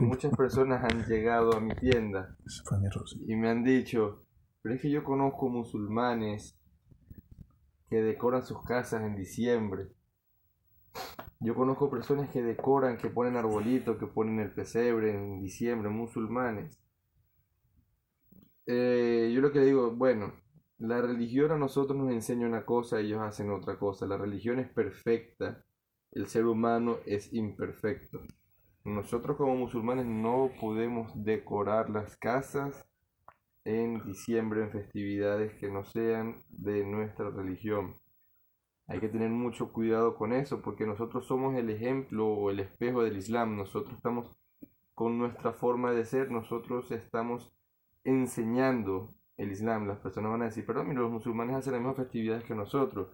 Muchas 0.00 0.34
personas 0.34 0.82
han 0.82 1.04
llegado 1.04 1.54
a 1.54 1.60
mi 1.60 1.74
tienda 1.74 2.38
y 3.26 3.36
me 3.36 3.50
han 3.50 3.62
dicho, 3.62 4.24
pero 4.62 4.74
es 4.74 4.80
que 4.80 4.90
yo 4.90 5.04
conozco 5.04 5.50
musulmanes 5.50 6.58
que 7.90 8.00
decoran 8.00 8.46
sus 8.46 8.62
casas 8.62 9.02
en 9.02 9.14
diciembre. 9.14 9.88
Yo 11.40 11.54
conozco 11.54 11.90
personas 11.90 12.30
que 12.30 12.42
decoran, 12.42 12.96
que 12.96 13.10
ponen 13.10 13.36
arbolitos, 13.36 13.98
que 13.98 14.06
ponen 14.06 14.40
el 14.40 14.54
pesebre 14.54 15.14
en 15.14 15.42
diciembre, 15.42 15.90
musulmanes. 15.90 16.80
Eh, 18.64 19.30
yo 19.34 19.42
lo 19.42 19.52
que 19.52 19.60
digo, 19.60 19.90
bueno, 19.90 20.32
la 20.78 21.02
religión 21.02 21.52
a 21.52 21.58
nosotros 21.58 21.98
nos 21.98 22.10
enseña 22.10 22.46
una 22.46 22.64
cosa, 22.64 23.00
ellos 23.00 23.20
hacen 23.20 23.50
otra 23.50 23.78
cosa. 23.78 24.06
La 24.06 24.16
religión 24.16 24.60
es 24.60 24.70
perfecta, 24.70 25.62
el 26.12 26.26
ser 26.26 26.46
humano 26.46 26.96
es 27.04 27.34
imperfecto. 27.34 28.22
Nosotros 28.88 29.36
como 29.36 29.54
musulmanes 29.54 30.06
no 30.06 30.50
podemos 30.58 31.12
decorar 31.14 31.90
las 31.90 32.16
casas 32.16 32.88
en 33.64 34.02
diciembre 34.06 34.62
en 34.62 34.70
festividades 34.70 35.52
que 35.60 35.70
no 35.70 35.84
sean 35.84 36.36
de 36.48 36.86
nuestra 36.86 37.28
religión. 37.28 37.96
Hay 38.86 39.00
que 39.00 39.10
tener 39.10 39.28
mucho 39.28 39.74
cuidado 39.74 40.16
con 40.16 40.32
eso 40.32 40.62
porque 40.62 40.86
nosotros 40.86 41.26
somos 41.26 41.54
el 41.54 41.68
ejemplo 41.68 42.26
o 42.28 42.50
el 42.50 42.60
espejo 42.60 43.02
del 43.02 43.18
Islam. 43.18 43.58
Nosotros 43.58 43.94
estamos 43.94 44.34
con 44.94 45.18
nuestra 45.18 45.52
forma 45.52 45.92
de 45.92 46.06
ser, 46.06 46.30
nosotros 46.30 46.90
estamos 46.90 47.52
enseñando 48.04 49.14
el 49.36 49.52
Islam. 49.52 49.86
Las 49.86 49.98
personas 49.98 50.30
van 50.30 50.42
a 50.42 50.46
decir, 50.46 50.64
perdón, 50.64 50.88
mira, 50.88 51.02
los 51.02 51.12
musulmanes 51.12 51.56
hacen 51.56 51.74
las 51.74 51.82
mismas 51.82 51.98
festividades 51.98 52.44
que 52.44 52.54
nosotros. 52.54 53.08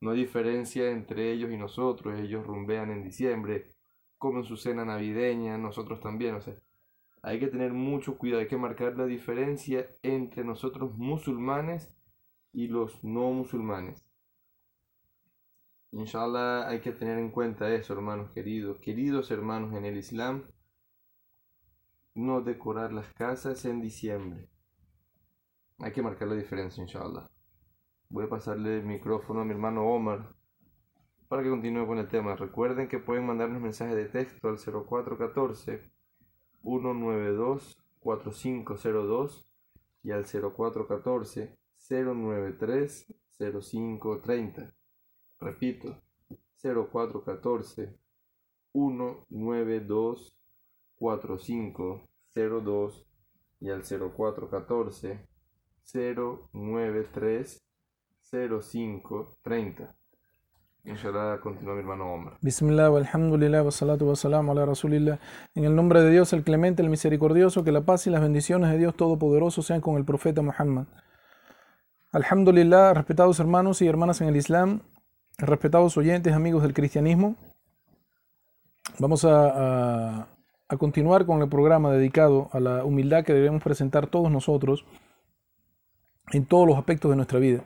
No 0.00 0.10
hay 0.10 0.18
diferencia 0.18 0.90
entre 0.90 1.30
ellos 1.30 1.52
y 1.52 1.56
nosotros. 1.56 2.18
Ellos 2.18 2.44
rumbean 2.44 2.90
en 2.90 3.04
diciembre, 3.04 3.68
comen 4.18 4.44
su 4.44 4.56
cena 4.56 4.84
navideña, 4.84 5.58
nosotros 5.58 6.00
también. 6.00 6.34
O 6.34 6.40
sea, 6.40 6.54
hay 7.22 7.40
que 7.40 7.48
tener 7.48 7.72
mucho 7.72 8.18
cuidado, 8.18 8.40
hay 8.40 8.48
que 8.48 8.56
marcar 8.56 8.96
la 8.96 9.06
diferencia 9.06 9.88
entre 10.02 10.44
nosotros 10.44 10.96
musulmanes 10.96 11.96
y 12.52 12.68
los 12.68 13.02
no 13.02 13.30
musulmanes. 13.30 14.04
Inshallah 15.92 16.68
hay 16.68 16.80
que 16.80 16.92
tener 16.92 17.18
en 17.18 17.30
cuenta 17.30 17.72
eso, 17.72 17.92
hermanos 17.92 18.30
queridos. 18.32 18.78
Queridos 18.78 19.30
hermanos 19.30 19.74
en 19.74 19.84
el 19.84 19.96
Islam, 19.96 20.44
no 22.14 22.42
decorar 22.42 22.92
las 22.92 23.12
casas 23.14 23.64
en 23.64 23.80
diciembre. 23.80 24.48
Hay 25.78 25.92
que 25.92 26.02
marcar 26.02 26.28
la 26.28 26.34
diferencia, 26.34 26.82
inshallah. 26.82 27.28
Voy 28.08 28.24
a 28.24 28.28
pasarle 28.28 28.78
el 28.78 28.84
micrófono 28.84 29.40
a 29.40 29.44
mi 29.44 29.52
hermano 29.52 29.86
Omar 29.86 30.33
para 31.28 31.42
que 31.42 31.50
continúe 31.50 31.86
con 31.86 31.98
el 31.98 32.08
tema. 32.08 32.34
Recuerden 32.36 32.88
que 32.88 32.98
pueden 32.98 33.26
mandarnos 33.26 33.60
mensajes 33.60 33.96
de 33.96 34.06
texto 34.06 34.48
al 34.48 34.58
0414 34.58 35.82
192 36.62 37.76
4502 38.00 39.46
y 40.02 40.12
al 40.12 40.24
0414 40.24 41.54
093 41.90 43.14
0530. 43.38 44.74
Repito, 45.40 46.00
0414 46.62 47.98
192 48.72 50.36
4502 50.96 53.06
y 53.60 53.70
al 53.70 53.82
0414 53.82 55.28
093 55.92 57.64
0530. 58.22 59.96
Inshallah, 60.86 61.40
continúa 61.40 61.74
mi 61.74 61.80
hermano 61.80 62.12
Omar. 62.12 62.34
Bismillah, 62.42 62.88
ala 62.88 64.66
rasulillah. 64.66 65.18
En 65.54 65.64
el 65.64 65.74
nombre 65.74 66.02
de 66.02 66.10
Dios, 66.10 66.32
el 66.34 66.44
clemente, 66.44 66.82
el 66.82 66.90
misericordioso, 66.90 67.64
que 67.64 67.72
la 67.72 67.80
paz 67.80 68.06
y 68.06 68.10
las 68.10 68.20
bendiciones 68.20 68.70
de 68.70 68.76
Dios 68.76 68.94
Todopoderoso 68.94 69.62
sean 69.62 69.80
con 69.80 69.96
el 69.96 70.04
profeta 70.04 70.42
Muhammad. 70.42 70.84
Alhamdulillah, 72.12 72.92
respetados 72.92 73.40
hermanos 73.40 73.80
y 73.80 73.88
hermanas 73.88 74.20
en 74.20 74.28
el 74.28 74.36
Islam, 74.36 74.82
respetados 75.38 75.96
oyentes, 75.96 76.34
amigos 76.34 76.62
del 76.62 76.74
cristianismo, 76.74 77.34
vamos 78.98 79.24
a, 79.24 80.28
a 80.68 80.76
continuar 80.76 81.24
con 81.24 81.40
el 81.40 81.48
programa 81.48 81.92
dedicado 81.92 82.50
a 82.52 82.60
la 82.60 82.84
humildad 82.84 83.24
que 83.24 83.32
debemos 83.32 83.62
presentar 83.62 84.06
todos 84.06 84.30
nosotros 84.30 84.84
en 86.32 86.46
todos 86.46 86.66
los 86.66 86.76
aspectos 86.76 87.10
de 87.10 87.16
nuestra 87.16 87.38
vida. 87.38 87.62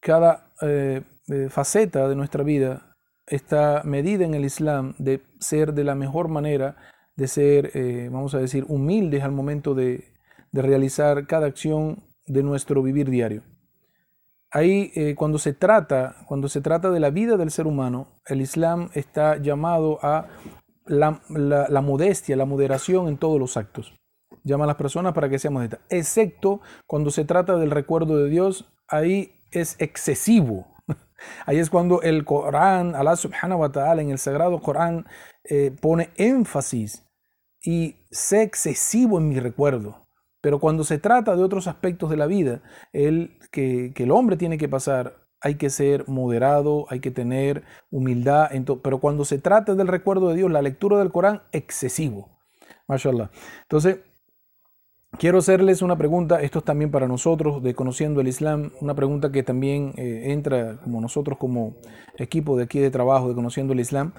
Cada 0.00 0.50
eh, 0.62 1.02
eh, 1.30 1.48
faceta 1.48 2.08
de 2.08 2.16
nuestra 2.16 2.44
vida 2.44 2.96
está 3.26 3.82
medida 3.84 4.24
en 4.24 4.34
el 4.34 4.44
Islam 4.44 4.94
de 4.98 5.22
ser 5.38 5.72
de 5.72 5.84
la 5.84 5.94
mejor 5.94 6.28
manera, 6.28 6.76
de 7.16 7.28
ser, 7.28 7.70
eh, 7.74 8.08
vamos 8.10 8.34
a 8.34 8.38
decir, 8.38 8.64
humildes 8.68 9.22
al 9.22 9.32
momento 9.32 9.74
de, 9.74 10.08
realizar 10.52 11.28
cada 11.28 11.46
acción 11.46 12.02
de 12.26 12.42
nuestro 12.42 12.82
vivir 12.82 13.08
diario. 13.08 13.42
Ahí, 14.50 15.14
cuando, 15.14 15.38
se 15.38 15.52
trata, 15.52 16.16
cuando 16.26 16.48
se 16.48 16.60
trata 16.60 16.90
de 16.90 16.98
la 16.98 17.10
vida 17.10 17.36
del 17.36 17.52
ser 17.52 17.68
humano, 17.68 18.08
el 18.26 18.40
Islam 18.40 18.90
está 18.94 19.36
llamado 19.36 20.00
a 20.02 20.26
la, 20.86 21.22
la 21.28 21.80
modestia, 21.82 22.34
la 22.34 22.46
moderación 22.46 23.06
en 23.06 23.16
todos 23.16 23.38
los 23.38 23.56
actos 23.56 23.94
llama 24.44 24.64
a 24.64 24.68
las 24.68 24.76
personas 24.76 25.12
para 25.12 25.28
que 25.28 25.38
sean 25.38 25.54
modestas, 25.54 25.80
excepto 25.88 26.60
cuando 26.86 27.10
se 27.10 27.24
trata 27.24 27.56
del 27.56 27.70
recuerdo 27.70 28.16
de 28.16 28.28
Dios, 28.28 28.70
ahí 28.88 29.32
es 29.50 29.76
excesivo. 29.80 30.66
Ahí 31.46 31.58
es 31.58 31.70
cuando 31.70 32.02
el 32.02 32.24
Corán, 32.24 32.94
Allah 32.94 33.16
subhanahu 33.16 33.60
wa 33.60 33.72
ta'ala, 33.72 34.02
en 34.02 34.10
el 34.10 34.18
sagrado 34.18 34.60
Corán, 34.60 35.06
eh, 35.44 35.70
pone 35.80 36.10
énfasis 36.16 37.06
y 37.62 37.96
sé 38.10 38.42
excesivo 38.42 39.18
en 39.18 39.28
mi 39.28 39.40
recuerdo. 39.40 40.06
Pero 40.40 40.58
cuando 40.58 40.84
se 40.84 40.98
trata 40.98 41.36
de 41.36 41.42
otros 41.42 41.66
aspectos 41.66 42.10
de 42.10 42.16
la 42.16 42.26
vida, 42.26 42.62
el, 42.92 43.38
que, 43.52 43.92
el 43.94 44.10
hombre 44.10 44.36
tiene 44.36 44.58
que 44.58 44.68
pasar, 44.68 45.26
hay 45.40 45.56
que 45.56 45.70
ser 45.70 46.08
moderado, 46.08 46.86
hay 46.88 47.00
que 47.00 47.10
tener 47.10 47.64
humildad. 47.90 48.50
pero 48.82 48.98
cuando 48.98 49.24
se 49.24 49.38
trata 49.38 49.74
del 49.74 49.88
recuerdo 49.88 50.28
de 50.28 50.36
Dios, 50.36 50.50
la 50.50 50.62
lectura 50.62 50.98
del 50.98 51.12
Corán, 51.12 51.42
excesivo. 51.52 52.38
MashaAllah. 52.88 53.30
Entonces, 53.62 53.98
Quiero 55.18 55.38
hacerles 55.38 55.82
una 55.82 55.98
pregunta, 55.98 56.40
esto 56.40 56.60
es 56.60 56.64
también 56.64 56.90
para 56.90 57.08
nosotros 57.08 57.62
de 57.62 57.74
Conociendo 57.74 58.20
el 58.20 58.28
Islam, 58.28 58.70
una 58.80 58.94
pregunta 58.94 59.30
que 59.30 59.42
también 59.42 59.92
eh, 59.96 60.32
entra 60.32 60.78
como 60.82 61.00
nosotros 61.00 61.36
como 61.36 61.76
equipo 62.16 62.56
de 62.56 62.64
aquí 62.64 62.78
de 62.78 62.90
trabajo 62.90 63.28
de 63.28 63.34
Conociendo 63.34 63.72
el 63.72 63.80
Islam. 63.80 64.12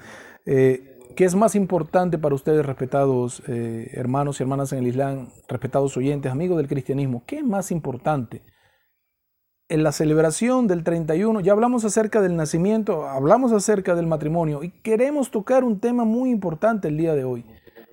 Eh, 0.46 0.98
¿Qué 1.16 1.24
es 1.24 1.34
más 1.34 1.54
importante 1.54 2.18
para 2.18 2.34
ustedes, 2.34 2.64
respetados 2.64 3.42
eh, 3.48 3.90
hermanos 3.92 4.38
y 4.38 4.42
hermanas 4.44 4.72
en 4.72 4.80
el 4.80 4.86
Islam, 4.86 5.28
respetados 5.48 5.96
oyentes, 5.96 6.30
amigos 6.30 6.58
del 6.58 6.68
cristianismo? 6.68 7.24
¿Qué 7.26 7.38
es 7.38 7.44
más 7.44 7.70
importante? 7.70 8.42
En 9.68 9.82
la 9.82 9.92
celebración 9.92 10.68
del 10.68 10.84
31, 10.84 11.40
ya 11.40 11.52
hablamos 11.52 11.84
acerca 11.84 12.20
del 12.20 12.36
nacimiento, 12.36 13.08
hablamos 13.08 13.52
acerca 13.52 13.94
del 13.94 14.06
matrimonio 14.06 14.62
y 14.62 14.70
queremos 14.82 15.30
tocar 15.30 15.64
un 15.64 15.80
tema 15.80 16.04
muy 16.04 16.30
importante 16.30 16.88
el 16.88 16.98
día 16.98 17.14
de 17.14 17.24
hoy. 17.24 17.46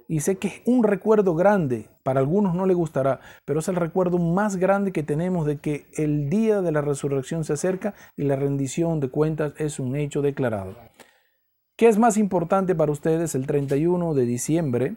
Y 0.08 0.22
sé 0.22 0.38
que 0.38 0.48
es 0.48 0.62
un 0.66 0.84
recuerdo 0.84 1.36
grande, 1.36 1.90
para 2.10 2.22
algunos 2.22 2.56
no 2.56 2.66
le 2.66 2.74
gustará, 2.74 3.20
pero 3.46 3.60
es 3.60 3.68
el 3.68 3.76
recuerdo 3.76 4.18
más 4.18 4.56
grande 4.56 4.92
que 4.92 5.04
tenemos 5.04 5.46
de 5.46 5.60
que 5.60 5.86
el 5.94 6.28
día 6.28 6.60
de 6.60 6.72
la 6.72 6.82
resurrección 6.82 7.44
se 7.44 7.54
acerca 7.54 7.94
y 8.18 8.24
la 8.24 8.36
rendición 8.36 9.00
de 9.00 9.10
cuentas 9.10 9.54
es 9.60 9.78
un 9.78 9.96
hecho 9.96 10.24
declarado. 10.24 10.76
¿Qué 11.78 11.88
es 11.88 12.00
más 12.00 12.18
importante 12.18 12.74
para 12.74 12.92
ustedes, 12.92 13.36
el 13.36 13.46
31 13.46 14.16
de 14.16 14.26
diciembre 14.26 14.96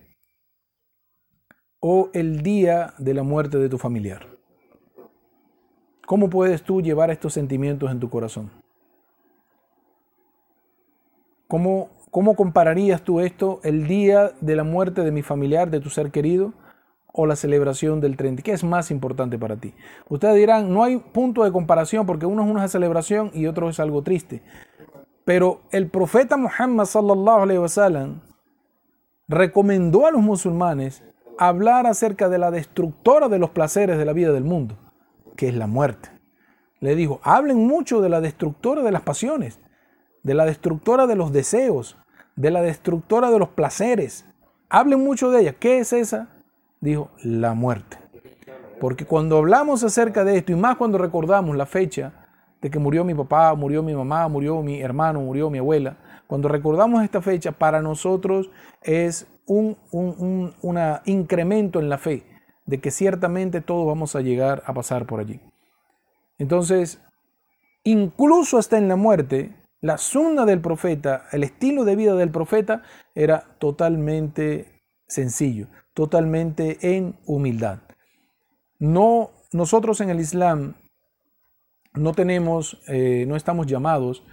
o 1.80 2.08
el 2.14 2.42
día 2.42 2.94
de 2.96 3.12
la 3.12 3.24
muerte 3.24 3.58
de 3.58 3.68
tu 3.68 3.76
familiar? 3.76 4.26
¿Cómo 6.06 6.30
puedes 6.30 6.62
tú 6.62 6.80
llevar 6.80 7.10
estos 7.10 7.34
sentimientos 7.34 7.90
en 7.90 8.00
tu 8.00 8.08
corazón? 8.08 8.50
¿Cómo 11.46 11.90
¿Cómo 12.12 12.36
compararías 12.36 13.00
tú 13.00 13.20
esto, 13.20 13.60
el 13.64 13.86
día 13.86 14.32
de 14.42 14.54
la 14.54 14.64
muerte 14.64 15.00
de 15.00 15.10
mi 15.10 15.22
familiar, 15.22 15.70
de 15.70 15.80
tu 15.80 15.88
ser 15.88 16.10
querido, 16.10 16.52
o 17.12 17.26
la 17.26 17.37
celebración 17.37 18.00
del 18.00 18.17
30? 18.17 18.43
¿Qué 18.43 18.53
es 18.53 18.64
más 18.64 18.91
importante 18.91 19.38
para 19.38 19.56
ti? 19.56 19.75
Ustedes 20.09 20.37
dirán, 20.37 20.73
no 20.73 20.82
hay 20.82 20.97
punto 20.97 21.44
de 21.44 21.53
comparación 21.53 22.06
porque 22.06 22.26
uno 22.26 22.43
es 22.43 22.50
una 22.50 22.69
celebración 22.69 23.31
y 23.35 23.47
otro 23.47 23.69
es 23.69 23.79
algo 23.81 24.03
triste. 24.03 24.43
Pero 25.25 25.61
el 25.70 25.88
profeta 25.88 26.37
Muhammad 26.37 26.87
sallallahu 26.87 27.43
alaihi 27.43 27.61
wasallam 27.61 28.20
recomendó 29.29 30.06
a 30.06 30.11
los 30.11 30.23
musulmanes 30.23 31.03
hablar 31.38 31.87
acerca 31.87 32.29
de 32.29 32.38
la 32.38 32.50
destructora 32.50 33.29
de 33.29 33.38
los 33.38 33.50
placeres 33.50 33.99
de 33.99 34.05
la 34.05 34.12
vida 34.12 34.32
del 34.32 34.44
mundo, 34.44 34.76
que 35.37 35.49
es 35.49 35.55
la 35.55 35.67
muerte. 35.67 36.11
Le 36.81 36.97
dijo, 36.97 37.20
hablen 37.23 37.67
mucho 37.67 38.00
de 38.00 38.09
la 38.09 38.20
destructora 38.20 38.82
de 38.82 38.91
las 38.91 39.03
pasiones, 39.03 39.61
de 40.23 40.35
la 40.35 40.44
destructora 40.44 41.06
de 41.06 41.17
los 41.17 41.32
deseos, 41.32 41.97
de 42.37 42.50
la 42.50 42.62
destructora 42.62 43.31
de 43.31 43.38
los 43.38 43.50
placeres. 43.50 44.25
Hablen 44.69 45.05
mucho 45.05 45.31
de 45.31 45.43
ella. 45.43 45.53
¿Qué 45.53 45.79
es 45.79 45.93
esa? 45.93 46.29
Dijo, 46.82 47.11
la 47.23 47.55
muerte. 47.55 47.96
Porque 48.81 49.06
cuando 49.06 49.38
hablamos 49.38 49.84
acerca 49.84 50.25
de 50.25 50.37
esto, 50.37 50.50
y 50.50 50.56
más 50.56 50.76
cuando 50.76 50.99
recordamos 50.99 51.56
la 51.56 51.64
fecha 51.64 52.12
de 52.61 52.70
que 52.70 52.81
murió 52.81 53.05
mi 53.05 53.14
papá, 53.14 53.55
murió 53.55 53.84
mi 53.84 53.94
mamá, 53.94 54.26
murió 54.26 54.61
mi 54.62 54.81
hermano, 54.81 55.20
murió 55.20 55.49
mi 55.49 55.58
abuela, 55.58 55.96
cuando 56.26 56.49
recordamos 56.49 57.05
esta 57.05 57.23
fecha, 57.23 57.52
para 57.52 57.81
nosotros 57.81 58.50
es 58.82 59.29
un, 59.46 59.76
un, 59.93 60.55
incremento 61.05 61.79
en 61.79 61.88
la 61.88 61.99
fe 61.99 62.25
de 62.67 62.81
que 62.81 62.90
ciertamente 62.90 63.61
todos 63.61 63.87
vamos 63.87 64.17
a 64.17 64.20
llegar 64.20 64.64
a 64.67 64.75
pasar 64.75 65.06
por 65.06 65.20
allí. 65.20 65.40
Entonces, 66.38 67.00
incluso 67.85 68.58
hasta 68.58 68.78
en 68.78 68.88
la 68.88 68.96
muerte, 68.96 69.55
la 69.81 69.99
sunna 69.99 70.44
del 70.44 70.61
profeta, 70.61 71.26
el 71.31 71.44
estilo 71.44 71.85
de 71.85 71.94
vida 71.94 72.14
del 72.14 72.31
profeta 72.31 72.82
era 73.14 73.44
totalmente 73.58 74.82
sencillo, 75.06 75.69
totalmente 75.94 76.96
en 76.96 77.16
humildad. 77.26 77.80
No, 78.78 79.30
nosotros 79.52 80.00
en 80.00 80.10
el 80.10 80.20
Islam 80.20 80.74
no 81.94 82.12
tenemos, 82.12 82.80
eh, 82.88 83.24
no 83.28 83.36
estamos 83.36 83.66
llamados 83.66 84.24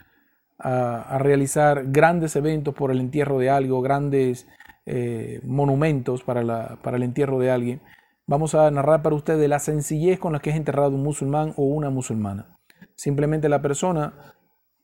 a, 0.57 1.17
realizar 1.19 1.91
grandes 1.91 2.35
eventos 2.35 2.73
por 2.73 2.91
el 2.91 2.99
entierro 2.99 3.39
de 3.39 3.49
algo, 3.49 3.81
grandes 3.81 4.47
eh, 4.85 5.39
monumentos 5.43 6.23
para, 6.23 6.77
para 6.81 6.97
el 6.97 7.03
entierro 7.03 7.39
de 7.39 7.51
alguien. 7.51 7.81
Vamos 8.25 8.55
a 8.55 8.69
narrar 8.69 9.01
para 9.01 9.15
ustedes 9.15 9.49
la 9.49 9.59
sencillez 9.59 10.19
con 10.19 10.33
la 10.33 10.39
que 10.39 10.51
es 10.51 10.55
enterrado 10.55 10.91
un 10.91 11.03
musulmán 11.03 11.53
o 11.57 11.63
una 11.63 11.89
musulmana. 11.89 12.57
Simplemente 12.95 13.49
la 13.49 13.61
persona, 13.61 14.35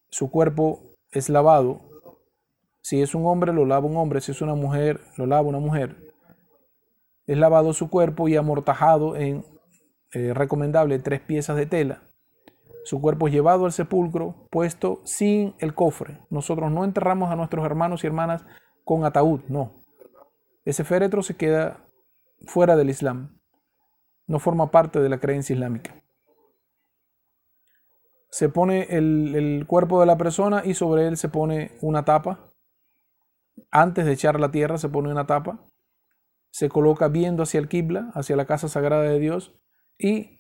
su 0.09 0.31
cuerpo 0.31 0.95
es 1.11 1.29
lavado. 1.29 1.81
Si 2.81 3.01
es 3.01 3.15
un 3.15 3.25
hombre, 3.25 3.53
lo 3.53 3.65
lava 3.65 3.85
un 3.85 3.97
hombre. 3.97 4.21
Si 4.21 4.31
es 4.31 4.41
una 4.41 4.55
mujer, 4.55 5.01
lo 5.17 5.25
lava 5.25 5.47
una 5.47 5.59
mujer. 5.59 6.13
Es 7.27 7.37
lavado 7.37 7.73
su 7.73 7.89
cuerpo 7.89 8.27
y 8.27 8.35
amortajado 8.35 9.15
en 9.15 9.43
eh, 10.13 10.33
recomendable 10.33 10.99
tres 10.99 11.21
piezas 11.21 11.55
de 11.57 11.65
tela 11.65 12.01
su 12.85 13.01
cuerpo 13.01 13.27
es 13.27 13.33
llevado 13.33 13.65
al 13.65 13.71
sepulcro, 13.71 14.47
puesto 14.51 15.01
sin 15.05 15.55
el 15.57 15.73
cofre. 15.73 16.19
Nosotros 16.29 16.71
no 16.71 16.85
enterramos 16.85 17.31
a 17.31 17.35
nuestros 17.35 17.65
hermanos 17.65 18.03
y 18.03 18.07
hermanas 18.07 18.45
con 18.83 19.05
ataúd, 19.05 19.41
no. 19.47 19.83
Ese 20.65 20.83
féretro 20.83 21.23
se 21.23 21.35
queda 21.35 21.83
fuera 22.45 22.75
del 22.75 22.91
Islam. 22.91 23.39
No 24.27 24.37
forma 24.37 24.69
parte 24.69 24.99
de 24.99 25.09
la 25.09 25.19
creencia 25.19 25.55
islámica. 25.55 25.95
Se 28.29 28.49
pone 28.49 28.83
el, 28.91 29.35
el 29.35 29.65
cuerpo 29.65 29.99
de 29.99 30.05
la 30.05 30.17
persona 30.17 30.61
y 30.63 30.75
sobre 30.75 31.07
él 31.07 31.17
se 31.17 31.29
pone 31.29 31.71
una 31.81 32.05
tapa. 32.05 32.51
Antes 33.71 34.05
de 34.05 34.13
echar 34.13 34.39
la 34.39 34.51
tierra 34.51 34.77
se 34.77 34.89
pone 34.89 35.09
una 35.09 35.25
tapa. 35.25 35.59
Se 36.55 36.69
coloca 36.69 37.09
viendo 37.09 37.43
hacia 37.43 37.59
el 37.59 37.67
Qibla, 37.67 38.11
hacia 38.13 38.37
la 38.37 38.45
casa 38.45 38.69
sagrada 38.69 39.01
de 39.01 39.19
Dios, 39.19 39.53
y 39.99 40.39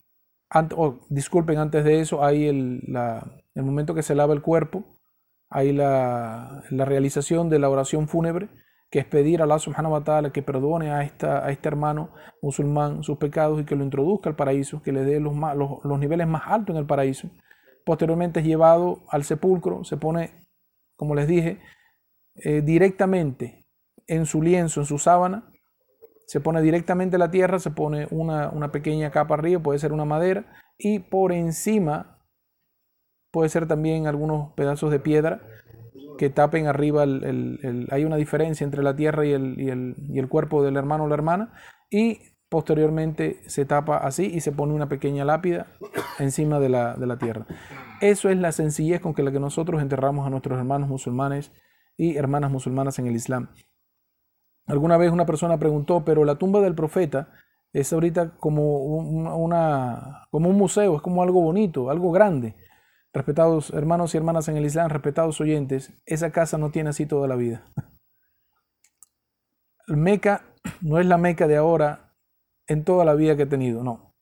disculpen, 1.09 1.57
antes 1.57 1.83
de 1.83 1.99
eso 1.99 2.23
hay 2.23 2.47
el, 2.47 2.83
el, 3.53 3.63
momento 3.63 3.93
que 3.93 4.01
se 4.01 4.15
lava 4.15 4.33
el 4.33 4.41
cuerpo, 4.41 4.85
hay 5.49 5.73
la, 5.73 6.63
la, 6.69 6.85
realización 6.85 7.49
de 7.49 7.59
la 7.59 7.69
oración 7.69 8.07
fúnebre, 8.07 8.47
que 8.89 8.99
es 8.99 9.05
pedir 9.05 9.41
a 9.41 9.43
Allah 9.43 9.59
subhanahu 9.59 9.91
wa 9.91 10.05
ta'ala 10.05 10.31
que 10.31 10.41
perdone 10.41 10.89
a, 10.89 11.03
esta, 11.03 11.45
a 11.45 11.51
este 11.51 11.67
hermano 11.67 12.13
musulmán 12.41 13.03
sus 13.03 13.17
pecados 13.17 13.59
y 13.59 13.65
que 13.65 13.75
lo 13.75 13.83
introduzca 13.83 14.29
al 14.29 14.37
paraíso, 14.37 14.81
que 14.81 14.93
le 14.93 15.03
dé 15.03 15.19
los, 15.19 15.35
los, 15.35 15.83
los 15.83 15.99
niveles 15.99 16.27
más 16.27 16.43
altos 16.45 16.75
en 16.75 16.79
el 16.79 16.87
paraíso. 16.87 17.29
Posteriormente 17.83 18.39
es 18.39 18.45
llevado 18.45 19.03
al 19.09 19.25
sepulcro, 19.25 19.83
se 19.83 19.97
pone, 19.97 20.47
como 20.95 21.13
les 21.13 21.27
dije, 21.27 21.59
eh, 22.35 22.61
directamente 22.61 23.67
en 24.07 24.25
su 24.25 24.41
lienzo, 24.41 24.79
en 24.79 24.85
su 24.85 24.97
sábana, 24.97 25.51
se 26.25 26.39
pone 26.39 26.61
directamente 26.61 27.17
la 27.17 27.31
tierra, 27.31 27.59
se 27.59 27.71
pone 27.71 28.07
una, 28.11 28.71
pequeña 28.71 29.11
capa 29.11 29.35
arriba, 29.35 29.61
puede 29.61 29.79
ser 29.79 29.93
una 29.93 30.05
madera, 30.05 30.45
y 30.77 30.99
por 30.99 31.31
encima 31.31 32.19
puede 33.31 33.49
ser 33.49 33.67
también 33.67 34.07
algunos 34.07 34.53
pedazos 34.53 34.91
de 34.91 34.99
piedra 34.99 35.41
que 36.17 36.29
tapen 36.29 36.67
arriba, 36.67 37.03
el, 37.03 37.87
hay 37.91 38.05
una 38.05 38.15
diferencia 38.15 38.63
entre 38.63 38.83
la 38.83 38.95
tierra 38.95 39.25
y 39.25 39.33
el, 39.33 39.55
y 39.59 40.17
el, 40.17 40.29
cuerpo 40.29 40.63
del 40.63 40.77
hermano 40.77 41.03
o 41.03 41.07
la 41.07 41.15
hermana, 41.15 41.53
y 41.89 42.19
posteriormente 42.49 43.41
se 43.47 43.65
tapa 43.65 43.97
así 43.97 44.25
y 44.25 44.39
se 44.39 44.51
pone 44.51 44.73
una 44.73 44.87
pequeña 44.87 45.25
lápida 45.25 45.67
encima 46.19 46.59
de 46.59 46.69
la, 46.69 46.95
de 46.95 47.05
la 47.05 47.17
tierra. 47.17 47.45
Eso 48.01 48.29
es 48.29 48.37
la 48.37 48.51
sencillez 48.51 49.01
con 49.01 49.13
que 49.13 49.23
la 49.23 49.31
que 49.31 49.39
nosotros 49.39 49.81
enterramos 49.81 50.25
a 50.25 50.29
nuestros 50.29 50.57
hermanos 50.57 50.87
musulmanes 50.87 51.51
y 51.97 52.15
hermanas 52.15 52.51
musulmanas 52.51 52.97
en 52.99 53.07
el 53.07 53.15
Islam. 53.15 53.49
Alguna 54.67 54.97
vez 54.97 55.11
una 55.11 55.25
persona 55.25 55.59
preguntó, 55.59 56.03
pero 56.03 56.25
la 56.25 56.35
tumba 56.35 56.61
del 56.61 56.75
profeta 56.75 57.29
es 57.71 57.91
ahorita 57.93 58.37
como, 58.37 59.03
como 60.31 60.49
un 60.49 60.57
museo, 60.57 60.95
es 60.95 61.01
como 61.01 61.21
algo 61.21 61.41
bonito, 61.41 61.89
algo 61.89 62.11
grande. 62.11 62.55
Respetados 63.13 63.69
hermanos 63.71 64.13
y 64.13 64.17
hermanas 64.17 64.47
en 64.47 64.57
el 64.57 64.65
Islam, 64.65 64.89
respetados 64.89 65.39
oyentes, 65.39 65.93
esa 66.05 66.31
casa 66.31 66.57
no 66.57 66.71
tiene 66.71 66.89
así 66.89 67.05
toda 67.05 67.27
la 67.27 67.35
vida. 67.35 67.65
Meca 69.87 70.41
no 70.81 70.99
es 70.99 71.05
la 71.05 71.17
Meca 71.17 71.47
de 71.47 71.57
ahora 71.57 72.13
en 72.67 72.83
toda 72.83 73.05
la 73.05 73.13
vida 73.13 73.35
que 73.35 73.43
he 73.43 73.47
tenido, 73.47 73.83
no. 73.83 74.15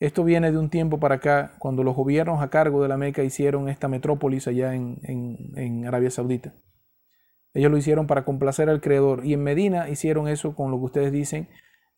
Esto 0.00 0.24
viene 0.24 0.50
de 0.50 0.58
un 0.58 0.70
tiempo 0.70 0.98
para 0.98 1.16
acá, 1.16 1.54
cuando 1.58 1.84
los 1.84 1.94
gobiernos 1.94 2.42
a 2.42 2.50
cargo 2.50 2.82
de 2.82 2.88
la 2.88 2.96
Meca 2.96 3.22
hicieron 3.22 3.68
esta 3.68 3.88
metrópolis 3.88 4.48
allá 4.48 4.74
en, 4.74 4.98
en 5.02 5.86
Arabia 5.86 6.10
Saudita. 6.10 6.52
Ellos 7.54 7.70
lo 7.70 7.78
hicieron 7.78 8.08
para 8.08 8.24
complacer 8.24 8.68
al 8.68 8.80
Creador. 8.80 9.24
Y 9.24 9.32
en 9.32 9.42
Medina 9.42 9.88
hicieron 9.88 10.28
eso 10.28 10.54
con 10.54 10.72
lo 10.72 10.78
que 10.78 10.84
ustedes 10.84 11.12
dicen, 11.12 11.48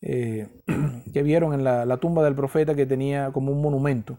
eh, 0.02 0.48
que 1.12 1.22
vieron 1.22 1.54
en 1.54 1.64
la, 1.64 1.96
tumba 1.96 2.22
del 2.22 2.34
profeta 2.34 2.74
que 2.74 2.86
tenía 2.86 3.32
como 3.32 3.50
un 3.52 3.62
monumento. 3.62 4.18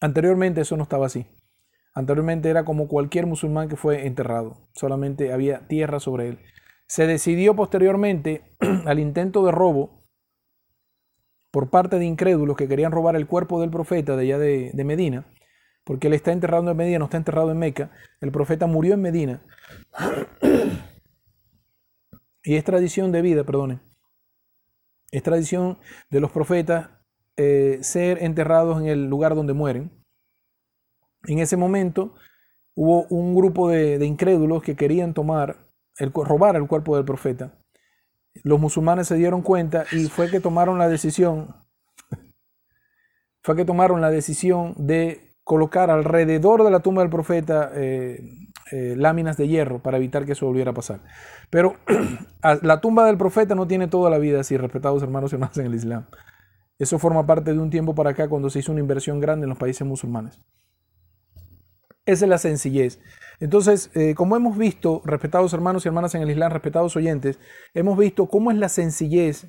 Anteriormente 0.00 0.60
eso 0.60 0.76
no 0.76 0.82
estaba 0.82 1.06
así. 1.06 1.26
Anteriormente 1.94 2.50
era 2.50 2.64
como 2.64 2.88
cualquier 2.88 3.26
musulmán 3.26 3.68
que 3.68 3.76
fue 3.76 4.06
enterrado. 4.06 4.68
Solamente 4.72 5.32
había 5.32 5.68
tierra 5.68 6.00
sobre 6.00 6.28
él. 6.28 6.38
Se 6.86 7.06
decidió 7.06 7.54
posteriormente 7.54 8.42
al 8.86 8.98
intento 8.98 9.44
de 9.46 9.52
robo 9.52 10.02
por 11.52 11.70
parte 11.70 11.98
de 11.98 12.04
incrédulos 12.04 12.56
que 12.56 12.68
querían 12.68 12.92
robar 12.92 13.14
el 13.14 13.26
cuerpo 13.28 13.60
del 13.60 13.70
profeta 13.70 14.16
de 14.16 14.22
allá 14.22 14.38
de, 14.38 14.70
de 14.72 14.84
Medina 14.84 15.26
porque 15.90 16.06
él 16.06 16.14
está 16.14 16.30
enterrado 16.30 16.70
en 16.70 16.76
Medina, 16.76 17.00
no 17.00 17.06
está 17.06 17.16
enterrado 17.16 17.50
en 17.50 17.58
Meca. 17.58 17.90
El 18.20 18.30
profeta 18.30 18.68
murió 18.68 18.94
en 18.94 19.02
Medina. 19.02 19.42
Y 22.44 22.54
es 22.54 22.62
tradición 22.62 23.10
de 23.10 23.22
vida, 23.22 23.42
perdone. 23.42 23.80
Es 25.10 25.24
tradición 25.24 25.80
de 26.08 26.20
los 26.20 26.30
profetas 26.30 26.90
eh, 27.36 27.80
ser 27.82 28.22
enterrados 28.22 28.80
en 28.80 28.86
el 28.86 29.08
lugar 29.08 29.34
donde 29.34 29.52
mueren. 29.52 29.90
En 31.24 31.40
ese 31.40 31.56
momento 31.56 32.14
hubo 32.76 33.08
un 33.08 33.34
grupo 33.34 33.68
de, 33.68 34.06
incrédulos 34.06 34.62
que 34.62 34.76
querían 34.76 35.12
tomar, 35.12 35.56
el, 35.98 36.12
robar 36.12 36.54
el 36.54 36.68
cuerpo 36.68 36.94
del 36.94 37.04
profeta. 37.04 37.58
Los 38.44 38.60
musulmanes 38.60 39.08
se 39.08 39.16
dieron 39.16 39.42
cuenta 39.42 39.86
y 39.90 40.04
fue 40.04 40.30
que 40.30 40.38
tomaron 40.38 40.78
la 40.78 40.88
decisión, 40.88 41.56
fue 43.42 43.56
que 43.56 43.64
tomaron 43.64 44.00
la 44.00 44.10
decisión 44.10 44.74
de 44.78 45.29
colocar 45.50 45.90
alrededor 45.90 46.62
de 46.62 46.70
la 46.70 46.78
tumba 46.78 47.02
del 47.02 47.10
profeta 47.10 47.72
eh, 47.74 48.20
eh, 48.70 48.94
láminas 48.96 49.36
de 49.36 49.48
hierro 49.48 49.82
para 49.82 49.96
evitar 49.96 50.24
que 50.24 50.30
eso 50.30 50.46
volviera 50.46 50.70
a 50.70 50.74
pasar. 50.74 51.00
Pero 51.50 51.74
la 52.62 52.80
tumba 52.80 53.04
del 53.04 53.18
profeta 53.18 53.56
no 53.56 53.66
tiene 53.66 53.88
toda 53.88 54.10
la 54.10 54.18
vida 54.18 54.38
así, 54.38 54.56
respetados 54.56 55.02
hermanos 55.02 55.32
y 55.32 55.34
hermanas 55.34 55.58
en 55.58 55.66
el 55.66 55.74
Islam. 55.74 56.06
Eso 56.78 57.00
forma 57.00 57.26
parte 57.26 57.52
de 57.52 57.58
un 57.58 57.68
tiempo 57.68 57.96
para 57.96 58.10
acá 58.10 58.28
cuando 58.28 58.48
se 58.48 58.60
hizo 58.60 58.70
una 58.70 58.80
inversión 58.80 59.18
grande 59.18 59.46
en 59.46 59.48
los 59.48 59.58
países 59.58 59.84
musulmanes. 59.84 60.40
Esa 62.06 62.26
es 62.26 62.28
la 62.28 62.38
sencillez. 62.38 63.00
Entonces, 63.40 63.90
eh, 63.94 64.14
como 64.14 64.36
hemos 64.36 64.56
visto, 64.56 65.02
respetados 65.04 65.52
hermanos 65.52 65.84
y 65.84 65.88
hermanas 65.88 66.14
en 66.14 66.22
el 66.22 66.30
Islam, 66.30 66.52
respetados 66.52 66.94
oyentes, 66.94 67.40
hemos 67.74 67.98
visto 67.98 68.28
cómo 68.28 68.52
es 68.52 68.56
la 68.56 68.68
sencillez 68.68 69.48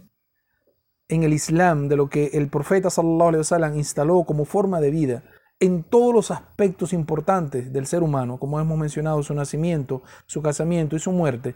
en 1.09 1.21
el 1.21 1.33
Islam 1.33 1.89
de 1.89 1.95
lo 1.95 2.09
que 2.09 2.31
el 2.33 2.47
profeta 2.47 2.89
sallallahu 2.89 3.29
alaihi 3.29 3.41
wasallam 3.41 3.77
instaló 3.77 4.23
como 4.23 4.45
forma 4.45 4.81
de 4.81 4.89
vida 4.89 5.23
en 5.61 5.83
todos 5.83 6.13
los 6.13 6.31
aspectos 6.31 6.91
importantes 6.91 7.71
del 7.71 7.85
ser 7.85 8.01
humano, 8.01 8.39
como 8.39 8.59
hemos 8.59 8.77
mencionado, 8.77 9.21
su 9.21 9.35
nacimiento, 9.35 10.01
su 10.25 10.41
casamiento 10.41 10.95
y 10.95 10.99
su 10.99 11.11
muerte, 11.11 11.55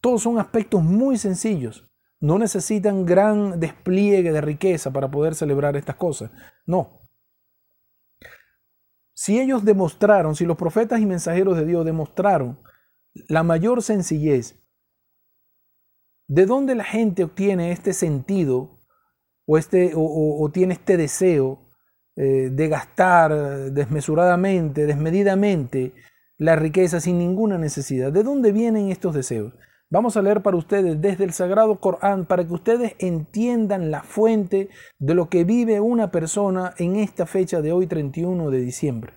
todos 0.00 0.22
son 0.22 0.38
aspectos 0.38 0.82
muy 0.82 1.18
sencillos. 1.18 1.84
No 2.20 2.38
necesitan 2.38 3.04
gran 3.04 3.58
despliegue 3.58 4.30
de 4.32 4.40
riqueza 4.40 4.92
para 4.92 5.10
poder 5.10 5.34
celebrar 5.34 5.76
estas 5.76 5.96
cosas. 5.96 6.30
No. 6.64 7.02
Si 9.14 9.40
ellos 9.40 9.64
demostraron, 9.64 10.36
si 10.36 10.46
los 10.46 10.56
profetas 10.56 11.00
y 11.00 11.06
mensajeros 11.06 11.56
de 11.56 11.66
Dios 11.66 11.84
demostraron 11.84 12.60
la 13.28 13.42
mayor 13.42 13.82
sencillez, 13.82 14.62
¿de 16.28 16.46
dónde 16.46 16.76
la 16.76 16.84
gente 16.84 17.24
obtiene 17.24 17.72
este 17.72 17.94
sentido 17.94 18.78
o, 19.44 19.58
este, 19.58 19.92
o, 19.96 20.48
tiene 20.52 20.74
este 20.74 20.96
deseo 20.96 21.59
eh, 22.22 22.50
de 22.52 22.68
gastar 22.68 23.32
desmesuradamente, 23.72 24.84
desmedidamente 24.84 25.94
la 26.36 26.54
riqueza 26.54 27.00
sin 27.00 27.18
ninguna 27.18 27.56
necesidad. 27.56 28.12
¿De 28.12 28.22
dónde 28.22 28.52
vienen 28.52 28.90
estos 28.90 29.14
deseos? 29.14 29.54
Vamos 29.88 30.18
a 30.18 30.22
leer 30.22 30.42
para 30.42 30.58
ustedes 30.58 31.00
desde 31.00 31.24
el 31.24 31.32
Sagrado 31.32 31.80
Corán 31.80 32.26
para 32.26 32.46
que 32.46 32.52
ustedes 32.52 32.94
entiendan 32.98 33.90
la 33.90 34.02
fuente 34.02 34.68
de 34.98 35.14
lo 35.14 35.30
que 35.30 35.44
vive 35.44 35.80
una 35.80 36.10
persona 36.10 36.74
en 36.76 36.96
esta 36.96 37.24
fecha 37.24 37.62
de 37.62 37.72
hoy 37.72 37.86
31 37.86 38.50
de 38.50 38.60
diciembre. 38.60 39.14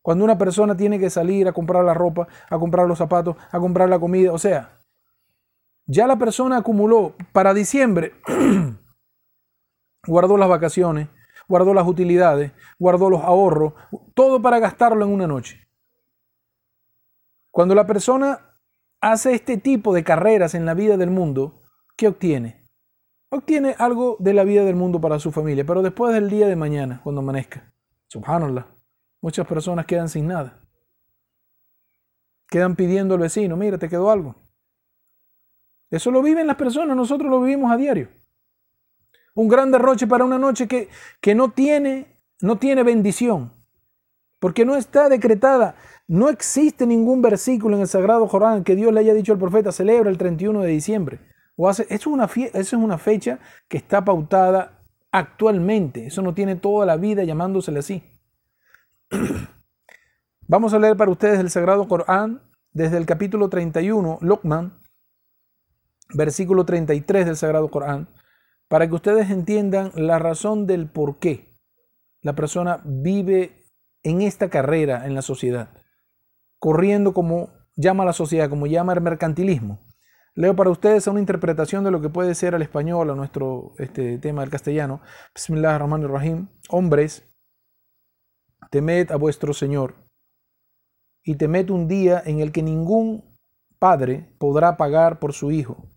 Cuando 0.00 0.24
una 0.24 0.38
persona 0.38 0.76
tiene 0.76 1.00
que 1.00 1.10
salir 1.10 1.48
a 1.48 1.52
comprar 1.52 1.84
la 1.84 1.94
ropa, 1.94 2.28
a 2.48 2.58
comprar 2.60 2.86
los 2.86 2.98
zapatos, 2.98 3.34
a 3.50 3.58
comprar 3.58 3.88
la 3.88 3.98
comida, 3.98 4.32
o 4.32 4.38
sea, 4.38 4.84
Ya 5.84 6.06
la 6.06 6.16
persona 6.16 6.58
acumuló 6.58 7.16
para 7.32 7.54
diciembre, 7.54 8.12
guardó 10.06 10.36
las 10.36 10.48
vacaciones, 10.48 11.08
guardó 11.48 11.74
las 11.74 11.86
utilidades, 11.86 12.52
guardó 12.78 13.10
los 13.10 13.22
ahorros, 13.22 13.72
todo 14.14 14.40
para 14.40 14.58
gastarlo 14.58 15.04
en 15.04 15.12
una 15.12 15.26
noche. 15.26 15.68
Cuando 17.50 17.74
la 17.74 17.86
persona 17.86 18.40
hace 19.00 19.32
este 19.32 19.56
tipo 19.56 19.92
de 19.94 20.04
carreras 20.04 20.54
en 20.54 20.66
la 20.66 20.74
vida 20.74 20.96
del 20.96 21.10
mundo, 21.10 21.62
¿qué 21.96 22.08
obtiene? 22.08 22.66
Obtiene 23.30 23.74
algo 23.78 24.16
de 24.20 24.34
la 24.34 24.44
vida 24.44 24.64
del 24.64 24.76
mundo 24.76 25.00
para 25.00 25.18
su 25.18 25.32
familia, 25.32 25.64
pero 25.64 25.82
después 25.82 26.14
del 26.14 26.30
día 26.30 26.46
de 26.46 26.56
mañana, 26.56 27.00
cuando 27.02 27.20
amanezca, 27.20 27.72
subhanallah, 28.08 28.66
muchas 29.20 29.46
personas 29.46 29.86
quedan 29.86 30.08
sin 30.08 30.26
nada. 30.26 30.60
Quedan 32.48 32.76
pidiendo 32.76 33.14
al 33.14 33.20
vecino, 33.20 33.56
mira, 33.56 33.76
te 33.76 33.88
quedó 33.88 34.10
algo. 34.10 34.36
Eso 35.90 36.10
lo 36.10 36.22
viven 36.22 36.46
las 36.46 36.56
personas, 36.56 36.96
nosotros 36.96 37.30
lo 37.30 37.40
vivimos 37.40 37.70
a 37.70 37.76
diario. 37.76 38.08
Un 39.38 39.46
gran 39.46 39.70
derroche 39.70 40.08
para 40.08 40.24
una 40.24 40.36
noche 40.36 40.66
que, 40.66 40.88
que 41.20 41.32
no, 41.32 41.52
tiene, 41.52 42.08
no 42.40 42.58
tiene 42.58 42.82
bendición, 42.82 43.52
porque 44.40 44.64
no 44.64 44.74
está 44.74 45.08
decretada. 45.08 45.76
No 46.08 46.28
existe 46.28 46.88
ningún 46.88 47.22
versículo 47.22 47.76
en 47.76 47.82
el 47.82 47.86
Sagrado 47.86 48.26
Corán 48.26 48.64
que 48.64 48.74
Dios 48.74 48.92
le 48.92 48.98
haya 48.98 49.14
dicho 49.14 49.32
al 49.32 49.38
profeta, 49.38 49.70
celebra 49.70 50.10
el 50.10 50.18
31 50.18 50.62
de 50.62 50.68
diciembre. 50.68 51.20
O 51.54 51.68
hace, 51.68 51.84
eso, 51.84 51.94
es 51.94 52.06
una 52.08 52.24
eso 52.24 52.58
es 52.58 52.72
una 52.72 52.98
fecha 52.98 53.38
que 53.68 53.76
está 53.76 54.04
pautada 54.04 54.82
actualmente. 55.12 56.08
Eso 56.08 56.20
no 56.20 56.34
tiene 56.34 56.56
toda 56.56 56.84
la 56.84 56.96
vida 56.96 57.22
llamándosele 57.22 57.78
así. 57.78 58.02
Vamos 60.48 60.74
a 60.74 60.80
leer 60.80 60.96
para 60.96 61.12
ustedes 61.12 61.38
el 61.38 61.50
Sagrado 61.50 61.86
Corán 61.86 62.42
desde 62.72 62.96
el 62.96 63.06
capítulo 63.06 63.48
31, 63.48 64.18
Luqman, 64.20 64.80
versículo 66.12 66.64
33 66.64 67.24
del 67.24 67.36
Sagrado 67.36 67.70
Corán, 67.70 68.08
para 68.68 68.88
que 68.88 68.94
ustedes 68.94 69.30
entiendan 69.30 69.92
la 69.94 70.18
razón 70.18 70.66
del 70.66 70.88
por 70.90 71.18
qué 71.18 71.58
la 72.20 72.34
persona 72.34 72.82
vive 72.84 73.64
en 74.02 74.22
esta 74.22 74.50
carrera 74.50 75.06
en 75.06 75.14
la 75.14 75.22
sociedad, 75.22 75.70
corriendo 76.58 77.12
como 77.12 77.50
llama 77.76 78.04
la 78.04 78.12
sociedad, 78.12 78.50
como 78.50 78.66
llama 78.66 78.92
el 78.92 79.00
mercantilismo. 79.00 79.86
Leo 80.34 80.54
para 80.54 80.70
ustedes 80.70 81.06
una 81.06 81.20
interpretación 81.20 81.82
de 81.82 81.90
lo 81.90 82.00
que 82.00 82.10
puede 82.10 82.34
ser 82.34 82.54
al 82.54 82.62
español, 82.62 83.10
a 83.10 83.14
nuestro 83.14 83.72
este, 83.78 84.18
tema 84.18 84.42
del 84.42 84.50
castellano. 84.50 85.00
Bismillah 85.34 85.76
ar-Rahman 85.76 86.08
rahim 86.08 86.48
Hombres, 86.68 87.24
temed 88.70 89.10
a 89.10 89.16
vuestro 89.16 89.52
Señor 89.52 89.96
y 91.24 91.36
temed 91.36 91.70
un 91.70 91.88
día 91.88 92.22
en 92.24 92.40
el 92.40 92.52
que 92.52 92.62
ningún 92.62 93.36
padre 93.78 94.34
podrá 94.38 94.76
pagar 94.76 95.18
por 95.18 95.32
su 95.32 95.50
hijo, 95.50 95.87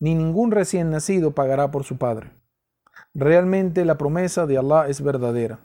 ni 0.00 0.14
ningún 0.14 0.50
recién 0.50 0.90
nacido 0.90 1.32
pagará 1.32 1.70
por 1.70 1.84
su 1.84 1.98
padre. 1.98 2.32
Realmente 3.14 3.84
la 3.84 3.98
promesa 3.98 4.46
de 4.46 4.58
Allah 4.58 4.88
es 4.88 5.02
verdadera. 5.02 5.60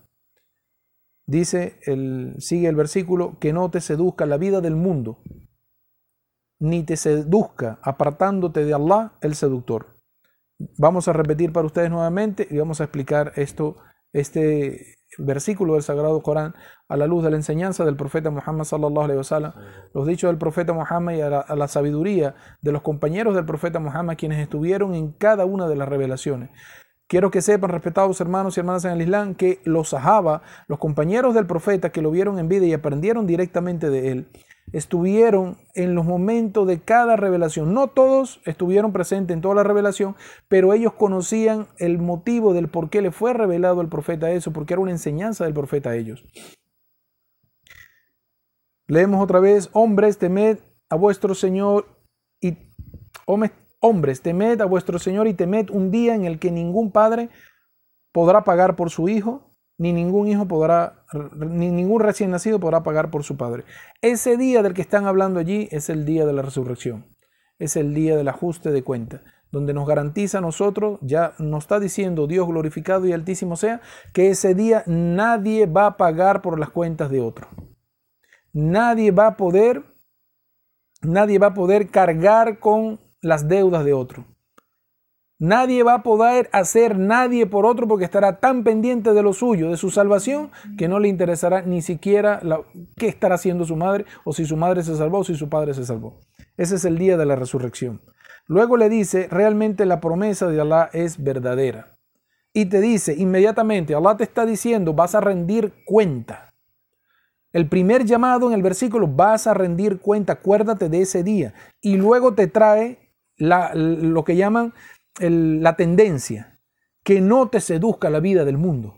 Dice, 1.25 1.79
el, 1.85 2.35
sigue 2.39 2.67
el 2.67 2.75
versículo, 2.75 3.37
que 3.39 3.53
no 3.53 3.69
te 3.71 3.79
seduzca 3.79 4.25
la 4.25 4.37
vida 4.37 4.59
del 4.59 4.75
mundo, 4.75 5.19
ni 6.59 6.83
te 6.83 6.97
seduzca 6.97 7.79
apartándote 7.81 8.65
de 8.65 8.73
Allah 8.73 9.13
el 9.21 9.35
seductor. 9.35 9.87
Vamos 10.77 11.07
a 11.07 11.13
repetir 11.13 11.51
para 11.51 11.67
ustedes 11.67 11.89
nuevamente 11.89 12.47
y 12.49 12.57
vamos 12.57 12.81
a 12.81 12.85
explicar 12.85 13.33
esto, 13.35 13.77
este 14.11 14.95
versículo 15.17 15.73
del 15.73 15.83
Sagrado 15.83 16.21
Corán 16.21 16.53
a 16.87 16.97
la 16.97 17.07
luz 17.07 17.23
de 17.23 17.31
la 17.31 17.37
enseñanza 17.37 17.85
del 17.85 17.95
profeta 17.95 18.29
Muhammad 18.29 18.63
sallallahu 18.65 19.05
alaihi 19.05 19.17
wasallam, 19.17 19.53
los 19.93 20.07
dichos 20.07 20.29
del 20.29 20.37
profeta 20.37 20.73
Muhammad 20.73 21.13
y 21.13 21.21
a 21.21 21.29
la, 21.29 21.39
a 21.39 21.55
la, 21.55 21.67
sabiduría 21.67 22.35
de 22.61 22.71
los 22.71 22.81
compañeros 22.81 23.35
del 23.35 23.45
profeta 23.45 23.79
Muhammad 23.79 24.15
quienes 24.17 24.39
estuvieron 24.39 24.95
en 24.95 25.11
cada 25.11 25.45
una 25.45 25.67
de 25.67 25.75
las 25.75 25.87
revelaciones. 25.87 26.49
Quiero 27.07 27.29
que 27.29 27.41
sepan, 27.41 27.69
respetados 27.69 28.19
hermanos 28.21 28.57
y 28.57 28.61
hermanas 28.61 28.85
en 28.85 28.91
el 28.93 29.01
Islam, 29.01 29.35
que 29.35 29.61
los 29.65 29.89
sahaba, 29.89 30.41
los 30.67 30.79
compañeros 30.79 31.35
del 31.35 31.45
profeta 31.45 31.91
que 31.91 32.01
lo 32.01 32.09
vieron 32.09 32.39
en 32.39 32.47
vida 32.47 32.65
y 32.65 32.73
aprendieron 32.73 33.27
directamente 33.27 33.89
de 33.89 34.11
él, 34.11 34.29
estuvieron 34.71 35.57
en 35.75 35.95
los 35.95 36.05
momentos 36.05 36.67
de 36.67 36.79
cada 36.79 37.15
revelación. 37.15 37.73
No 37.73 37.87
todos 37.87 38.41
estuvieron 38.45 38.93
presentes 38.93 39.35
en 39.35 39.41
toda 39.41 39.55
la 39.55 39.63
revelación, 39.63 40.15
pero 40.47 40.73
ellos 40.73 40.93
conocían 40.93 41.67
el 41.77 41.99
motivo 41.99 42.53
del 42.53 42.69
por 42.69 42.89
qué 42.89 43.01
le 43.01 43.11
fue 43.11 43.33
revelado 43.33 43.81
al 43.81 43.89
profeta 43.89 44.31
eso, 44.31 44.51
porque 44.51 44.73
era 44.73 44.81
una 44.81 44.91
enseñanza 44.91 45.43
del 45.43 45.53
profeta 45.53 45.91
a 45.91 45.95
ellos. 45.95 46.25
Leemos 48.87 49.23
otra 49.23 49.39
vez, 49.39 49.69
hombres, 49.73 50.17
temed 50.17 50.59
a 50.89 50.95
vuestro 50.95 51.35
Señor 51.35 51.85
y 52.41 52.57
hombres, 53.79 54.21
temed 54.21 54.61
a 54.61 54.65
vuestro 54.65 54.99
Señor 54.99 55.27
y 55.27 55.33
temed 55.33 55.69
un 55.69 55.91
día 55.91 56.15
en 56.15 56.25
el 56.25 56.39
que 56.39 56.51
ningún 56.51 56.91
padre 56.91 57.29
podrá 58.11 58.43
pagar 58.43 58.75
por 58.75 58.89
su 58.89 59.09
hijo, 59.09 59.52
ni 59.77 59.93
ningún 59.93 60.27
hijo 60.27 60.47
podrá, 60.47 61.05
ni 61.35 61.69
ningún 61.69 62.01
recién 62.01 62.31
nacido 62.31 62.59
podrá 62.59 62.83
pagar 62.83 63.09
por 63.09 63.23
su 63.23 63.37
padre. 63.37 63.63
Ese 64.01 64.37
día 64.37 64.61
del 64.61 64.73
que 64.73 64.81
están 64.81 65.05
hablando 65.05 65.39
allí 65.39 65.67
es 65.71 65.89
el 65.89 66.05
día 66.05 66.25
de 66.25 66.33
la 66.33 66.41
resurrección, 66.41 67.05
es 67.59 67.75
el 67.75 67.93
día 67.93 68.15
del 68.15 68.27
ajuste 68.27 68.71
de 68.71 68.83
cuenta, 68.83 69.23
donde 69.51 69.73
nos 69.73 69.87
garantiza 69.87 70.39
a 70.39 70.41
nosotros, 70.41 70.99
ya 71.01 71.33
nos 71.39 71.63
está 71.63 71.79
diciendo 71.79 72.27
Dios 72.27 72.47
glorificado 72.47 73.05
y 73.05 73.13
altísimo 73.13 73.55
sea, 73.55 73.81
que 74.13 74.29
ese 74.29 74.55
día 74.55 74.83
nadie 74.87 75.65
va 75.65 75.87
a 75.87 75.97
pagar 75.97 76.41
por 76.41 76.59
las 76.59 76.69
cuentas 76.69 77.09
de 77.09 77.21
otro. 77.21 77.47
Nadie 78.51 79.11
va 79.11 79.27
a 79.27 79.37
poder, 79.37 79.83
nadie 81.01 81.39
va 81.39 81.47
a 81.47 81.53
poder 81.53 81.89
cargar 81.89 82.59
con 82.59 82.99
las 83.21 83.47
deudas 83.47 83.85
de 83.85 83.93
otro. 83.93 84.25
Nadie 85.39 85.83
va 85.83 85.95
a 85.95 86.03
poder 86.03 86.49
hacer 86.53 86.97
nadie 86.97 87.45
por 87.45 87.65
otro 87.65 87.87
porque 87.87 88.05
estará 88.05 88.39
tan 88.39 88.63
pendiente 88.63 89.13
de 89.13 89.23
lo 89.23 89.33
suyo, 89.33 89.71
de 89.71 89.77
su 89.77 89.89
salvación, 89.89 90.51
que 90.77 90.87
no 90.87 90.99
le 90.99 91.07
interesará 91.07 91.63
ni 91.63 91.81
siquiera 91.81 92.41
qué 92.95 93.07
estará 93.07 93.35
haciendo 93.35 93.65
su 93.65 93.75
madre 93.75 94.05
o 94.23 94.31
si 94.31 94.45
su 94.45 94.55
madre 94.55 94.83
se 94.83 94.95
salvó 94.95 95.19
o 95.19 95.23
si 95.23 95.35
su 95.35 95.49
padre 95.49 95.73
se 95.73 95.85
salvó. 95.85 96.19
Ese 96.55 96.75
es 96.75 96.85
el 96.85 96.97
día 96.97 97.17
de 97.17 97.25
la 97.25 97.35
resurrección. 97.35 98.01
Luego 98.47 98.77
le 98.77 98.89
dice, 98.89 99.27
realmente 99.29 99.85
la 99.85 99.99
promesa 99.99 100.47
de 100.47 100.61
Allah 100.61 100.89
es 100.93 101.21
verdadera. 101.21 101.97
Y 102.53 102.65
te 102.65 102.81
dice 102.81 103.15
inmediatamente, 103.17 103.95
Allah 103.95 104.15
te 104.15 104.23
está 104.23 104.45
diciendo, 104.45 104.93
vas 104.93 105.15
a 105.15 105.21
rendir 105.21 105.73
cuenta. 105.85 106.53
El 107.51 107.67
primer 107.67 108.05
llamado 108.05 108.47
en 108.47 108.53
el 108.53 108.61
versículo, 108.61 109.07
vas 109.07 109.47
a 109.47 109.53
rendir 109.53 109.99
cuenta, 109.99 110.33
acuérdate 110.33 110.89
de 110.89 111.01
ese 111.01 111.23
día. 111.23 111.53
Y 111.81 111.97
luego 111.97 112.33
te 112.33 112.47
trae 112.47 112.99
lo 113.37 114.23
que 114.23 114.35
llaman 114.35 114.73
la 115.19 115.75
tendencia, 115.75 116.59
que 117.03 117.21
no 117.21 117.49
te 117.49 117.59
seduzca 117.59 118.09
la 118.09 118.19
vida 118.19 118.45
del 118.45 118.57
mundo. 118.57 118.95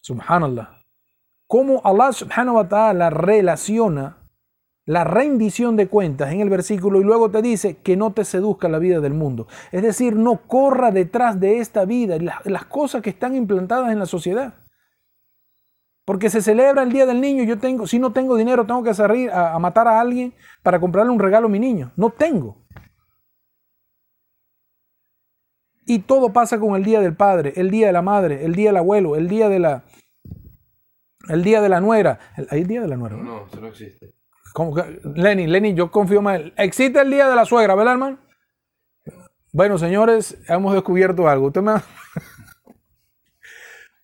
Subhanallah. 0.00 0.84
Cómo 1.46 1.80
Allah 1.84 2.12
subhanahu 2.12 2.56
wa 2.56 2.68
ta'ala 2.68 3.10
relaciona 3.10 4.18
la 4.84 5.02
rendición 5.04 5.76
de 5.76 5.88
cuentas 5.88 6.32
en 6.32 6.40
el 6.40 6.48
versículo 6.48 7.00
y 7.00 7.04
luego 7.04 7.30
te 7.30 7.42
dice 7.42 7.78
que 7.78 7.96
no 7.96 8.12
te 8.12 8.24
seduzca 8.24 8.68
la 8.68 8.78
vida 8.78 9.00
del 9.00 9.14
mundo. 9.14 9.48
Es 9.72 9.82
decir, 9.82 10.14
no 10.14 10.42
corra 10.46 10.92
detrás 10.92 11.40
de 11.40 11.58
esta 11.58 11.84
vida, 11.84 12.18
las, 12.18 12.46
las 12.46 12.66
cosas 12.66 13.02
que 13.02 13.10
están 13.10 13.34
implantadas 13.34 13.90
en 13.90 13.98
la 13.98 14.06
sociedad. 14.06 14.54
Porque 16.04 16.30
se 16.30 16.40
celebra 16.40 16.84
el 16.84 16.92
Día 16.92 17.04
del 17.04 17.20
Niño, 17.20 17.42
yo 17.42 17.58
tengo, 17.58 17.88
si 17.88 17.98
no 17.98 18.12
tengo 18.12 18.36
dinero, 18.36 18.64
tengo 18.64 18.84
que 18.84 18.94
salir 18.94 19.28
a, 19.30 19.54
a 19.54 19.58
matar 19.58 19.88
a 19.88 20.00
alguien 20.00 20.34
para 20.62 20.78
comprarle 20.78 21.10
un 21.10 21.18
regalo 21.18 21.48
a 21.48 21.50
mi 21.50 21.58
niño. 21.58 21.92
No 21.96 22.10
tengo. 22.10 22.65
Y 25.86 26.00
todo 26.00 26.32
pasa 26.32 26.58
con 26.58 26.74
el 26.74 26.82
día 26.82 27.00
del 27.00 27.14
padre, 27.14 27.52
el 27.56 27.70
día 27.70 27.86
de 27.86 27.92
la 27.92 28.02
madre, 28.02 28.44
el 28.44 28.56
día 28.56 28.70
del 28.70 28.78
abuelo, 28.78 29.14
el 29.14 29.28
día 29.28 29.48
de 29.48 29.60
la, 29.60 29.84
el 31.28 31.44
día 31.44 31.60
de 31.60 31.68
la 31.68 31.80
nuera. 31.80 32.18
¿Hay 32.50 32.62
el 32.62 32.66
día 32.66 32.80
de 32.80 32.88
la 32.88 32.96
nuera? 32.96 33.16
No, 33.16 33.46
eso 33.46 33.60
no 33.60 33.68
existe. 33.68 34.14
¿Cómo 34.52 34.74
que? 34.74 35.00
Lenny, 35.14 35.46
Lenny, 35.46 35.74
yo 35.74 35.90
confío 35.90 36.20
más. 36.20 36.40
Existe 36.56 37.00
el 37.00 37.10
día 37.10 37.28
de 37.28 37.36
la 37.36 37.44
suegra, 37.44 37.76
¿verdad, 37.76 37.94
hermano? 37.94 38.18
Bueno, 39.52 39.78
señores, 39.78 40.36
hemos 40.48 40.74
descubierto 40.74 41.28
algo. 41.28 41.46
Usted 41.46 41.62
me... 41.62 41.74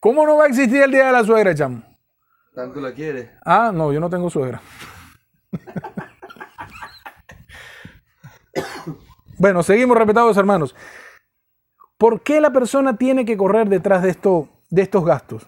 ¿Cómo 0.01 0.25
no 0.25 0.37
va 0.37 0.45
a 0.45 0.49
existir 0.49 0.83
el 0.83 0.93
día 0.93 1.07
de 1.07 1.13
la 1.13 1.25
suegra, 1.25 1.55
chamo? 1.55 1.83
¿Tanto 2.55 2.81
la 2.81 2.93
quiere? 2.93 3.33
Ah, 3.45 3.73
no, 3.75 3.93
yo 3.93 3.99
no 3.99 4.09
tengo 4.09 4.31
suegra. 4.31 4.61
bueno, 9.39 9.63
seguimos 9.63 9.97
respetados 9.97 10.37
hermanos. 10.37 10.75
¿Por 12.03 12.23
qué 12.23 12.41
la 12.41 12.53
persona 12.53 12.97
tiene 12.97 13.25
que 13.25 13.37
correr 13.37 13.69
detrás 13.69 14.03
de, 14.03 14.11
esto, 14.11 14.49
de 14.71 14.83
estos 14.83 15.05
gastos? 15.05 15.47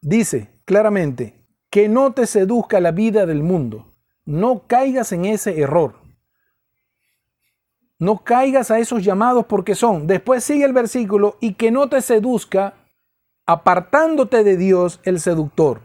Dice 0.00 0.62
claramente, 0.64 1.46
que 1.68 1.90
no 1.90 2.14
te 2.14 2.26
seduzca 2.26 2.80
la 2.80 2.90
vida 2.90 3.26
del 3.26 3.42
mundo. 3.42 3.92
No 4.24 4.66
caigas 4.66 5.12
en 5.12 5.26
ese 5.26 5.60
error. 5.60 5.96
No 7.98 8.24
caigas 8.24 8.70
a 8.70 8.78
esos 8.78 9.04
llamados 9.04 9.44
porque 9.44 9.74
son. 9.74 10.06
Después 10.06 10.42
sigue 10.42 10.64
el 10.64 10.72
versículo 10.72 11.36
y 11.38 11.52
que 11.52 11.70
no 11.70 11.90
te 11.90 12.00
seduzca 12.00 12.72
apartándote 13.44 14.42
de 14.42 14.56
Dios 14.56 15.00
el 15.02 15.20
seductor. 15.20 15.82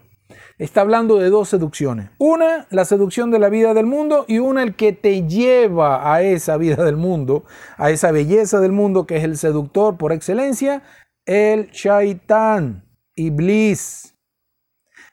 Está 0.57 0.81
hablando 0.81 1.17
de 1.17 1.29
dos 1.29 1.49
seducciones. 1.49 2.11
Una, 2.17 2.65
la 2.69 2.85
seducción 2.85 3.29
de 3.29 3.39
la 3.39 3.49
vida 3.49 3.73
del 3.73 3.85
mundo 3.85 4.23
y 4.27 4.39
una, 4.39 4.63
el 4.63 4.75
que 4.75 4.93
te 4.93 5.27
lleva 5.27 6.13
a 6.13 6.21
esa 6.21 6.55
vida 6.55 6.85
del 6.85 6.95
mundo, 6.95 7.43
a 7.75 7.91
esa 7.91 8.11
belleza 8.11 8.61
del 8.61 8.71
mundo 8.71 9.05
que 9.05 9.17
es 9.17 9.25
el 9.25 9.37
seductor 9.37 9.97
por 9.97 10.13
excelencia, 10.13 10.81
el 11.25 11.69
shaitán, 11.71 12.87
Iblis. 13.15 14.15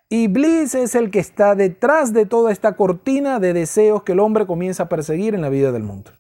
Iblis 0.09 0.77
es 0.77 0.95
el 0.95 1.11
que 1.11 1.19
está 1.19 1.57
detrás 1.57 2.13
de 2.13 2.25
toda 2.25 2.53
esta 2.53 2.77
cortina 2.77 3.41
de 3.41 3.53
deseos 3.53 4.05
que 4.05 4.13
el 4.13 4.21
hombre 4.21 4.47
comienza 4.47 4.85
a 4.85 4.89
perseguir 4.89 5.35
en 5.35 5.41
la 5.41 5.49
vida 5.49 5.73
del 5.73 5.83
mundo. 5.83 6.13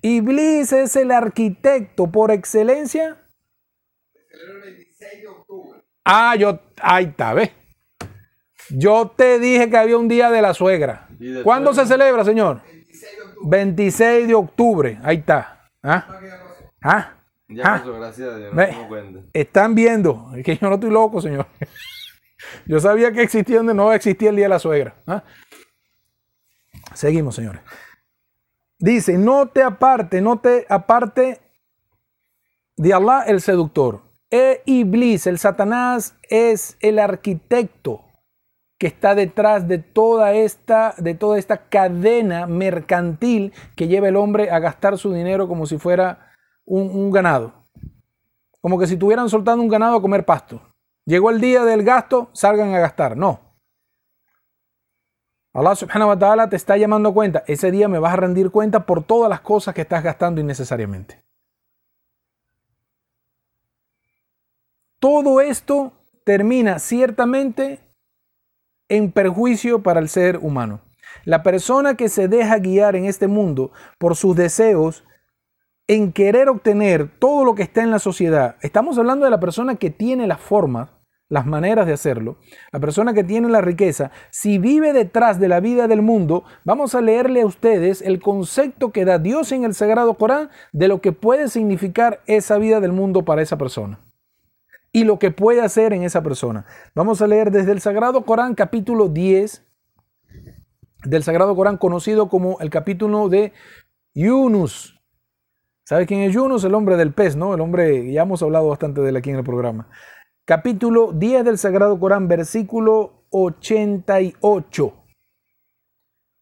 Iblis 0.00 0.72
es 0.72 0.96
el 0.96 1.10
arquitecto 1.10 2.10
por 2.10 2.30
excelencia. 2.30 3.18
Ah, 6.04 6.34
yo, 6.36 6.60
ahí 6.80 7.06
está, 7.06 7.34
¿ves? 7.34 7.50
Yo 8.70 9.12
te 9.16 9.38
dije 9.38 9.70
que 9.70 9.76
había 9.76 9.96
un 9.98 10.08
día 10.08 10.30
de 10.30 10.42
la 10.42 10.54
suegra. 10.54 11.08
¿Cuándo 11.42 11.72
se 11.74 11.86
celebra, 11.86 12.24
señor? 12.24 12.62
26 13.44 14.28
de 14.28 14.34
octubre. 14.34 14.98
Ahí 15.02 15.18
está. 15.18 15.70
¿Ah? 15.82 16.06
¿Ah? 16.82 17.14
Ya 17.48 17.62
Ah. 17.64 17.78
pasó, 17.78 17.94
gracias 17.94 18.28
a 18.28 18.36
Dios, 18.36 18.50
no 18.50 18.56
me. 18.56 19.22
Están 19.32 19.74
viendo, 19.74 20.30
es 20.36 20.44
que 20.44 20.56
yo 20.56 20.68
no 20.68 20.74
estoy 20.74 20.90
loco, 20.90 21.20
señor. 21.20 21.46
Yo 22.66 22.78
sabía 22.78 23.10
que 23.12 23.22
existía 23.22 23.56
donde 23.56 23.74
no 23.74 23.92
existía 23.92 24.30
el 24.30 24.36
día 24.36 24.44
de 24.44 24.50
la 24.50 24.58
suegra. 24.60 24.94
¿ah? 25.06 25.24
Seguimos, 26.94 27.34
señores. 27.34 27.60
Dice, 28.78 29.18
no 29.18 29.48
te 29.48 29.62
aparte, 29.62 30.20
no 30.20 30.38
te 30.38 30.64
aparte 30.68 31.40
de 32.76 32.94
Allah 32.94 33.24
el 33.26 33.40
seductor. 33.40 34.02
E 34.30 34.62
Iblis, 34.66 35.26
el 35.26 35.38
Satanás, 35.38 36.14
es 36.30 36.76
el 36.80 36.98
arquitecto 37.00 38.04
que 38.78 38.86
está 38.86 39.16
detrás 39.16 39.66
de 39.66 39.78
toda 39.78 40.32
esta, 40.34 40.94
de 40.98 41.14
toda 41.14 41.38
esta 41.38 41.68
cadena 41.68 42.46
mercantil 42.46 43.52
que 43.74 43.88
lleva 43.88 44.08
el 44.08 44.16
hombre 44.16 44.50
a 44.50 44.60
gastar 44.60 44.96
su 44.98 45.12
dinero 45.12 45.48
como 45.48 45.66
si 45.66 45.78
fuera 45.78 46.32
un, 46.64 47.10
ganado. 47.10 47.54
Como 48.60 48.78
que 48.78 48.86
si 48.86 48.94
estuvieran 48.94 49.28
soltando 49.28 49.62
un 49.62 49.68
ganado 49.68 49.96
a 49.96 50.02
comer 50.02 50.24
pasto. 50.24 50.62
Llegó 51.04 51.30
el 51.30 51.40
día 51.40 51.64
del 51.64 51.82
gasto, 51.82 52.30
salgan 52.32 52.72
a 52.72 52.78
gastar. 52.78 53.16
No. 53.16 53.40
Allah 55.52 55.74
subhanahu 55.74 56.10
wa 56.10 56.18
ta'ala 56.18 56.48
te 56.48 56.56
está 56.56 56.76
llamando 56.76 57.12
cuenta. 57.12 57.42
Ese 57.48 57.72
día 57.72 57.88
me 57.88 57.98
vas 57.98 58.12
a 58.12 58.16
rendir 58.16 58.50
cuenta 58.50 58.86
por 58.86 59.02
todas 59.02 59.28
las 59.28 59.40
cosas 59.40 59.74
que 59.74 59.80
estás 59.80 60.04
gastando 60.04 60.40
innecesariamente. 60.40 61.24
Todo 65.00 65.40
esto 65.40 65.92
termina 66.24 66.78
ciertamente 66.78 67.87
en 68.88 69.12
perjuicio 69.12 69.82
para 69.82 70.00
el 70.00 70.08
ser 70.08 70.38
humano. 70.38 70.80
La 71.24 71.42
persona 71.42 71.94
que 71.94 72.08
se 72.08 72.28
deja 72.28 72.58
guiar 72.58 72.96
en 72.96 73.04
este 73.04 73.28
mundo 73.28 73.70
por 73.98 74.16
sus 74.16 74.36
deseos 74.36 75.04
en 75.86 76.12
querer 76.12 76.48
obtener 76.48 77.10
todo 77.18 77.44
lo 77.44 77.54
que 77.54 77.62
está 77.62 77.82
en 77.82 77.90
la 77.90 77.98
sociedad, 77.98 78.56
estamos 78.60 78.98
hablando 78.98 79.24
de 79.24 79.30
la 79.30 79.40
persona 79.40 79.76
que 79.76 79.88
tiene 79.88 80.26
las 80.26 80.40
formas, 80.40 80.90
las 81.30 81.46
maneras 81.46 81.86
de 81.86 81.94
hacerlo, 81.94 82.36
la 82.72 82.80
persona 82.80 83.14
que 83.14 83.24
tiene 83.24 83.48
la 83.48 83.62
riqueza, 83.62 84.10
si 84.30 84.58
vive 84.58 84.92
detrás 84.92 85.40
de 85.40 85.48
la 85.48 85.60
vida 85.60 85.88
del 85.88 86.02
mundo, 86.02 86.44
vamos 86.64 86.94
a 86.94 87.00
leerle 87.00 87.42
a 87.42 87.46
ustedes 87.46 88.02
el 88.02 88.20
concepto 88.20 88.92
que 88.92 89.06
da 89.06 89.18
Dios 89.18 89.50
en 89.52 89.64
el 89.64 89.74
Sagrado 89.74 90.14
Corán 90.14 90.50
de 90.72 90.88
lo 90.88 91.00
que 91.00 91.12
puede 91.12 91.48
significar 91.48 92.20
esa 92.26 92.58
vida 92.58 92.80
del 92.80 92.92
mundo 92.92 93.24
para 93.24 93.42
esa 93.42 93.56
persona 93.56 93.98
y 94.92 95.04
lo 95.04 95.18
que 95.18 95.30
puede 95.30 95.60
hacer 95.60 95.92
en 95.92 96.02
esa 96.02 96.22
persona. 96.22 96.66
Vamos 96.94 97.22
a 97.22 97.26
leer 97.26 97.50
desde 97.50 97.72
el 97.72 97.80
Sagrado 97.80 98.24
Corán 98.24 98.54
capítulo 98.54 99.08
10 99.08 99.64
del 101.04 101.22
Sagrado 101.22 101.54
Corán 101.54 101.76
conocido 101.76 102.28
como 102.28 102.58
el 102.60 102.70
capítulo 102.70 103.28
de 103.28 103.52
Yunus. 104.14 105.00
¿Sabe 105.84 106.06
quién 106.06 106.20
es 106.20 106.34
Yunus? 106.34 106.64
El 106.64 106.74
hombre 106.74 106.96
del 106.96 107.14
pez, 107.14 107.36
¿no? 107.36 107.54
El 107.54 107.60
hombre, 107.60 108.12
ya 108.12 108.22
hemos 108.22 108.42
hablado 108.42 108.68
bastante 108.68 109.00
de 109.00 109.10
él 109.10 109.16
aquí 109.16 109.30
en 109.30 109.36
el 109.36 109.44
programa. 109.44 109.88
Capítulo 110.44 111.12
10 111.12 111.44
del 111.44 111.58
Sagrado 111.58 111.98
Corán, 111.98 112.28
versículo 112.28 113.24
88. 113.30 114.94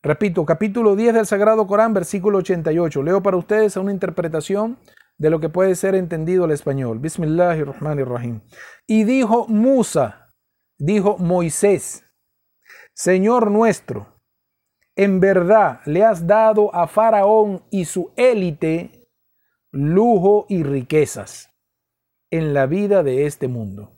Repito, 0.02 0.44
capítulo 0.44 0.94
10 0.94 1.14
del 1.14 1.26
Sagrado 1.26 1.66
Corán, 1.66 1.92
versículo 1.92 2.38
88. 2.38 3.02
Leo 3.02 3.22
para 3.22 3.36
ustedes 3.36 3.76
una 3.76 3.92
interpretación 3.92 4.78
de 5.18 5.30
lo 5.30 5.40
que 5.40 5.48
puede 5.48 5.74
ser 5.74 5.94
entendido 5.94 6.44
al 6.44 6.50
español. 6.50 6.98
Bismillahirrahmanirrahim. 6.98 8.40
Y 8.86 9.04
dijo 9.04 9.46
Musa, 9.48 10.34
dijo 10.78 11.16
Moisés, 11.18 12.04
Señor 12.94 13.50
nuestro, 13.50 14.20
en 14.94 15.20
verdad 15.20 15.80
le 15.84 16.04
has 16.04 16.26
dado 16.26 16.74
a 16.74 16.86
Faraón 16.86 17.64
y 17.70 17.84
su 17.84 18.12
élite 18.16 19.08
lujo 19.70 20.46
y 20.48 20.62
riquezas 20.62 21.50
en 22.30 22.54
la 22.54 22.66
vida 22.66 23.02
de 23.02 23.26
este 23.26 23.48
mundo. 23.48 23.92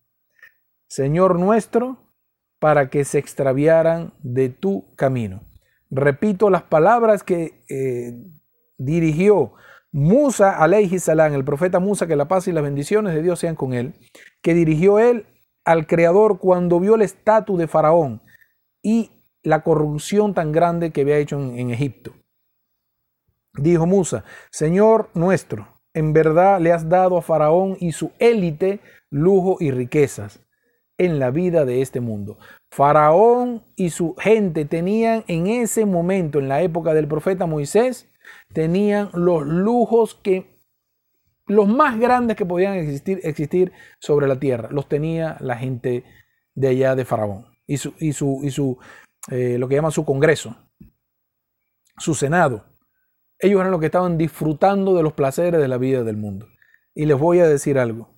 Señor 0.89 1.39
nuestro, 1.39 2.09
para 2.59 2.91
que 2.91 3.05
se 3.05 3.19
extraviaran 3.19 4.15
de 4.21 4.49
tu 4.49 4.95
camino. 4.97 5.43
Repito 5.91 6.51
las 6.51 6.65
palabras 6.65 7.23
que 7.23 7.65
eh, 7.69 8.13
dirigió 8.77 9.55
Musa 9.93 10.57
alayhi 10.57 10.99
salam, 10.99 11.35
el 11.35 11.45
profeta 11.45 11.81
Musa, 11.81 12.07
que 12.07 12.17
la 12.17 12.29
paz 12.29 12.49
y 12.49 12.53
las 12.53 12.63
bendiciones 12.63 13.15
de 13.15 13.23
Dios 13.23 13.39
sean 13.39 13.57
con 13.57 13.73
él, 13.73 13.95
que 14.43 14.55
dirigió 14.55 14.99
él 14.99 15.27
al 15.65 15.87
Creador 15.87 16.39
cuando 16.39 16.81
vio 16.81 16.95
el 16.95 17.03
estatus 17.03 17.59
de 17.59 17.67
Faraón 17.67 18.23
y 18.83 19.11
la 19.43 19.63
corrupción 19.63 20.35
tan 20.35 20.53
grande 20.53 20.91
que 20.91 21.03
había 21.03 21.19
hecho 21.19 21.41
en, 21.41 21.59
en 21.59 21.71
Egipto. 21.71 22.13
Dijo 23.55 23.87
Musa, 23.87 24.25
Señor 24.51 25.09
nuestro, 25.15 25.69
en 25.95 26.13
verdad 26.13 26.61
le 26.61 26.73
has 26.73 26.89
dado 26.89 27.17
a 27.17 27.23
Faraón 27.23 27.77
y 27.81 27.93
su 27.93 28.13
élite 28.19 28.81
lujo 29.11 29.57
y 29.59 29.71
riquezas 29.71 30.41
en 30.99 31.19
la 31.19 31.31
vida 31.31 31.65
de 31.65 31.81
este 31.81 32.01
mundo. 32.01 32.39
Faraón 32.71 33.65
y 33.77 33.91
su 33.91 34.15
gente 34.17 34.65
tenían 34.65 35.25
en 35.29 35.47
ese 35.47 35.87
momento, 35.87 36.39
en 36.39 36.49
la 36.49 36.63
época 36.63 36.93
del 36.93 37.09
profeta 37.09 37.47
Moisés, 37.47 38.08
tenían 38.53 39.11
los 39.15 39.47
lujos 39.47 40.15
que 40.15 40.59
los 41.47 41.67
más 41.67 41.99
grandes 41.99 42.37
que 42.37 42.47
podían 42.47 42.75
existir, 42.75 43.21
existir 43.25 43.73
sobre 44.01 44.29
la 44.29 44.39
tierra. 44.39 44.69
Los 44.71 44.89
tenía 44.89 45.37
la 45.41 45.57
gente 45.57 46.05
de 46.55 46.69
allá 46.69 46.95
de 46.95 47.05
Faraón 47.05 47.47
y 47.67 47.79
su, 47.79 47.95
y 47.99 48.13
su, 48.13 48.41
y 48.43 48.51
su 48.51 48.79
eh, 49.31 49.59
lo 49.59 49.69
que 49.69 49.75
llaman 49.75 49.93
su 49.93 50.05
congreso, 50.05 50.57
su 51.97 52.15
senado. 52.15 52.65
Ellos 53.39 53.61
eran 53.61 53.71
los 53.71 53.81
que 53.81 53.87
estaban 53.87 54.19
disfrutando 54.19 54.95
de 54.95 55.03
los 55.03 55.13
placeres 55.13 55.61
de 55.61 55.69
la 55.69 55.79
vida 55.79 56.03
del 56.03 56.17
mundo. 56.17 56.49
Y 56.95 57.07
les 57.07 57.19
voy 57.19 57.41
a 57.41 57.47
decir 57.47 57.79
algo. 57.79 58.11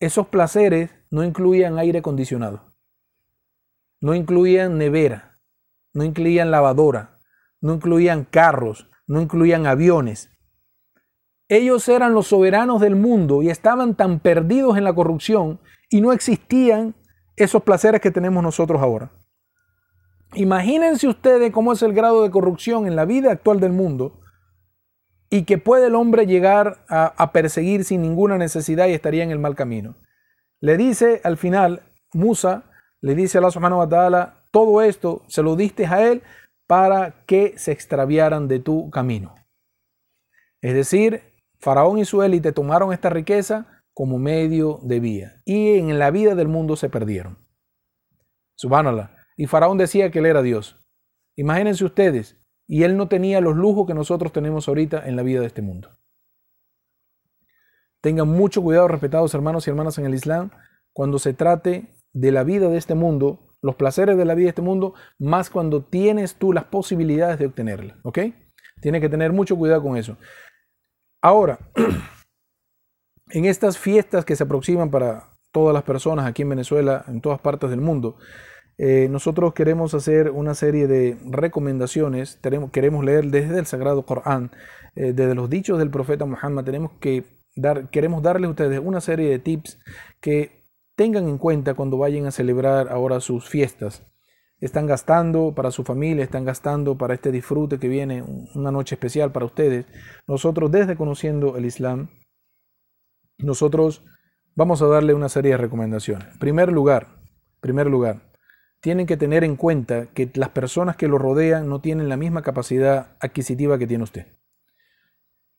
Esos 0.00 0.26
placeres 0.28 0.90
no 1.10 1.22
incluían 1.22 1.78
aire 1.78 2.00
acondicionado, 2.00 2.74
no 4.00 4.14
incluían 4.14 4.76
nevera, 4.76 5.38
no 5.92 6.02
incluían 6.02 6.50
lavadora, 6.50 7.11
no 7.62 7.74
incluían 7.74 8.24
carros, 8.24 8.88
no 9.06 9.22
incluían 9.22 9.66
aviones. 9.66 10.30
Ellos 11.48 11.88
eran 11.88 12.12
los 12.12 12.26
soberanos 12.26 12.80
del 12.80 12.96
mundo 12.96 13.42
y 13.42 13.48
estaban 13.48 13.94
tan 13.94 14.20
perdidos 14.20 14.76
en 14.76 14.84
la 14.84 14.94
corrupción 14.94 15.60
y 15.88 16.00
no 16.00 16.12
existían 16.12 16.94
esos 17.36 17.62
placeres 17.62 18.00
que 18.00 18.10
tenemos 18.10 18.42
nosotros 18.42 18.82
ahora. 18.82 19.12
Imagínense 20.34 21.06
ustedes 21.08 21.52
cómo 21.52 21.72
es 21.72 21.82
el 21.82 21.92
grado 21.92 22.22
de 22.22 22.30
corrupción 22.30 22.86
en 22.86 22.96
la 22.96 23.04
vida 23.04 23.30
actual 23.30 23.60
del 23.60 23.72
mundo 23.72 24.20
y 25.30 25.44
que 25.44 25.58
puede 25.58 25.86
el 25.86 25.94
hombre 25.94 26.26
llegar 26.26 26.84
a, 26.88 27.32
perseguir 27.32 27.84
sin 27.84 28.02
ninguna 28.02 28.38
necesidad 28.38 28.86
y 28.88 28.92
estaría 28.92 29.22
en 29.22 29.30
el 29.30 29.38
mal 29.38 29.54
camino. 29.54 29.96
Le 30.60 30.76
dice 30.76 31.20
al 31.24 31.36
final, 31.36 31.82
Musa, 32.12 32.64
le 33.00 33.14
dice 33.14 33.38
a 33.38 33.40
Allah 33.40 33.50
subhanahu 33.50 33.78
wa 33.80 34.34
todo 34.50 34.82
esto 34.82 35.22
se 35.28 35.42
lo 35.42 35.56
diste 35.56 35.86
a 35.86 36.06
él 36.06 36.22
para 36.72 37.26
que 37.26 37.58
se 37.58 37.70
extraviaran 37.70 38.48
de 38.48 38.58
tu 38.58 38.88
camino. 38.88 39.34
Es 40.62 40.72
decir, 40.72 41.20
Faraón 41.60 41.98
y 41.98 42.06
su 42.06 42.22
élite 42.22 42.52
tomaron 42.52 42.94
esta 42.94 43.10
riqueza 43.10 43.82
como 43.92 44.18
medio 44.18 44.80
de 44.82 44.98
vía 44.98 45.42
y 45.44 45.76
en 45.76 45.98
la 45.98 46.10
vida 46.10 46.34
del 46.34 46.48
mundo 46.48 46.76
se 46.76 46.88
perdieron. 46.88 47.36
Subhanallah. 48.54 49.14
Y 49.36 49.48
Faraón 49.48 49.76
decía 49.76 50.10
que 50.10 50.20
él 50.20 50.24
era 50.24 50.40
Dios. 50.40 50.82
Imagínense 51.36 51.84
ustedes, 51.84 52.40
y 52.66 52.84
él 52.84 52.96
no 52.96 53.06
tenía 53.06 53.42
los 53.42 53.54
lujos 53.54 53.86
que 53.86 53.92
nosotros 53.92 54.32
tenemos 54.32 54.66
ahorita 54.66 55.06
en 55.06 55.16
la 55.16 55.22
vida 55.22 55.40
de 55.40 55.48
este 55.48 55.60
mundo. 55.60 55.90
Tengan 58.00 58.28
mucho 58.28 58.62
cuidado, 58.62 58.88
respetados 58.88 59.34
hermanos 59.34 59.66
y 59.66 59.70
hermanas 59.70 59.98
en 59.98 60.06
el 60.06 60.14
Islam, 60.14 60.52
cuando 60.94 61.18
se 61.18 61.34
trate 61.34 61.98
de 62.14 62.32
la 62.32 62.44
vida 62.44 62.70
de 62.70 62.78
este 62.78 62.94
mundo, 62.94 63.51
los 63.62 63.76
placeres 63.76 64.16
de 64.16 64.24
la 64.24 64.34
vida 64.34 64.46
de 64.46 64.50
este 64.50 64.62
mundo, 64.62 64.94
más 65.18 65.48
cuando 65.48 65.82
tienes 65.82 66.34
tú 66.34 66.52
las 66.52 66.64
posibilidades 66.64 67.38
de 67.38 67.46
obtenerla. 67.46 67.98
¿Ok? 68.02 68.18
Tienes 68.80 69.00
que 69.00 69.08
tener 69.08 69.32
mucho 69.32 69.56
cuidado 69.56 69.82
con 69.82 69.96
eso. 69.96 70.18
Ahora, 71.22 71.58
en 73.30 73.44
estas 73.44 73.78
fiestas 73.78 74.24
que 74.24 74.36
se 74.36 74.44
aproximan 74.44 74.90
para, 74.90 75.32
todas 75.52 75.74
las 75.74 75.84
personas 75.84 76.26
aquí 76.26 76.42
en 76.42 76.48
Venezuela, 76.48 77.04
en 77.06 77.20
todas 77.20 77.40
partes 77.40 77.70
del 77.70 77.80
mundo. 77.80 78.16
Eh, 78.78 79.06
nosotros 79.10 79.52
queremos 79.52 79.94
hacer 79.94 80.30
una 80.30 80.54
serie 80.54 80.88
de 80.88 81.18
recomendaciones, 81.30 82.40
queremos 82.72 83.04
leer 83.04 83.26
desde 83.26 83.58
el 83.58 83.66
Sagrado 83.66 84.04
Corán, 84.04 84.50
eh, 84.96 85.12
desde 85.12 85.34
los 85.34 85.48
dichos 85.48 85.78
del 85.78 85.90
profeta 85.90 86.24
Muhammad, 86.24 86.64
tenemos 86.64 86.92
que 86.98 87.24
dar, 87.54 87.90
queremos 87.90 88.22
darles 88.22 88.48
a 88.48 88.50
ustedes 88.50 88.80
una 88.82 89.00
serie 89.00 89.28
de 89.28 89.38
tips 89.38 89.78
que 90.20 90.61
tengan 91.02 91.28
en 91.28 91.36
cuenta 91.36 91.74
cuando 91.74 91.98
vayan 91.98 92.26
a 92.26 92.30
celebrar 92.30 92.88
ahora 92.88 93.18
sus 93.18 93.48
fiestas. 93.48 94.04
Están 94.60 94.86
gastando 94.86 95.52
para 95.52 95.72
su 95.72 95.82
familia, 95.82 96.22
están 96.22 96.44
gastando 96.44 96.96
para 96.96 97.14
este 97.14 97.32
disfrute 97.32 97.80
que 97.80 97.88
viene, 97.88 98.22
una 98.54 98.70
noche 98.70 98.94
especial 98.94 99.32
para 99.32 99.46
ustedes. 99.46 99.84
Nosotros, 100.28 100.70
desde 100.70 100.94
conociendo 100.94 101.56
el 101.56 101.64
Islam, 101.64 102.10
nosotros 103.38 104.04
vamos 104.54 104.80
a 104.80 104.86
darle 104.86 105.12
una 105.12 105.28
serie 105.28 105.50
de 105.50 105.56
recomendaciones. 105.56 106.38
Primer 106.38 106.70
lugar, 106.70 107.18
primer 107.58 107.88
lugar, 107.88 108.30
tienen 108.80 109.06
que 109.06 109.16
tener 109.16 109.42
en 109.42 109.56
cuenta 109.56 110.06
que 110.14 110.30
las 110.34 110.50
personas 110.50 110.94
que 110.94 111.08
lo 111.08 111.18
rodean 111.18 111.68
no 111.68 111.80
tienen 111.80 112.08
la 112.08 112.16
misma 112.16 112.42
capacidad 112.42 113.16
adquisitiva 113.18 113.76
que 113.76 113.88
tiene 113.88 114.04
usted. 114.04 114.28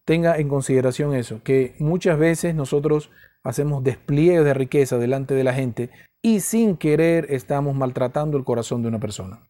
Tenga 0.06 0.38
en 0.38 0.48
consideración 0.48 1.14
eso, 1.14 1.44
que 1.44 1.76
muchas 1.80 2.18
veces 2.18 2.56
nosotros 2.56 3.12
hacemos 3.44 3.84
despliegues 3.84 4.46
de 4.46 4.54
riqueza 4.54 4.98
delante 4.98 5.34
de 5.34 5.44
la 5.44 5.54
gente 5.54 5.90
y 6.22 6.40
sin 6.40 6.78
querer 6.78 7.28
estamos 7.30 7.76
maltratando 7.76 8.38
el 8.38 8.46
corazón 8.46 8.82
de 8.82 8.88
una 8.88 9.00
persona. 9.00 9.42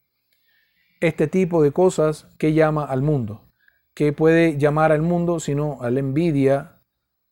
Este 1.00 1.28
tipo 1.28 1.62
de 1.62 1.72
cosas 1.72 2.28
que 2.38 2.54
llama 2.54 2.86
al 2.86 3.02
mundo, 3.02 3.50
que 3.94 4.12
puede 4.12 4.58
llamar 4.58 4.92
al 4.92 5.02
mundo 5.02 5.40
sino 5.40 5.82
a 5.82 5.92
la 5.92 6.00
envidia, 6.00 6.82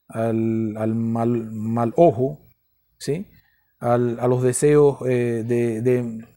al, 0.07 0.93
mal, 0.95 1.51
mal, 1.51 1.93
ojo, 1.95 2.39
¿sí? 2.97 3.27
a 3.79 3.97
los 3.97 4.43
deseos 4.43 4.99
eh, 5.07 5.43
de, 5.43 5.81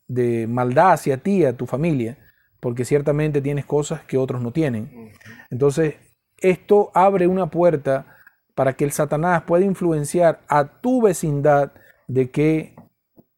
de, 0.07 0.47
maldad 0.47 0.93
hacia 0.93 1.19
ti, 1.19 1.45
a 1.45 1.55
tu 1.55 1.67
familia, 1.67 2.17
porque 2.59 2.87
ciertamente 2.87 3.43
tienes 3.43 3.67
cosas 3.67 4.03
que 4.05 4.17
otros 4.17 4.41
no 4.41 4.51
tienen. 4.51 5.13
Entonces, 5.51 5.97
esto 6.39 6.91
abre 6.95 7.27
una 7.27 7.51
puerta 7.51 8.07
para 8.55 8.75
que 8.75 8.85
el 8.85 8.93
Satanás 8.93 9.43
pueda 9.47 9.65
influenciar 9.65 10.41
a 10.49 10.81
tu 10.81 11.03
vecindad 11.03 11.73
de 12.07 12.31
que 12.31 12.77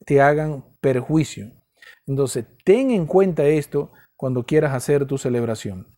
te 0.04 0.20
hagan 0.20 0.64
perjuicio. 0.80 1.50
Entonces, 2.06 2.44
ten 2.64 2.90
en 2.90 3.06
cuenta 3.06 3.44
esto 3.44 3.90
cuando 4.16 4.44
quieras 4.44 4.74
hacer 4.74 5.06
tu 5.06 5.18
celebración. 5.18 5.88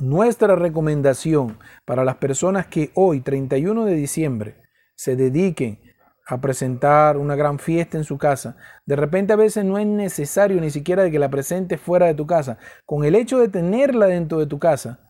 Nuestra 0.00 0.54
recomendación 0.54 1.58
para 1.84 2.04
las 2.04 2.16
personas 2.16 2.66
que 2.66 2.92
hoy, 2.94 3.20
31 3.20 3.84
de 3.84 3.94
diciembre, 3.94 4.62
se 4.94 5.16
dediquen 5.16 5.80
a 6.26 6.40
presentar 6.40 7.16
una 7.16 7.36
gran 7.36 7.58
fiesta 7.58 7.96
en 7.96 8.04
su 8.04 8.18
casa. 8.18 8.56
De 8.84 8.96
repente 8.96 9.32
a 9.32 9.36
veces 9.36 9.64
no 9.64 9.78
es 9.78 9.86
necesario 9.86 10.60
ni 10.60 10.70
siquiera 10.70 11.02
de 11.02 11.10
que 11.10 11.18
la 11.18 11.30
presentes 11.30 11.80
fuera 11.80 12.06
de 12.06 12.14
tu 12.14 12.26
casa. 12.26 12.58
Con 12.84 13.04
el 13.04 13.14
hecho 13.14 13.38
de 13.38 13.48
tenerla 13.48 14.06
dentro 14.06 14.38
de 14.38 14.46
tu 14.46 14.58
casa, 14.58 15.07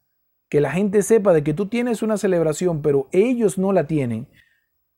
que 0.48 0.60
la 0.60 0.70
gente 0.70 1.02
sepa 1.02 1.32
de 1.32 1.44
que 1.44 1.54
tú 1.54 1.66
tienes 1.66 2.02
una 2.02 2.16
celebración, 2.16 2.82
pero 2.82 3.08
ellos 3.12 3.58
no 3.58 3.72
la 3.72 3.86
tienen, 3.86 4.28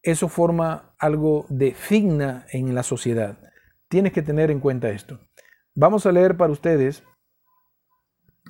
eso 0.02 0.28
forma 0.28 0.94
algo 0.98 1.46
de 1.48 1.74
figna 1.74 2.46
en 2.52 2.74
la 2.74 2.82
sociedad. 2.82 3.38
Tienes 3.88 4.12
que 4.12 4.22
tener 4.22 4.50
en 4.50 4.60
cuenta 4.60 4.90
esto. 4.90 5.18
Vamos 5.74 6.06
a 6.06 6.12
leer 6.12 6.36
para 6.36 6.52
ustedes 6.52 7.02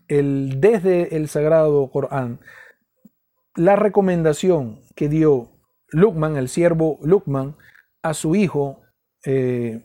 el, 0.08 0.60
desde 0.60 1.16
el 1.16 1.28
Sagrado 1.28 1.90
Corán 1.90 2.40
la 3.56 3.76
recomendación 3.76 4.80
que 4.94 5.08
dio 5.08 5.50
Lukman, 5.88 6.36
el 6.36 6.48
siervo 6.48 6.98
Lukman, 7.02 7.56
a 8.02 8.14
su 8.14 8.34
hijo. 8.34 8.80
Eh, 9.24 9.84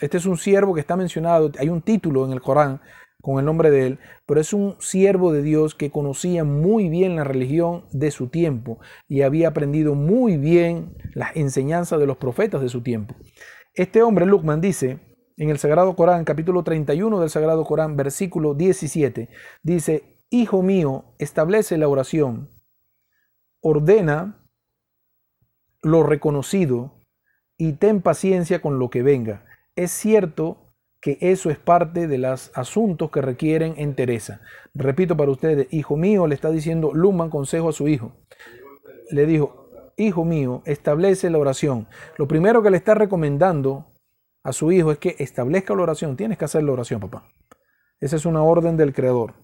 este 0.00 0.16
es 0.16 0.26
un 0.26 0.36
siervo 0.36 0.74
que 0.74 0.80
está 0.80 0.96
mencionado, 0.96 1.50
hay 1.58 1.68
un 1.68 1.82
título 1.82 2.24
en 2.26 2.32
el 2.32 2.40
Corán 2.40 2.80
con 3.22 3.38
el 3.38 3.46
nombre 3.46 3.70
de 3.70 3.86
él, 3.86 3.98
pero 4.26 4.40
es 4.40 4.52
un 4.52 4.76
siervo 4.80 5.32
de 5.32 5.42
Dios 5.42 5.74
que 5.74 5.90
conocía 5.90 6.44
muy 6.44 6.90
bien 6.90 7.16
la 7.16 7.24
religión 7.24 7.86
de 7.92 8.10
su 8.10 8.28
tiempo 8.28 8.78
y 9.08 9.22
había 9.22 9.48
aprendido 9.48 9.94
muy 9.94 10.36
bien 10.36 10.96
las 11.14 11.34
enseñanzas 11.36 11.98
de 11.98 12.06
los 12.06 12.18
profetas 12.18 12.60
de 12.60 12.68
su 12.68 12.82
tiempo. 12.82 13.14
Este 13.74 14.02
hombre, 14.02 14.26
Lukman, 14.26 14.60
dice 14.60 14.98
en 15.38 15.48
el 15.48 15.58
Sagrado 15.58 15.96
Corán, 15.96 16.24
capítulo 16.24 16.62
31 16.62 17.20
del 17.20 17.30
Sagrado 17.30 17.64
Corán, 17.64 17.96
versículo 17.96 18.54
17, 18.54 19.30
dice, 19.62 20.18
Hijo 20.28 20.62
mío, 20.62 21.14
establece 21.18 21.78
la 21.78 21.88
oración, 21.88 22.50
ordena 23.60 24.48
lo 25.82 26.02
reconocido 26.02 26.98
y 27.56 27.74
ten 27.74 28.02
paciencia 28.02 28.60
con 28.60 28.78
lo 28.78 28.90
que 28.90 29.02
venga. 29.02 29.44
Es 29.76 29.90
cierto 29.90 30.61
que 31.02 31.18
eso 31.20 31.50
es 31.50 31.58
parte 31.58 32.06
de 32.06 32.16
los 32.16 32.52
asuntos 32.54 33.10
que 33.10 33.20
requieren 33.20 33.74
entereza. 33.76 34.40
Repito 34.72 35.16
para 35.16 35.32
ustedes, 35.32 35.66
hijo 35.72 35.96
mío, 35.96 36.28
le 36.28 36.36
está 36.36 36.50
diciendo 36.50 36.92
Luman 36.94 37.28
consejo 37.28 37.68
a 37.68 37.72
su 37.72 37.88
hijo. 37.88 38.12
Le 39.10 39.26
dijo, 39.26 39.68
hijo 39.96 40.24
mío, 40.24 40.62
establece 40.64 41.28
la 41.28 41.38
oración. 41.38 41.88
Lo 42.16 42.28
primero 42.28 42.62
que 42.62 42.70
le 42.70 42.76
está 42.76 42.94
recomendando 42.94 43.92
a 44.44 44.52
su 44.52 44.70
hijo 44.70 44.92
es 44.92 44.98
que 44.98 45.16
establezca 45.18 45.74
la 45.74 45.82
oración. 45.82 46.16
Tienes 46.16 46.38
que 46.38 46.44
hacer 46.44 46.62
la 46.62 46.72
oración, 46.72 47.00
papá. 47.00 47.28
Esa 48.00 48.14
es 48.14 48.24
una 48.24 48.42
orden 48.44 48.76
del 48.76 48.94
Creador. 48.94 49.34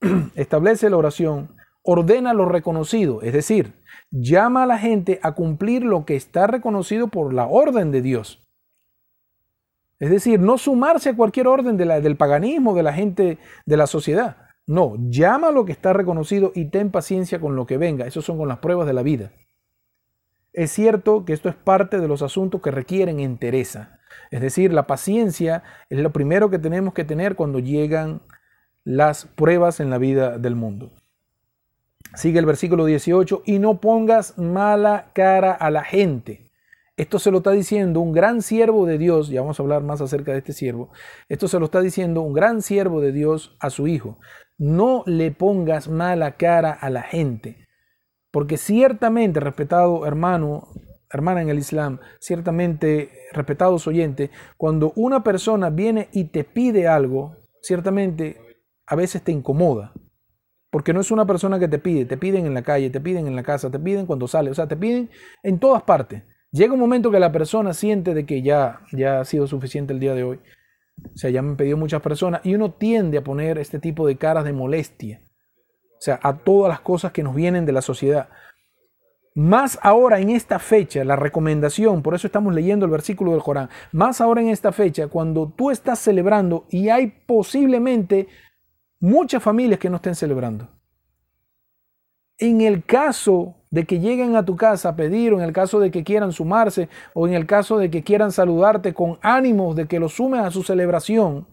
establece 0.34 0.88
la 0.88 0.96
oración, 0.96 1.56
ordena 1.82 2.32
lo 2.32 2.46
reconocido, 2.46 3.20
es 3.20 3.34
decir, 3.34 3.82
llama 4.10 4.62
a 4.62 4.66
la 4.66 4.78
gente 4.78 5.20
a 5.22 5.32
cumplir 5.32 5.84
lo 5.84 6.06
que 6.06 6.16
está 6.16 6.46
reconocido 6.46 7.08
por 7.08 7.34
la 7.34 7.46
orden 7.46 7.92
de 7.92 8.00
Dios. 8.00 8.43
Es 10.04 10.10
decir, 10.10 10.38
no 10.38 10.58
sumarse 10.58 11.08
a 11.08 11.16
cualquier 11.16 11.46
orden 11.46 11.78
del 11.78 12.16
paganismo, 12.18 12.74
de 12.74 12.82
la 12.82 12.92
gente, 12.92 13.38
de 13.64 13.76
la 13.78 13.86
sociedad. 13.86 14.36
No, 14.66 14.96
llama 15.08 15.48
a 15.48 15.50
lo 15.50 15.64
que 15.64 15.72
está 15.72 15.94
reconocido 15.94 16.52
y 16.54 16.66
ten 16.66 16.90
paciencia 16.90 17.40
con 17.40 17.56
lo 17.56 17.64
que 17.64 17.78
venga. 17.78 18.06
Esos 18.06 18.22
son 18.22 18.36
con 18.36 18.46
las 18.46 18.58
pruebas 18.58 18.86
de 18.86 18.92
la 18.92 19.02
vida. 19.02 19.32
Es 20.52 20.72
cierto 20.72 21.24
que 21.24 21.32
esto 21.32 21.48
es 21.48 21.54
parte 21.54 22.00
de 22.00 22.06
los 22.06 22.20
asuntos 22.20 22.60
que 22.60 22.70
requieren 22.70 23.18
entereza. 23.18 23.98
Es 24.30 24.42
decir, 24.42 24.74
la 24.74 24.86
paciencia 24.86 25.62
es 25.88 25.98
lo 26.00 26.12
primero 26.12 26.50
que 26.50 26.58
tenemos 26.58 26.92
que 26.92 27.04
tener 27.04 27.34
cuando 27.34 27.58
llegan 27.58 28.20
las 28.84 29.24
pruebas 29.24 29.80
en 29.80 29.88
la 29.88 29.96
vida 29.96 30.36
del 30.36 30.54
mundo. 30.54 30.92
Sigue 32.14 32.40
el 32.40 32.44
versículo 32.44 32.84
18, 32.84 33.42
y 33.46 33.58
no 33.58 33.80
pongas 33.80 34.36
mala 34.36 35.12
cara 35.14 35.52
a 35.52 35.70
la 35.70 35.82
gente. 35.82 36.43
Esto 36.96 37.18
se 37.18 37.32
lo 37.32 37.38
está 37.38 37.50
diciendo 37.50 38.00
un 38.00 38.12
gran 38.12 38.40
siervo 38.40 38.86
de 38.86 38.98
Dios, 38.98 39.28
ya 39.28 39.40
vamos 39.40 39.58
a 39.58 39.62
hablar 39.64 39.82
más 39.82 40.00
acerca 40.00 40.30
de 40.30 40.38
este 40.38 40.52
siervo, 40.52 40.92
esto 41.28 41.48
se 41.48 41.58
lo 41.58 41.64
está 41.64 41.80
diciendo 41.80 42.20
un 42.20 42.32
gran 42.32 42.62
siervo 42.62 43.00
de 43.00 43.10
Dios 43.10 43.56
a 43.58 43.70
su 43.70 43.88
hijo. 43.88 44.18
No 44.58 45.02
le 45.06 45.32
pongas 45.32 45.88
mala 45.88 46.36
cara 46.36 46.70
a 46.70 46.90
la 46.90 47.02
gente, 47.02 47.66
porque 48.30 48.58
ciertamente, 48.58 49.40
respetado 49.40 50.06
hermano, 50.06 50.68
hermana 51.10 51.42
en 51.42 51.48
el 51.48 51.58
Islam, 51.58 51.98
ciertamente, 52.20 53.10
respetados 53.32 53.88
oyentes, 53.88 54.30
cuando 54.56 54.92
una 54.94 55.24
persona 55.24 55.70
viene 55.70 56.08
y 56.12 56.24
te 56.24 56.44
pide 56.44 56.86
algo, 56.86 57.36
ciertamente 57.60 58.38
a 58.86 58.94
veces 58.94 59.22
te 59.22 59.32
incomoda. 59.32 59.92
Porque 60.70 60.92
no 60.92 61.00
es 61.00 61.10
una 61.10 61.26
persona 61.26 61.58
que 61.58 61.68
te 61.68 61.78
pide, 61.78 62.04
te 62.04 62.16
piden 62.16 62.46
en 62.46 62.54
la 62.54 62.62
calle, 62.62 62.90
te 62.90 63.00
piden 63.00 63.26
en 63.26 63.36
la 63.36 63.44
casa, 63.44 63.70
te 63.70 63.78
piden 63.78 64.06
cuando 64.06 64.26
sale, 64.28 64.50
o 64.50 64.54
sea, 64.54 64.66
te 64.66 64.76
piden 64.76 65.10
en 65.42 65.58
todas 65.58 65.82
partes. 65.82 66.24
Llega 66.54 66.72
un 66.72 66.78
momento 66.78 67.10
que 67.10 67.18
la 67.18 67.32
persona 67.32 67.74
siente 67.74 68.14
de 68.14 68.26
que 68.26 68.40
ya, 68.40 68.80
ya 68.92 69.18
ha 69.18 69.24
sido 69.24 69.48
suficiente 69.48 69.92
el 69.92 69.98
día 69.98 70.14
de 70.14 70.22
hoy. 70.22 70.38
O 71.12 71.16
sea, 71.16 71.28
ya 71.28 71.42
me 71.42 71.48
han 71.48 71.56
pedido 71.56 71.76
muchas 71.76 72.00
personas 72.00 72.42
y 72.44 72.54
uno 72.54 72.70
tiende 72.70 73.18
a 73.18 73.24
poner 73.24 73.58
este 73.58 73.80
tipo 73.80 74.06
de 74.06 74.16
caras 74.16 74.44
de 74.44 74.52
molestia. 74.52 75.20
O 75.94 76.00
sea, 76.00 76.20
a 76.22 76.38
todas 76.38 76.68
las 76.68 76.78
cosas 76.78 77.10
que 77.10 77.24
nos 77.24 77.34
vienen 77.34 77.66
de 77.66 77.72
la 77.72 77.82
sociedad. 77.82 78.28
Más 79.34 79.80
ahora 79.82 80.20
en 80.20 80.30
esta 80.30 80.60
fecha, 80.60 81.02
la 81.02 81.16
recomendación, 81.16 82.02
por 82.02 82.14
eso 82.14 82.28
estamos 82.28 82.54
leyendo 82.54 82.86
el 82.86 82.92
versículo 82.92 83.32
del 83.32 83.42
Corán, 83.42 83.68
más 83.90 84.20
ahora 84.20 84.40
en 84.40 84.48
esta 84.48 84.70
fecha, 84.70 85.08
cuando 85.08 85.52
tú 85.56 85.72
estás 85.72 85.98
celebrando 85.98 86.66
y 86.70 86.88
hay 86.88 87.08
posiblemente 87.26 88.28
muchas 89.00 89.42
familias 89.42 89.80
que 89.80 89.90
no 89.90 89.96
estén 89.96 90.14
celebrando. 90.14 90.68
En 92.38 92.60
el 92.60 92.84
caso 92.84 93.56
de 93.74 93.86
que 93.86 93.98
lleguen 93.98 94.36
a 94.36 94.44
tu 94.44 94.54
casa 94.54 94.90
a 94.90 94.96
pedir, 94.96 95.32
o 95.32 95.38
en 95.38 95.42
el 95.42 95.52
caso 95.52 95.80
de 95.80 95.90
que 95.90 96.04
quieran 96.04 96.30
sumarse, 96.30 96.88
o 97.12 97.26
en 97.26 97.34
el 97.34 97.44
caso 97.44 97.76
de 97.76 97.90
que 97.90 98.04
quieran 98.04 98.30
saludarte 98.30 98.94
con 98.94 99.18
ánimos 99.20 99.74
de 99.74 99.88
que 99.88 99.98
lo 99.98 100.08
sumen 100.08 100.44
a 100.44 100.52
su 100.52 100.62
celebración, 100.62 101.48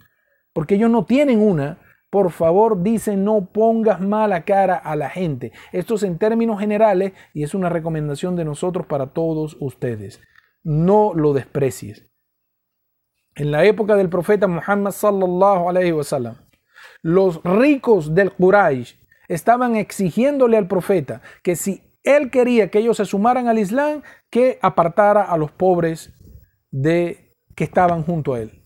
porque 0.54 0.76
ellos 0.76 0.92
no 0.92 1.04
tienen 1.04 1.42
una, 1.42 1.80
por 2.12 2.30
favor 2.30 2.84
dice 2.84 3.18
no 3.18 3.50
pongas 3.52 4.02
mala 4.02 4.44
cara 4.44 4.76
a 4.76 4.96
la 4.96 5.10
gente. 5.10 5.52
Esto 5.72 5.96
es 5.96 6.04
en 6.04 6.20
términos 6.20 6.60
generales 6.60 7.14
y 7.34 7.42
es 7.42 7.56
una 7.56 7.70
recomendación 7.70 8.36
de 8.36 8.46
nosotros 8.46 8.86
para 8.86 9.08
todos 9.08 9.58
ustedes. 9.60 10.22
No 10.64 11.14
lo 11.16 11.34
desprecies. 11.34 12.08
En 13.34 13.50
la 13.50 13.66
época 13.66 13.96
del 13.96 14.10
profeta 14.10 14.48
Muhammad 14.48 14.92
sallallahu 14.92 15.70
alaihi 15.70 15.94
wasallam, 15.94 16.36
los 17.02 17.42
ricos 17.44 18.14
del 18.14 18.32
Quraysh 18.32 18.96
estaban 19.28 19.76
exigiéndole 19.76 20.58
al 20.58 20.68
profeta 20.68 21.24
que 21.42 21.56
si 21.56 21.82
él 22.04 22.32
quería 22.32 22.70
que 22.70 22.80
ellos 22.80 22.98
se 22.98 23.06
sumaran 23.06 23.48
al 23.48 23.60
Islam 23.60 24.02
que 24.30 24.60
apartara 24.62 25.24
a 25.24 25.38
los 25.38 25.52
pobres 25.52 26.14
de 26.72 27.36
que 27.56 27.64
estaban 27.64 28.04
junto 28.04 28.34
a 28.34 28.40
él. 28.40 28.62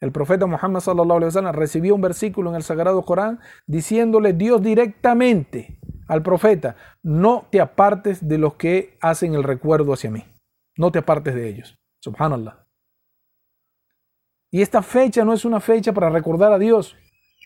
El 0.00 0.12
profeta 0.12 0.46
Muhammad 0.46 0.80
sallallahu 0.80 1.18
alaihi 1.18 1.26
wasallam 1.26 1.54
recibió 1.54 1.94
un 1.94 2.00
versículo 2.00 2.50
en 2.50 2.56
el 2.56 2.62
Sagrado 2.62 3.02
Corán 3.02 3.38
diciéndole 3.66 4.32
Dios 4.32 4.62
directamente 4.62 5.78
al 6.08 6.22
profeta, 6.22 6.76
no 7.02 7.46
te 7.50 7.60
apartes 7.60 8.26
de 8.26 8.38
los 8.38 8.54
que 8.54 8.96
hacen 9.00 9.34
el 9.34 9.44
recuerdo 9.44 9.92
hacia 9.92 10.10
mí. 10.10 10.24
No 10.76 10.90
te 10.90 10.98
apartes 10.98 11.34
de 11.34 11.48
ellos. 11.48 11.78
Subhanallah. 12.00 12.66
Y 14.50 14.62
esta 14.62 14.82
fecha 14.82 15.24
no 15.24 15.32
es 15.32 15.44
una 15.44 15.60
fecha 15.60 15.92
para 15.92 16.10
recordar 16.10 16.52
a 16.52 16.58
Dios. 16.58 16.96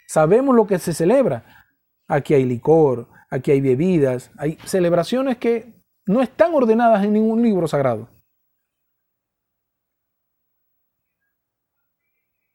Sabemos 0.07 0.55
lo 0.55 0.67
que 0.67 0.79
se 0.79 0.95
celebra. 0.95 1.67
Aquí 2.09 2.33
hay 2.33 2.45
licor, 2.45 3.09
aquí 3.35 3.51
hay 3.51 3.61
bebidas, 3.61 4.31
hay 4.39 4.57
celebraciones 4.65 5.39
que 5.39 5.75
no 6.07 6.23
están 6.23 6.55
ordenadas 6.55 7.05
en 7.05 7.13
ningún 7.13 7.43
libro 7.43 7.67
sagrado. 7.67 8.09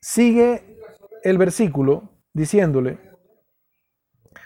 Sigue 0.01 0.63
el 1.23 1.37
versículo 1.37 2.09
diciéndole, 2.33 2.97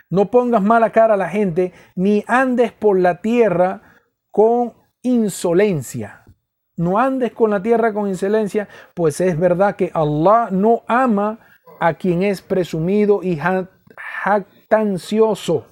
no 0.09 0.29
pongas 0.31 0.61
mala 0.61 0.91
cara 0.91 1.13
a 1.13 1.17
la 1.17 1.29
gente, 1.29 1.73
ni 1.95 2.23
andes 2.27 2.71
por 2.71 2.99
la 2.99 3.21
tierra 3.21 3.99
con 4.31 4.73
insolencia. 5.01 6.23
No 6.75 6.97
andes 6.97 7.31
con 7.33 7.51
la 7.51 7.61
tierra 7.61 7.93
con 7.93 8.07
insolencia, 8.07 8.67
pues 8.95 9.21
es 9.21 9.37
verdad 9.39 9.75
que 9.75 9.91
Allah 9.93 10.49
no 10.51 10.83
ama 10.87 11.39
a 11.79 11.93
quien 11.93 12.23
es 12.23 12.41
presumido 12.41 13.21
y 13.21 13.39
jactancioso. 14.23 15.67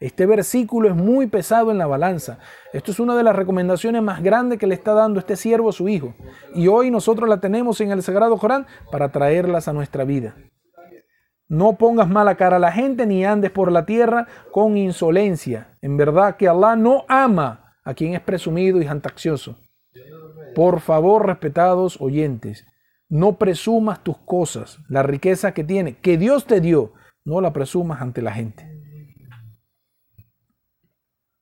Este 0.00 0.26
versículo 0.26 0.88
es 0.88 0.94
muy 0.94 1.26
pesado 1.26 1.70
en 1.70 1.78
la 1.78 1.86
balanza. 1.86 2.38
Esto 2.72 2.92
es 2.92 3.00
una 3.00 3.16
de 3.16 3.24
las 3.24 3.34
recomendaciones 3.34 4.02
más 4.02 4.22
grandes 4.22 4.58
que 4.58 4.66
le 4.66 4.74
está 4.74 4.92
dando 4.94 5.18
este 5.18 5.36
siervo 5.36 5.70
a 5.70 5.72
su 5.72 5.88
hijo. 5.88 6.14
Y 6.54 6.68
hoy 6.68 6.90
nosotros 6.90 7.28
la 7.28 7.40
tenemos 7.40 7.80
en 7.80 7.90
el 7.90 8.02
Sagrado 8.02 8.38
Corán 8.38 8.66
para 8.92 9.10
traerlas 9.10 9.66
a 9.66 9.72
nuestra 9.72 10.04
vida. 10.04 10.36
No 11.48 11.76
pongas 11.76 12.08
mala 12.08 12.36
cara 12.36 12.56
a 12.56 12.60
la 12.60 12.70
gente 12.70 13.06
ni 13.06 13.24
andes 13.24 13.50
por 13.50 13.72
la 13.72 13.86
tierra 13.86 14.28
con 14.52 14.76
insolencia. 14.76 15.76
En 15.80 15.96
verdad 15.96 16.36
que 16.36 16.46
Allah 16.46 16.76
no 16.76 17.04
ama 17.08 17.74
a 17.84 17.94
quien 17.94 18.14
es 18.14 18.20
presumido 18.20 18.80
y 18.80 18.86
jantaccioso. 18.86 19.58
Por 20.54 20.80
favor, 20.80 21.26
respetados 21.26 22.00
oyentes, 22.00 22.66
no 23.08 23.38
presumas 23.38 24.04
tus 24.04 24.18
cosas, 24.18 24.78
la 24.88 25.02
riqueza 25.02 25.54
que 25.54 25.64
tiene, 25.64 25.96
que 25.96 26.18
Dios 26.18 26.44
te 26.44 26.60
dio, 26.60 26.92
no 27.24 27.40
la 27.40 27.52
presumas 27.52 28.02
ante 28.02 28.20
la 28.20 28.32
gente. 28.32 28.77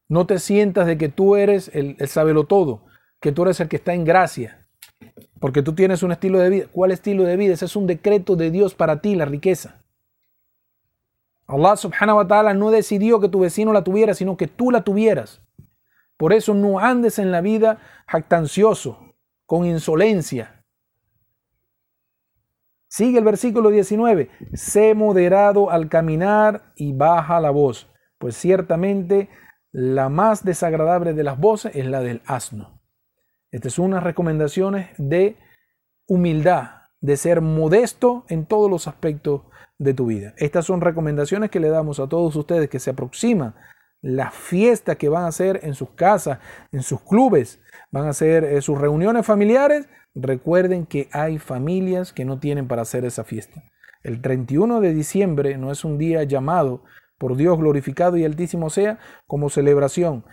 No 0.08 0.26
te 0.26 0.38
sientas 0.38 0.86
de 0.86 0.98
que 0.98 1.08
tú 1.08 1.36
eres 1.36 1.70
el, 1.74 1.96
el 1.98 2.08
sabelo 2.08 2.44
todo, 2.44 2.84
que 3.20 3.32
tú 3.32 3.42
eres 3.42 3.60
el 3.60 3.68
que 3.68 3.76
está 3.76 3.94
en 3.94 4.04
gracia, 4.04 4.66
porque 5.40 5.62
tú 5.62 5.74
tienes 5.74 6.02
un 6.02 6.12
estilo 6.12 6.38
de 6.38 6.50
vida. 6.50 6.66
¿Cuál 6.70 6.92
estilo 6.92 7.24
de 7.24 7.36
vida? 7.36 7.54
Ese 7.54 7.64
es 7.64 7.76
un 7.76 7.86
decreto 7.86 8.36
de 8.36 8.50
Dios 8.50 8.74
para 8.74 9.00
ti, 9.00 9.14
la 9.14 9.24
riqueza. 9.24 9.82
Allah 11.46 11.76
subhanahu 11.76 12.16
wa 12.18 12.26
ta'ala 12.26 12.54
no 12.54 12.70
decidió 12.70 13.20
que 13.20 13.28
tu 13.28 13.40
vecino 13.40 13.72
la 13.72 13.84
tuviera, 13.84 14.14
sino 14.14 14.36
que 14.36 14.48
tú 14.48 14.70
la 14.70 14.82
tuvieras. 14.82 15.40
Por 16.16 16.32
eso 16.32 16.54
no 16.54 16.78
andes 16.78 17.18
en 17.18 17.30
la 17.30 17.40
vida 17.40 17.78
jactancioso, 18.06 19.14
con 19.44 19.66
insolencia. 19.66 20.64
Sigue 22.88 23.18
el 23.18 23.24
versículo 23.24 23.70
19. 23.70 24.30
Sé 24.54 24.94
moderado 24.94 25.70
al 25.70 25.88
caminar 25.88 26.72
y 26.74 26.94
baja 26.94 27.40
la 27.40 27.50
voz, 27.50 27.88
pues 28.18 28.36
ciertamente 28.36 29.28
la 29.72 30.08
más 30.08 30.44
desagradable 30.44 31.12
de 31.12 31.24
las 31.24 31.38
voces 31.38 31.74
es 31.74 31.86
la 31.86 32.00
del 32.00 32.22
asno. 32.26 32.80
Estas 33.50 33.74
son 33.74 33.86
unas 33.86 34.02
recomendaciones 34.02 34.90
de 34.98 35.36
humildad, 36.06 36.82
de 37.00 37.16
ser 37.16 37.40
modesto 37.40 38.24
en 38.28 38.46
todos 38.46 38.70
los 38.70 38.88
aspectos 38.88 39.42
de 39.78 39.94
tu 39.94 40.06
vida. 40.06 40.34
Estas 40.38 40.64
son 40.64 40.80
recomendaciones 40.80 41.50
que 41.50 41.60
le 41.60 41.68
damos 41.68 42.00
a 42.00 42.08
todos 42.08 42.36
ustedes 42.36 42.68
que 42.68 42.80
se 42.80 42.90
aproximan 42.90 43.54
las 44.02 44.34
fiestas 44.34 44.96
que 44.96 45.08
van 45.08 45.24
a 45.24 45.28
hacer 45.28 45.60
en 45.62 45.74
sus 45.74 45.90
casas, 45.90 46.38
en 46.70 46.82
sus 46.82 47.00
clubes, 47.00 47.60
van 47.90 48.06
a 48.06 48.10
hacer 48.10 48.44
eh, 48.44 48.62
sus 48.62 48.78
reuniones 48.78 49.26
familiares. 49.26 49.88
Recuerden 50.14 50.86
que 50.86 51.08
hay 51.12 51.38
familias 51.38 52.12
que 52.12 52.24
no 52.24 52.38
tienen 52.38 52.68
para 52.68 52.82
hacer 52.82 53.04
esa 53.04 53.24
fiesta. 53.24 53.62
El 54.02 54.22
31 54.22 54.80
de 54.80 54.94
diciembre 54.94 55.58
no 55.58 55.72
es 55.72 55.84
un 55.84 55.98
día 55.98 56.22
llamado 56.22 56.84
por 57.18 57.36
Dios 57.36 57.58
glorificado 57.58 58.16
y 58.16 58.24
altísimo 58.24 58.70
sea 58.70 58.98
como 59.26 59.50
celebración 59.50 60.24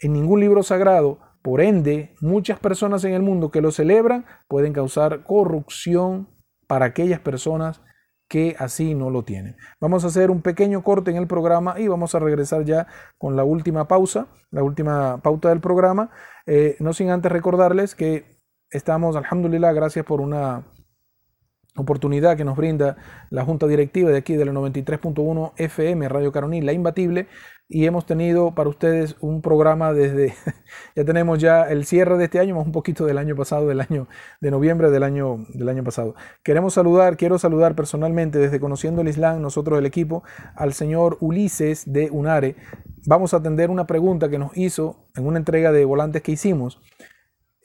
en 0.00 0.12
ningún 0.12 0.40
libro 0.40 0.62
sagrado. 0.62 1.18
Por 1.42 1.60
ende, 1.60 2.14
muchas 2.20 2.58
personas 2.58 3.04
en 3.04 3.12
el 3.12 3.22
mundo 3.22 3.50
que 3.50 3.60
lo 3.60 3.70
celebran 3.70 4.24
pueden 4.48 4.72
causar 4.72 5.24
corrupción 5.24 6.28
para 6.66 6.86
aquellas 6.86 7.20
personas 7.20 7.82
que 8.28 8.56
así 8.58 8.94
no 8.94 9.10
lo 9.10 9.24
tienen. 9.24 9.56
Vamos 9.80 10.04
a 10.04 10.06
hacer 10.06 10.30
un 10.30 10.40
pequeño 10.40 10.82
corte 10.82 11.10
en 11.10 11.18
el 11.18 11.26
programa 11.26 11.78
y 11.78 11.88
vamos 11.88 12.14
a 12.14 12.18
regresar 12.18 12.64
ya 12.64 12.86
con 13.18 13.36
la 13.36 13.44
última 13.44 13.86
pausa, 13.86 14.28
la 14.50 14.62
última 14.62 15.20
pauta 15.22 15.50
del 15.50 15.60
programa. 15.60 16.10
Eh, 16.46 16.76
no 16.80 16.94
sin 16.94 17.10
antes 17.10 17.30
recordarles 17.30 17.94
que 17.94 18.40
estamos, 18.70 19.16
alhamdulillah, 19.16 19.72
gracias 19.72 20.06
por 20.06 20.20
una 20.20 20.64
oportunidad 21.76 22.36
que 22.36 22.44
nos 22.44 22.56
brinda 22.56 22.96
la 23.30 23.44
Junta 23.44 23.66
Directiva 23.66 24.10
de 24.10 24.18
aquí 24.18 24.34
de 24.34 24.44
la 24.44 24.52
93.1 24.52 25.52
FM 25.56 26.08
Radio 26.08 26.32
Caroní, 26.32 26.60
La 26.60 26.72
Imbatible, 26.72 27.26
y 27.66 27.86
hemos 27.86 28.04
tenido 28.04 28.54
para 28.54 28.68
ustedes 28.68 29.16
un 29.20 29.40
programa 29.40 29.92
desde, 29.92 30.34
ya 30.96 31.04
tenemos 31.04 31.38
ya 31.38 31.62
el 31.62 31.86
cierre 31.86 32.18
de 32.18 32.24
este 32.24 32.38
año, 32.38 32.54
más 32.54 32.66
un 32.66 32.72
poquito 32.72 33.06
del 33.06 33.18
año 33.18 33.34
pasado, 33.34 33.66
del 33.66 33.80
año 33.80 34.06
de 34.40 34.50
noviembre 34.50 34.90
del 34.90 35.02
año, 35.02 35.46
del 35.48 35.68
año 35.68 35.82
pasado. 35.82 36.14
Queremos 36.42 36.74
saludar, 36.74 37.16
quiero 37.16 37.38
saludar 37.38 37.74
personalmente 37.74 38.38
desde 38.38 38.60
Conociendo 38.60 39.00
el 39.00 39.08
Islam, 39.08 39.40
nosotros 39.40 39.78
el 39.78 39.86
equipo, 39.86 40.22
al 40.54 40.74
señor 40.74 41.16
Ulises 41.20 41.90
de 41.90 42.10
UNARE. 42.10 42.56
Vamos 43.06 43.34
a 43.34 43.38
atender 43.38 43.70
una 43.70 43.86
pregunta 43.86 44.28
que 44.28 44.38
nos 44.38 44.56
hizo 44.56 45.08
en 45.16 45.26
una 45.26 45.38
entrega 45.38 45.72
de 45.72 45.84
volantes 45.84 46.22
que 46.22 46.32
hicimos 46.32 46.80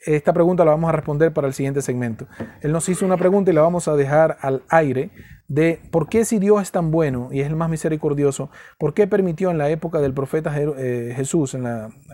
esta 0.06 0.32
pregunta 0.32 0.64
la 0.64 0.70
vamos 0.70 0.88
a 0.88 0.92
responder 0.92 1.32
para 1.32 1.46
el 1.46 1.54
siguiente 1.54 1.82
segmento. 1.82 2.26
Él 2.62 2.72
nos 2.72 2.88
hizo 2.88 3.04
una 3.04 3.16
pregunta 3.16 3.50
y 3.50 3.54
la 3.54 3.62
vamos 3.62 3.86
a 3.88 3.96
dejar 3.96 4.38
al 4.40 4.62
aire 4.68 5.10
de 5.46 5.80
por 5.90 6.08
qué 6.08 6.24
si 6.24 6.38
Dios 6.38 6.62
es 6.62 6.70
tan 6.70 6.90
bueno 6.90 7.28
y 7.32 7.40
es 7.40 7.48
el 7.48 7.56
más 7.56 7.68
misericordioso, 7.68 8.50
por 8.78 8.94
qué 8.94 9.06
permitió 9.06 9.50
en 9.50 9.58
la 9.58 9.68
época 9.68 10.00
del 10.00 10.14
profeta 10.14 10.54
eh, 10.56 11.12
Jesús, 11.14 11.56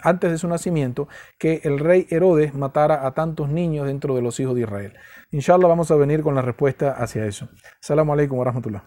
antes 0.03 0.31
de 0.31 0.39
su 0.39 0.49
nacimiento, 0.49 1.07
que 1.39 1.61
el 1.65 1.79
rey 1.79 2.07
Herodes 2.11 2.55
matara 2.55 3.07
a 3.07 3.15
tantos 3.15 3.51
niños 3.51 3.87
dentro 3.87 4.15
de 4.15 4.23
los 4.23 4.41
hijos 4.41 4.55
de 4.55 4.63
Israel. 4.63 4.95
Inshallah 5.31 5.69
vamos 5.69 5.91
a 5.91 5.97
venir 5.97 6.23
con 6.23 6.35
la 6.35 6.43
respuesta 6.43 6.93
hacia 6.93 7.27
eso. 7.27 7.49
Salam 7.81 8.11
alaikum 8.11 8.39
wa 8.39 8.45
rahmatullah. 8.47 8.85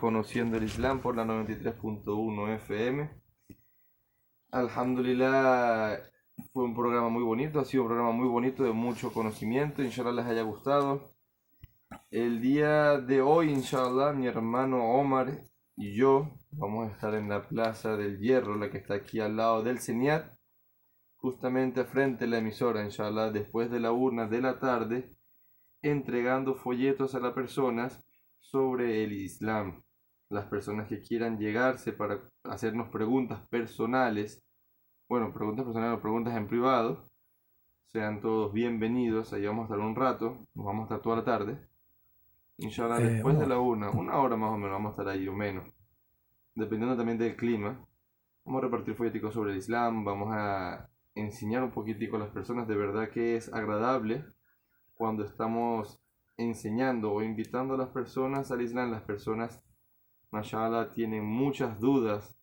Conociendo 0.00 0.56
el 0.56 0.64
Islam 0.64 1.00
por 1.00 1.16
la 1.16 1.24
93.1 1.24 2.54
FM. 2.56 3.10
Alhamdulillah 4.50 5.98
fue 6.52 6.64
un 6.64 6.74
programa 6.74 7.08
muy 7.08 7.22
bonito, 7.22 7.60
ha 7.60 7.64
sido 7.64 7.82
un 7.82 7.88
programa 7.88 8.12
muy 8.12 8.28
bonito 8.28 8.64
de 8.64 8.72
mucho 8.72 9.12
conocimiento, 9.12 9.82
inshallah 9.82 10.12
les 10.12 10.26
haya 10.26 10.42
gustado. 10.42 11.10
El 12.10 12.40
día 12.40 12.98
de 12.98 13.20
hoy, 13.20 13.50
inshallah, 13.50 14.12
mi 14.12 14.26
hermano 14.26 14.92
Omar 14.92 15.42
y 15.76 15.94
yo 15.94 16.30
vamos 16.50 16.88
a 16.88 16.92
estar 16.92 17.14
en 17.14 17.28
la 17.28 17.46
Plaza 17.46 17.96
del 17.96 18.18
Hierro, 18.18 18.56
la 18.56 18.70
que 18.70 18.78
está 18.78 18.94
aquí 18.94 19.20
al 19.20 19.36
lado 19.36 19.62
del 19.62 19.78
CENIAT, 19.78 20.36
justamente 21.16 21.84
frente 21.84 22.24
a 22.24 22.28
la 22.28 22.38
emisora, 22.38 22.84
inshallah, 22.84 23.30
después 23.30 23.70
de 23.70 23.80
la 23.80 23.92
urna 23.92 24.26
de 24.26 24.40
la 24.40 24.58
tarde, 24.58 25.16
entregando 25.82 26.54
folletos 26.54 27.14
a 27.14 27.20
las 27.20 27.32
personas 27.32 28.04
sobre 28.40 29.04
el 29.04 29.12
Islam. 29.12 29.82
Las 30.30 30.46
personas 30.46 30.88
que 30.88 31.00
quieran 31.00 31.38
llegarse 31.38 31.92
para 31.92 32.22
hacernos 32.44 32.88
preguntas 32.88 33.46
personales 33.48 34.47
bueno, 35.08 35.32
preguntas 35.32 35.64
personales 35.64 35.98
o 35.98 36.02
preguntas 36.02 36.36
en 36.36 36.46
privado. 36.46 37.02
Sean 37.86 38.20
todos 38.20 38.52
bienvenidos. 38.52 39.32
Ahí 39.32 39.46
vamos 39.46 39.62
a 39.62 39.74
estar 39.74 39.78
un 39.78 39.96
rato. 39.96 40.38
Nos 40.54 40.66
vamos 40.66 40.82
a 40.82 40.84
estar 40.84 41.00
toda 41.00 41.16
la 41.16 41.24
tarde. 41.24 41.58
Inshallah, 42.58 43.00
eh, 43.00 43.04
después 43.04 43.38
de 43.38 43.46
la 43.46 43.58
una, 43.58 43.90
una 43.90 44.18
hora 44.18 44.36
más 44.36 44.50
o 44.50 44.58
menos 44.58 44.72
vamos 44.72 44.90
a 44.90 45.00
estar 45.00 45.08
ahí 45.08 45.26
o 45.26 45.32
menos. 45.32 45.64
Dependiendo 46.54 46.94
también 46.94 47.16
del 47.16 47.36
clima. 47.36 47.82
Vamos 48.44 48.62
a 48.62 48.66
repartir 48.66 48.96
folleticos 48.96 49.32
sobre 49.32 49.52
el 49.52 49.56
Islam. 49.56 50.04
Vamos 50.04 50.28
a 50.30 50.90
enseñar 51.14 51.62
un 51.62 51.70
poquitico 51.70 52.16
a 52.16 52.20
las 52.20 52.30
personas 52.30 52.68
de 52.68 52.76
verdad 52.76 53.08
que 53.08 53.36
es 53.36 53.52
agradable 53.54 54.26
cuando 54.92 55.24
estamos 55.24 56.02
enseñando 56.36 57.12
o 57.12 57.22
invitando 57.22 57.74
a 57.74 57.78
las 57.78 57.88
personas 57.88 58.50
al 58.50 58.60
Islam. 58.60 58.90
Las 58.90 59.02
personas, 59.02 59.62
mashallah, 60.32 60.90
tienen 60.90 61.24
muchas 61.24 61.80
dudas 61.80 62.37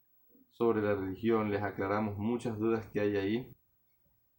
sobre 0.57 0.81
la 0.81 0.95
religión, 0.95 1.51
les 1.51 1.61
aclaramos 1.61 2.17
muchas 2.17 2.57
dudas 2.57 2.87
que 2.87 3.01
hay 3.01 3.17
ahí 3.17 3.55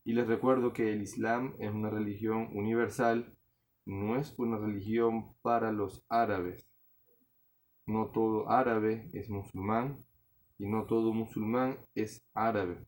y 0.05 0.15
les 0.15 0.27
recuerdo 0.27 0.73
que 0.73 0.93
el 0.93 1.03
Islam 1.03 1.55
es 1.59 1.71
una 1.71 1.91
religión 1.91 2.49
universal, 2.55 3.37
no 3.85 4.17
es 4.17 4.35
una 4.39 4.57
religión 4.57 5.35
para 5.43 5.73
los 5.73 6.05
árabes. 6.09 6.67
No 7.87 8.11
todo 8.13 8.49
árabe 8.51 9.11
es 9.13 9.29
musulmán 9.29 9.99
y 10.59 10.67
no 10.67 10.87
todo 10.87 11.13
musulmán 11.13 11.79
es 11.95 12.25
árabe. 12.35 12.87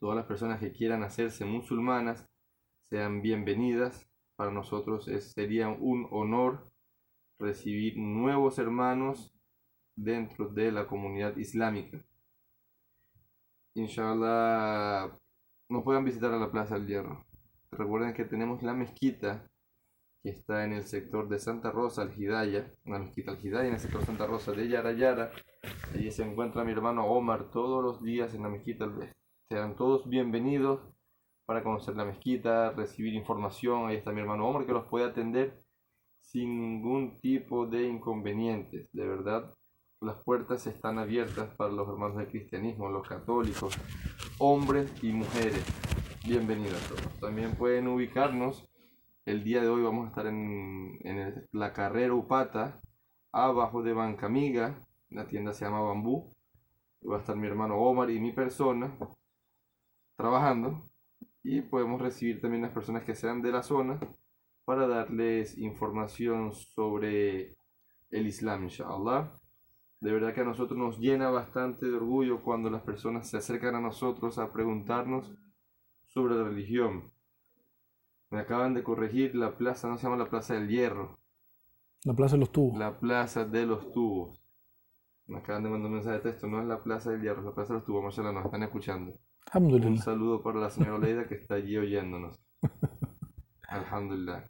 Todas 0.00 0.16
las 0.16 0.26
personas 0.26 0.58
que 0.58 0.72
quieran 0.72 1.02
hacerse 1.02 1.44
musulmanas 1.44 2.26
sean 2.88 3.22
bienvenidas. 3.22 4.10
Para 4.34 4.50
nosotros 4.50 5.06
es, 5.06 5.32
sería 5.32 5.68
un 5.68 6.08
honor 6.10 6.70
recibir 7.38 7.96
nuevos 7.98 8.58
hermanos 8.58 9.32
dentro 10.02 10.48
de 10.48 10.72
la 10.72 10.86
comunidad 10.86 11.36
islámica. 11.36 11.98
Inshallah 13.74 15.10
nos 15.68 15.84
puedan 15.84 16.04
visitar 16.04 16.32
a 16.32 16.38
la 16.38 16.50
Plaza 16.50 16.74
del 16.74 16.86
Hierro. 16.86 17.24
Recuerden 17.70 18.14
que 18.14 18.24
tenemos 18.24 18.62
la 18.62 18.74
mezquita 18.74 19.46
que 20.22 20.30
está 20.30 20.64
en 20.64 20.72
el 20.72 20.84
sector 20.84 21.28
de 21.28 21.38
Santa 21.38 21.70
Rosa, 21.70 22.02
al 22.02 22.12
Hidaya, 22.18 22.74
la 22.84 22.98
mezquita 22.98 23.30
al 23.30 23.44
Hidaya, 23.44 23.68
en 23.68 23.74
el 23.74 23.80
sector 23.80 24.04
Santa 24.04 24.26
Rosa 24.26 24.52
de 24.52 24.68
Yara 24.68 24.92
Yara. 24.92 25.32
Allí 25.94 26.10
se 26.10 26.24
encuentra 26.24 26.64
mi 26.64 26.72
hermano 26.72 27.06
Omar 27.06 27.50
todos 27.50 27.82
los 27.82 28.02
días 28.02 28.34
en 28.34 28.42
la 28.42 28.48
mezquita. 28.48 28.90
Sean 29.50 29.76
todos 29.76 30.08
bienvenidos 30.08 30.80
para 31.46 31.62
conocer 31.62 31.96
la 31.96 32.04
mezquita, 32.04 32.70
recibir 32.70 33.14
información. 33.14 33.86
Ahí 33.86 33.96
está 33.96 34.12
mi 34.12 34.20
hermano 34.20 34.48
Omar 34.48 34.66
que 34.66 34.72
los 34.72 34.86
puede 34.86 35.06
atender 35.06 35.62
sin 36.20 36.60
ningún 36.60 37.16
tipo 37.18 37.66
de 37.66 37.86
inconvenientes. 37.86 38.88
De 38.92 39.06
verdad, 39.06 39.54
las 40.00 40.16
puertas 40.24 40.66
están 40.66 40.98
abiertas 40.98 41.54
para 41.56 41.70
los 41.70 41.86
hermanos 41.86 42.16
del 42.16 42.28
cristianismo, 42.28 42.88
los 42.88 43.06
católicos, 43.06 43.76
hombres 44.38 44.90
y 45.02 45.12
mujeres. 45.12 45.62
Bienvenidos 46.26 46.82
a 46.82 46.88
todos. 46.88 47.20
También 47.20 47.54
pueden 47.54 47.86
ubicarnos. 47.86 48.66
El 49.26 49.44
día 49.44 49.60
de 49.60 49.68
hoy 49.68 49.82
vamos 49.82 50.06
a 50.06 50.08
estar 50.08 50.26
en, 50.26 51.46
la 51.52 51.74
carrera 51.74 52.14
Upata, 52.14 52.80
abajo 53.30 53.82
de 53.82 53.92
Banca 53.92 54.24
Amiga. 54.24 54.82
La 55.10 55.26
tienda 55.28 55.52
se 55.52 55.66
llama 55.66 55.82
Bambú. 55.82 56.34
Va 57.06 57.16
a 57.16 57.20
estar 57.20 57.36
mi 57.36 57.46
hermano 57.46 57.76
Omar 57.76 58.10
y 58.10 58.20
mi 58.20 58.32
persona 58.32 58.96
trabajando. 60.16 60.82
Y 61.42 61.60
podemos 61.60 62.00
recibir 62.00 62.40
también 62.40 62.62
las 62.62 62.72
personas 62.72 63.04
que 63.04 63.14
sean 63.14 63.42
de 63.42 63.52
la 63.52 63.62
zona 63.62 64.00
para 64.64 64.86
darles 64.86 65.58
información 65.58 66.54
sobre 66.54 67.54
el 68.10 68.26
Islam, 68.26 68.64
inshallah. 68.64 69.39
De 70.00 70.12
verdad 70.12 70.32
que 70.32 70.40
a 70.40 70.44
nosotros 70.44 70.78
nos 70.78 70.98
llena 70.98 71.30
bastante 71.30 71.86
de 71.86 71.94
orgullo 71.94 72.42
cuando 72.42 72.70
las 72.70 72.82
personas 72.82 73.28
se 73.28 73.36
acercan 73.36 73.74
a 73.74 73.80
nosotros 73.80 74.38
a 74.38 74.50
preguntarnos 74.50 75.30
sobre 76.06 76.36
la 76.36 76.44
religión. 76.44 77.04
Me 78.30 78.40
acaban 78.40 78.72
de 78.72 78.82
corregir, 78.82 79.34
la 79.34 79.58
plaza 79.58 79.88
no 79.88 79.98
se 79.98 80.04
llama 80.04 80.16
la 80.16 80.30
Plaza 80.30 80.54
del 80.54 80.68
Hierro. 80.68 81.18
La 82.04 82.14
Plaza 82.14 82.36
de 82.36 82.40
los 82.40 82.50
Tubos. 82.50 82.78
La 82.78 82.98
Plaza 82.98 83.44
de 83.44 83.66
los 83.66 83.92
Tubos. 83.92 84.40
Me 85.26 85.38
acaban 85.38 85.64
de 85.64 85.68
mandar 85.68 85.88
un 85.88 85.94
mensaje 85.96 86.16
de 86.16 86.22
texto, 86.22 86.46
no 86.46 86.60
es 86.62 86.66
la 86.66 86.82
Plaza 86.82 87.10
del 87.10 87.20
Hierro, 87.20 87.40
es 87.40 87.46
la 87.46 87.54
Plaza 87.54 87.74
de 87.74 87.80
los 87.80 87.84
Tubos. 87.84 88.04
Mashallah, 88.04 88.32
nos 88.32 88.46
están 88.46 88.62
escuchando. 88.62 89.12
Un 89.54 89.98
saludo 89.98 90.42
para 90.42 90.60
la 90.60 90.70
señora 90.70 90.98
Leida 90.98 91.26
que 91.26 91.34
está 91.34 91.56
allí 91.56 91.76
oyéndonos. 91.76 92.40
Alhamdulillah. 93.68 94.44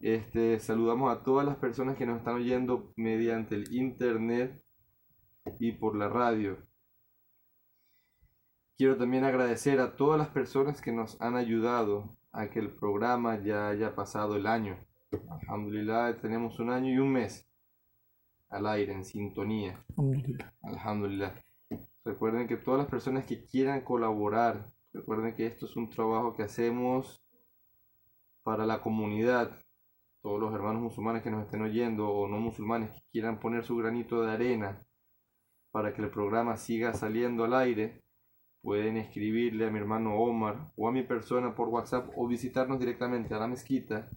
Este, 0.00 0.58
saludamos 0.60 1.12
a 1.12 1.22
todas 1.22 1.44
las 1.44 1.56
personas 1.56 1.96
que 1.96 2.06
nos 2.06 2.18
están 2.18 2.36
oyendo 2.36 2.92
mediante 2.96 3.54
el 3.54 3.74
internet 3.74 4.63
y 5.58 5.72
por 5.72 5.96
la 5.96 6.08
radio. 6.08 6.56
Quiero 8.76 8.96
también 8.96 9.24
agradecer 9.24 9.78
a 9.80 9.94
todas 9.94 10.18
las 10.18 10.28
personas 10.28 10.80
que 10.80 10.92
nos 10.92 11.20
han 11.20 11.36
ayudado 11.36 12.16
a 12.32 12.48
que 12.48 12.58
el 12.58 12.74
programa 12.74 13.38
ya 13.40 13.68
haya 13.68 13.94
pasado 13.94 14.36
el 14.36 14.46
año. 14.46 14.76
Alhamdulillah, 15.42 16.20
tenemos 16.20 16.58
un 16.58 16.70
año 16.70 16.92
y 16.92 16.98
un 16.98 17.12
mes 17.12 17.46
al 18.48 18.66
aire, 18.66 18.92
en 18.92 19.04
sintonía. 19.04 19.84
Alhamdulillah. 20.62 21.34
Recuerden 22.04 22.48
que 22.48 22.56
todas 22.56 22.78
las 22.78 22.90
personas 22.90 23.26
que 23.26 23.44
quieran 23.44 23.82
colaborar, 23.82 24.66
recuerden 24.92 25.34
que 25.34 25.46
esto 25.46 25.66
es 25.66 25.76
un 25.76 25.88
trabajo 25.90 26.34
que 26.34 26.42
hacemos 26.42 27.22
para 28.42 28.66
la 28.66 28.80
comunidad. 28.80 29.56
Todos 30.20 30.40
los 30.40 30.54
hermanos 30.54 30.82
musulmanes 30.82 31.22
que 31.22 31.30
nos 31.30 31.44
estén 31.44 31.62
oyendo 31.62 32.08
o 32.08 32.28
no 32.28 32.38
musulmanes 32.38 32.90
que 32.90 33.02
quieran 33.12 33.38
poner 33.38 33.64
su 33.64 33.76
granito 33.76 34.22
de 34.22 34.32
arena 34.32 34.84
para 35.74 35.92
que 35.92 36.00
el 36.02 36.08
programa 36.08 36.56
siga 36.56 36.94
saliendo 36.94 37.42
al 37.42 37.52
aire, 37.52 38.00
pueden 38.62 38.96
escribirle 38.96 39.66
a 39.66 39.72
mi 39.72 39.80
hermano 39.80 40.14
Omar 40.14 40.70
o 40.76 40.86
a 40.86 40.92
mi 40.92 41.02
persona 41.02 41.56
por 41.56 41.66
WhatsApp 41.66 42.10
o 42.14 42.28
visitarnos 42.28 42.78
directamente 42.78 43.34
a 43.34 43.40
la 43.40 43.48
mezquita. 43.48 44.08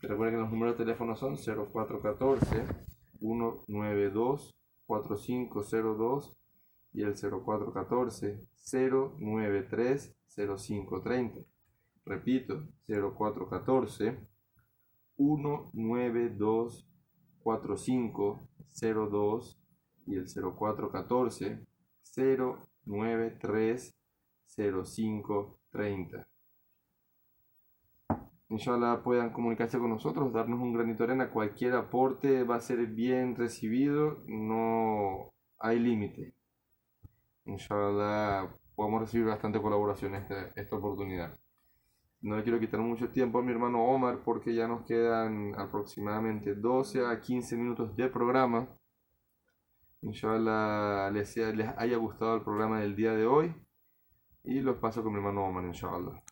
Recuerden 0.00 0.36
que 0.36 0.40
los 0.40 0.50
números 0.50 0.78
de 0.78 0.86
teléfono 0.86 1.16
son 1.16 1.36
0414 1.36 2.64
192 3.18 4.54
4502 4.86 6.34
y 6.94 7.02
el 7.02 7.14
0414 7.14 8.40
093 8.72 10.16
0530. 10.34 11.40
Repito, 12.06 12.66
0414 12.86 14.16
192 15.18 16.88
4502 17.40 19.60
y 20.06 20.16
el 20.16 20.26
0414 20.26 21.58
093 22.86 23.94
0530. 24.56 26.26
Inshallah 28.48 29.02
puedan 29.02 29.30
comunicarse 29.30 29.78
con 29.78 29.90
nosotros, 29.90 30.32
darnos 30.32 30.60
un 30.60 30.72
granito 30.72 30.98
de 30.98 31.10
arena, 31.10 31.30
cualquier 31.30 31.74
aporte 31.74 32.44
va 32.44 32.56
a 32.56 32.60
ser 32.60 32.86
bien 32.86 33.34
recibido, 33.34 34.22
no 34.26 35.32
hay 35.58 35.80
límite. 35.80 36.32
Inshallah 37.44 38.48
podemos 38.76 39.00
recibir 39.00 39.26
bastante 39.26 39.60
colaboración 39.60 40.14
esta, 40.14 40.50
esta 40.54 40.76
oportunidad. 40.76 41.36
No 42.20 42.36
le 42.36 42.42
quiero 42.44 42.60
quitar 42.60 42.80
mucho 42.80 43.10
tiempo 43.10 43.38
a 43.38 43.42
mi 43.42 43.52
hermano 43.52 43.84
Omar 43.84 44.20
porque 44.24 44.54
ya 44.54 44.68
nos 44.68 44.84
quedan 44.84 45.54
aproximadamente 45.58 46.54
12 46.54 47.04
a 47.04 47.20
15 47.20 47.56
minutos 47.56 47.96
de 47.96 48.08
programa. 48.08 48.68
Inshallah 50.02 51.10
les, 51.10 51.36
les 51.36 51.68
haya 51.78 51.96
gustado 51.96 52.36
el 52.36 52.42
programa 52.42 52.80
del 52.80 52.94
día 52.94 53.12
de 53.12 53.26
hoy. 53.26 53.54
Y 54.44 54.60
los 54.60 54.76
paso 54.76 55.02
con 55.02 55.12
mi 55.12 55.18
hermano 55.18 55.46
Omar, 55.46 55.64
inshallah. 55.64 56.22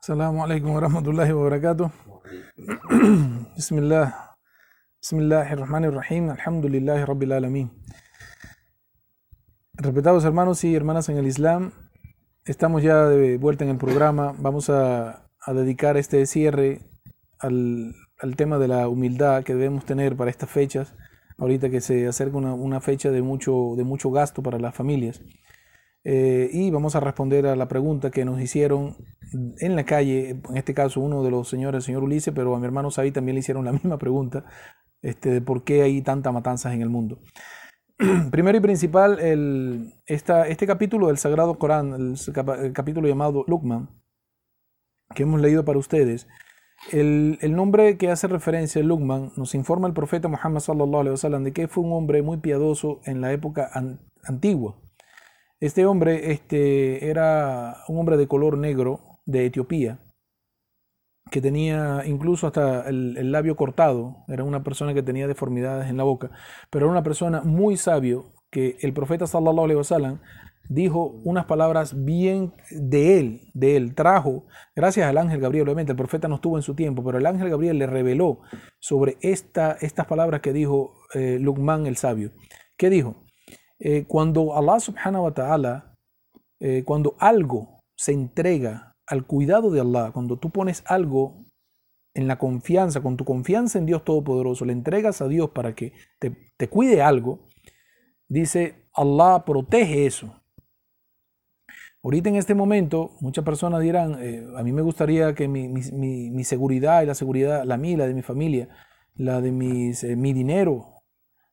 Assalamu 0.00 0.44
alaikum 0.44 0.74
wa 0.74 0.80
rahmatullahi 0.80 1.32
wa 1.32 1.42
barakatuh. 1.44 1.90
Bismillah. 3.56 4.36
Bismillahirrahmanirrahim. 5.00 6.30
Alhamdulillahi 6.30 7.04
rabbil 7.04 7.32
alamin. 7.32 7.70
Respetados 9.74 10.24
hermanos 10.24 10.64
y 10.64 10.74
hermanas 10.74 11.08
en 11.08 11.18
el 11.18 11.26
Islam, 11.26 11.70
estamos 12.44 12.82
ya 12.82 13.06
de 13.06 13.38
vuelta 13.38 13.64
en 13.64 13.70
el 13.70 13.78
programa. 13.78 14.34
Vamos 14.38 14.70
a, 14.70 15.28
a 15.40 15.52
dedicar 15.54 15.96
este 15.96 16.26
cierre 16.26 16.80
al, 17.38 17.94
al 18.18 18.36
tema 18.36 18.58
de 18.58 18.68
la 18.68 18.88
humildad 18.88 19.44
que 19.44 19.54
debemos 19.54 19.84
tener 19.84 20.16
para 20.16 20.30
estas 20.30 20.50
fechas 20.50 20.94
ahorita 21.38 21.70
que 21.70 21.80
se 21.80 22.06
acerca 22.06 22.36
una, 22.36 22.54
una 22.54 22.80
fecha 22.80 23.10
de 23.10 23.22
mucho, 23.22 23.74
de 23.76 23.84
mucho 23.84 24.10
gasto 24.10 24.42
para 24.42 24.58
las 24.58 24.74
familias. 24.74 25.22
Eh, 26.04 26.48
y 26.52 26.70
vamos 26.70 26.94
a 26.96 27.00
responder 27.00 27.46
a 27.46 27.56
la 27.56 27.68
pregunta 27.68 28.10
que 28.10 28.24
nos 28.24 28.40
hicieron 28.40 28.96
en 29.58 29.76
la 29.76 29.84
calle, 29.84 30.30
en 30.48 30.56
este 30.56 30.72
caso 30.72 31.00
uno 31.00 31.22
de 31.22 31.30
los 31.30 31.48
señores, 31.48 31.78
el 31.78 31.82
señor 31.82 32.04
Ulises, 32.04 32.32
pero 32.34 32.54
a 32.54 32.58
mi 32.58 32.64
hermano 32.64 32.90
Sabi 32.90 33.10
también 33.10 33.34
le 33.34 33.40
hicieron 33.40 33.64
la 33.64 33.72
misma 33.78 33.98
pregunta, 33.98 34.44
este, 35.02 35.40
por 35.40 35.64
qué 35.64 35.82
hay 35.82 36.00
tanta 36.02 36.32
matanzas 36.32 36.74
en 36.74 36.82
el 36.82 36.88
mundo. 36.88 37.20
Primero 38.30 38.56
y 38.56 38.60
principal, 38.60 39.18
el, 39.20 39.94
esta, 40.06 40.46
este 40.46 40.66
capítulo 40.66 41.08
del 41.08 41.18
Sagrado 41.18 41.58
Corán, 41.58 41.92
el, 41.92 42.72
capítulo 42.72 43.08
llamado 43.08 43.44
Lukman, 43.46 43.90
que 45.14 45.24
hemos 45.24 45.40
leído 45.40 45.64
para 45.64 45.78
ustedes, 45.78 46.28
el, 46.92 47.54
nombre 47.54 47.98
que 47.98 48.10
hace 48.10 48.28
referencia 48.28 48.80
a 48.80 48.84
Luqman 48.84 49.32
nos 49.36 49.54
informa 49.54 49.88
el 49.88 49.94
profeta 49.94 50.28
Muhammad 50.28 50.60
sallallahu 50.60 51.00
alaihi 51.00 51.12
wasallam 51.12 51.44
de 51.44 51.52
que 51.52 51.68
fue 51.68 51.84
un 51.84 51.92
hombre 51.92 52.22
muy 52.22 52.38
piadoso 52.38 53.00
en 53.04 53.20
la 53.20 53.32
época 53.32 53.70
antigua. 54.24 54.80
Este 55.60 55.86
hombre 55.86 56.30
este, 56.30 57.10
era 57.10 57.78
un 57.88 57.98
hombre 57.98 58.16
de 58.16 58.28
color 58.28 58.56
negro 58.56 59.20
de 59.26 59.46
Etiopía, 59.46 59.98
que 61.30 61.40
tenía 61.40 62.04
incluso 62.06 62.46
hasta 62.46 62.88
el, 62.88 63.16
el, 63.18 63.32
labio 63.32 63.56
cortado, 63.56 64.24
era 64.28 64.44
una 64.44 64.62
persona 64.62 64.94
que 64.94 65.02
tenía 65.02 65.26
deformidades 65.26 65.90
en 65.90 65.96
la 65.96 66.04
boca, 66.04 66.30
pero 66.70 66.86
era 66.86 66.92
una 66.92 67.02
persona 67.02 67.42
muy 67.42 67.76
sabio 67.76 68.32
que 68.50 68.78
el 68.80 68.94
profeta 68.94 69.26
sallallahu 69.26 69.64
alaihi 69.64 69.78
wasallam 69.78 70.20
dijo 70.68 71.20
unas 71.24 71.46
palabras 71.46 72.04
bien 72.04 72.52
de 72.70 73.18
él, 73.18 73.50
de 73.54 73.76
él, 73.76 73.94
trajo, 73.94 74.44
gracias 74.76 75.08
al 75.08 75.18
ángel 75.18 75.40
Gabriel, 75.40 75.66
obviamente 75.66 75.92
el 75.92 75.96
profeta 75.96 76.28
no 76.28 76.36
estuvo 76.36 76.56
en 76.56 76.62
su 76.62 76.74
tiempo, 76.74 77.02
pero 77.02 77.18
el 77.18 77.26
ángel 77.26 77.48
Gabriel 77.48 77.78
le 77.78 77.86
reveló 77.86 78.40
sobre 78.78 79.16
esta, 79.22 79.72
estas 79.80 80.06
palabras 80.06 80.40
que 80.40 80.52
dijo 80.52 80.92
eh, 81.14 81.38
el 81.40 81.96
sabio. 81.96 82.32
¿Qué 82.76 82.90
dijo? 82.90 83.24
Eh, 83.80 84.04
cuando 84.06 84.56
Allah 84.56 84.78
subhanahu 84.78 85.24
wa 85.24 85.34
ta'ala, 85.34 85.94
eh, 86.60 86.84
cuando 86.84 87.16
algo 87.18 87.80
se 87.96 88.12
entrega 88.12 88.96
al 89.06 89.26
cuidado 89.26 89.70
de 89.70 89.80
Allah, 89.80 90.10
cuando 90.12 90.38
tú 90.38 90.50
pones 90.50 90.82
algo 90.86 91.46
en 92.14 92.28
la 92.28 92.38
confianza, 92.38 93.00
con 93.00 93.16
tu 93.16 93.24
confianza 93.24 93.78
en 93.78 93.86
Dios 93.86 94.04
Todopoderoso, 94.04 94.64
le 94.64 94.72
entregas 94.72 95.22
a 95.22 95.28
Dios 95.28 95.50
para 95.50 95.74
que 95.74 95.92
te, 96.18 96.52
te 96.56 96.68
cuide 96.68 97.00
algo, 97.00 97.46
dice 98.28 98.88
Allah 98.92 99.44
protege 99.46 100.04
eso 100.04 100.37
Ahorita 102.02 102.28
en 102.28 102.36
este 102.36 102.54
momento, 102.54 103.16
muchas 103.20 103.44
personas 103.44 103.80
dirán, 103.80 104.16
eh, 104.20 104.46
a 104.56 104.62
mí 104.62 104.72
me 104.72 104.82
gustaría 104.82 105.34
que 105.34 105.48
mi, 105.48 106.44
seguridad 106.44 107.02
y 107.02 107.06
la 107.06 107.14
seguridad, 107.14 107.64
la 107.64 107.76
mía, 107.76 107.98
la 107.98 108.06
de 108.06 108.14
mi 108.14 108.22
familia, 108.22 108.68
la 109.14 109.40
de 109.40 109.48
eh, 109.48 110.16
mi 110.16 110.32
dinero, 110.32 111.02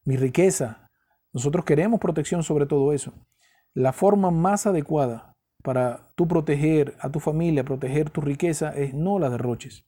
mi 0.04 0.18
riqueza, 0.18 0.86
nosotros 1.36 1.66
queremos 1.66 2.00
protección 2.00 2.44
sobre 2.44 2.66
todo 2.66 2.94
eso. 2.94 3.12
La 3.74 3.92
forma 3.92 4.32
más 4.32 4.68
adecuada 4.68 5.36
para 5.64 6.14
tú 6.16 6.30
proteger 6.30 6.96
a 7.02 7.12
tu 7.12 7.20
familia, 7.20 7.66
proteger 7.66 8.10
tu 8.10 8.22
riqueza, 8.22 8.70
es 8.70 8.94
no 8.94 9.20
la 9.20 9.30
derroches. 9.30 9.84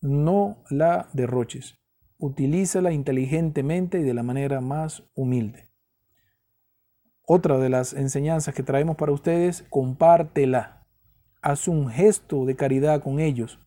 No 0.00 0.62
la 0.70 1.08
derroches. 1.12 1.74
Utilízala 2.18 2.92
inteligentemente 2.92 3.98
y 3.98 4.04
de 4.04 4.14
la 4.14 4.22
manera 4.22 4.60
más 4.60 5.02
humilde. 5.16 5.70
Otra 7.26 7.58
de 7.58 7.68
las 7.68 7.92
enseñanzas 7.92 8.54
que 8.54 8.62
traemos 8.62 8.96
para 8.96 9.12
ustedes, 9.12 9.64
compártela. 9.68 10.86
Haz 11.42 11.68
un 11.68 11.90
gesto 11.90 12.44
de 12.44 12.56
caridad 12.56 13.02
con 13.02 13.20
ellos, 13.20 13.58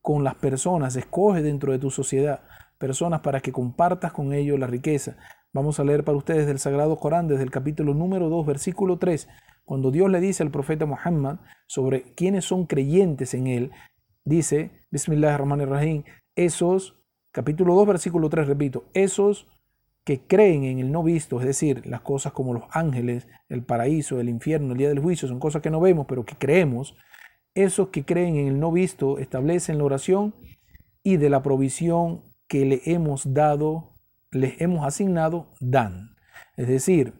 con 0.00 0.24
las 0.24 0.34
personas. 0.34 0.96
Escoge 0.96 1.42
dentro 1.42 1.72
de 1.72 1.78
tu 1.78 1.90
sociedad 1.90 2.40
personas 2.78 3.20
para 3.20 3.40
que 3.40 3.52
compartas 3.52 4.12
con 4.12 4.32
ellos 4.32 4.58
la 4.58 4.66
riqueza. 4.66 5.16
Vamos 5.52 5.78
a 5.78 5.84
leer 5.84 6.02
para 6.02 6.18
ustedes 6.18 6.46
del 6.46 6.58
Sagrado 6.58 6.96
Corán 6.96 7.28
desde 7.28 7.44
el 7.44 7.50
capítulo 7.50 7.94
número 7.94 8.28
2, 8.28 8.46
versículo 8.46 8.98
3 8.98 9.28
cuando 9.64 9.90
Dios 9.90 10.10
le 10.10 10.20
dice 10.20 10.42
al 10.42 10.50
profeta 10.50 10.86
Muhammad 10.86 11.38
sobre 11.66 12.02
quiénes 12.14 12.44
son 12.44 12.66
creyentes 12.66 13.34
en 13.34 13.46
él, 13.46 13.70
dice, 14.24 14.70
Bismillahirrahmanirrahim, 14.90 16.04
esos, 16.34 16.96
capítulo 17.30 17.74
2, 17.74 17.86
versículo 17.86 18.28
3, 18.28 18.48
repito, 18.48 18.84
esos 18.92 19.48
que 20.04 20.26
creen 20.26 20.64
en 20.64 20.78
el 20.80 20.90
no 20.90 21.02
visto, 21.02 21.40
es 21.40 21.46
decir, 21.46 21.86
las 21.86 22.00
cosas 22.00 22.32
como 22.32 22.54
los 22.54 22.64
ángeles, 22.70 23.28
el 23.48 23.64
paraíso, 23.64 24.20
el 24.20 24.28
infierno, 24.28 24.72
el 24.72 24.78
día 24.78 24.88
del 24.88 24.98
juicio, 24.98 25.28
son 25.28 25.38
cosas 25.38 25.62
que 25.62 25.70
no 25.70 25.80
vemos, 25.80 26.06
pero 26.08 26.24
que 26.24 26.36
creemos, 26.36 26.96
esos 27.54 27.88
que 27.88 28.04
creen 28.04 28.36
en 28.36 28.48
el 28.48 28.58
no 28.58 28.72
visto 28.72 29.18
establecen 29.18 29.78
la 29.78 29.84
oración 29.84 30.34
y 31.02 31.18
de 31.18 31.30
la 31.30 31.42
provisión 31.42 32.24
que 32.48 32.64
le 32.64 32.82
hemos 32.84 33.32
dado, 33.34 33.94
les 34.30 34.60
hemos 34.60 34.86
asignado, 34.86 35.52
dan. 35.60 36.16
Es 36.56 36.68
decir, 36.68 37.14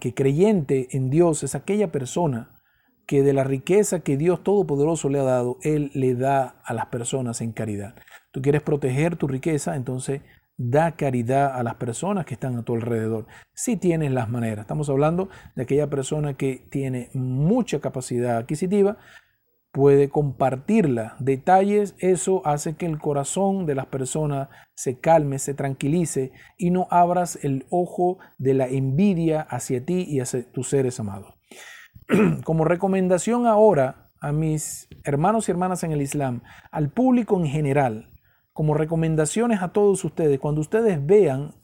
que 0.00 0.14
creyente 0.14 0.88
en 0.96 1.10
Dios 1.10 1.42
es 1.42 1.54
aquella 1.54 1.92
persona 1.92 2.60
que 3.06 3.22
de 3.22 3.32
la 3.32 3.44
riqueza 3.44 4.00
que 4.00 4.16
Dios 4.16 4.42
Todopoderoso 4.42 5.08
le 5.08 5.20
ha 5.20 5.24
dado, 5.24 5.58
Él 5.62 5.90
le 5.94 6.14
da 6.14 6.60
a 6.64 6.74
las 6.74 6.86
personas 6.86 7.40
en 7.40 7.52
caridad. 7.52 7.94
Tú 8.30 8.42
quieres 8.42 8.62
proteger 8.62 9.16
tu 9.16 9.28
riqueza, 9.28 9.76
entonces 9.76 10.22
da 10.56 10.96
caridad 10.96 11.54
a 11.54 11.62
las 11.62 11.76
personas 11.76 12.26
que 12.26 12.34
están 12.34 12.56
a 12.56 12.62
tu 12.62 12.74
alrededor. 12.74 13.26
Si 13.54 13.76
tienes 13.76 14.12
las 14.12 14.28
maneras. 14.28 14.64
Estamos 14.64 14.88
hablando 14.88 15.28
de 15.56 15.62
aquella 15.62 15.88
persona 15.88 16.34
que 16.34 16.66
tiene 16.70 17.10
mucha 17.14 17.80
capacidad 17.80 18.36
adquisitiva, 18.36 18.98
puede 19.72 20.10
compartirla. 20.10 21.16
Detalles, 21.18 21.94
eso 21.98 22.42
hace 22.44 22.76
que 22.76 22.86
el 22.86 22.98
corazón 22.98 23.66
de 23.66 23.74
las 23.74 23.86
personas 23.86 24.48
se 24.74 25.00
calme, 25.00 25.38
se 25.38 25.54
tranquilice 25.54 26.32
y 26.58 26.70
no 26.70 26.86
abras 26.90 27.38
el 27.42 27.66
ojo 27.70 28.18
de 28.38 28.54
la 28.54 28.68
envidia 28.68 29.40
hacia 29.40 29.84
ti 29.84 30.04
y 30.06 30.20
hacia 30.20 30.50
tus 30.52 30.68
seres 30.68 31.00
amados. 31.00 31.34
Como 32.44 32.64
recomendación 32.64 33.46
ahora 33.46 34.10
a 34.20 34.30
mis 34.30 34.88
hermanos 35.04 35.48
y 35.48 35.52
hermanas 35.52 35.82
en 35.82 35.92
el 35.92 36.02
Islam, 36.02 36.42
al 36.70 36.90
público 36.90 37.40
en 37.40 37.46
general, 37.46 38.11
como 38.52 38.74
recomendaciones 38.74 39.62
a 39.62 39.72
todos 39.72 40.04
ustedes, 40.04 40.38
cuando 40.38 40.60
ustedes 40.60 41.04
vean 41.04 41.54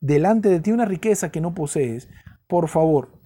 delante 0.00 0.48
de 0.48 0.60
ti 0.60 0.72
una 0.72 0.84
riqueza 0.84 1.30
que 1.30 1.40
no 1.40 1.54
posees, 1.54 2.08
por 2.46 2.68
favor, 2.68 3.20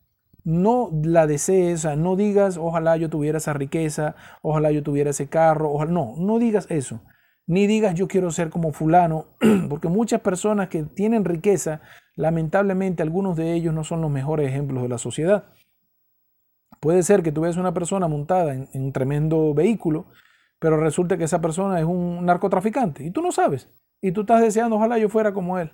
no 0.45 0.91
la 1.03 1.27
desees, 1.27 1.85
no 1.97 2.17
digas, 2.17 2.57
ojalá 2.57 2.97
yo 2.97 3.11
tuviera 3.11 3.39
esa 3.39 3.53
riqueza, 3.53 4.17
ojalá 4.43 4.71
yo 4.71 4.83
tuviera 4.83 5.11
ese 5.11 5.29
carro, 5.29 5.73
ojalá, 5.73 5.91
no, 5.91 6.15
no 6.17 6.39
digas 6.39 6.67
eso. 6.71 7.03
Ni 7.47 7.67
digas 7.67 7.95
yo 7.95 8.09
quiero 8.09 8.31
ser 8.31 8.51
como 8.51 8.73
fulano, 8.73 9.27
porque 9.69 9.89
muchas 9.89 10.21
personas 10.21 10.69
que 10.69 10.85
tienen 10.85 11.25
riqueza, 11.25 11.81
lamentablemente 12.15 13.03
algunos 13.03 13.37
de 13.37 13.55
ellos 13.55 13.75
no 13.75 13.85
son 13.85 14.01
los 14.01 14.11
mejores 14.11 14.49
ejemplos 14.49 14.83
de 14.83 14.89
la 14.89 14.99
sociedad. 14.99 15.45
Puede 16.81 17.03
ser 17.03 17.23
que 17.23 17.33
tú 17.33 17.43
veas 17.43 17.57
una 17.57 17.75
persona 17.75 18.09
montada 18.09 18.55
en, 18.55 18.69
en 18.73 18.85
un 18.85 18.93
tremendo 18.93 19.53
vehículo, 19.53 20.07
pero 20.59 20.79
resulta 20.79 21.17
que 21.17 21.25
esa 21.25 21.41
persona 21.41 21.79
es 21.79 21.85
un 21.85 22.25
narcotraficante 22.25 23.05
y 23.05 23.11
tú 23.11 23.23
no 23.23 23.33
sabes. 23.33 23.71
Y 24.01 24.13
tú 24.13 24.23
estás 24.23 24.41
deseando, 24.41 24.77
ojalá 24.77 24.99
yo 24.99 25.09
fuera 25.09 25.33
como 25.33 25.59
él. 25.59 25.73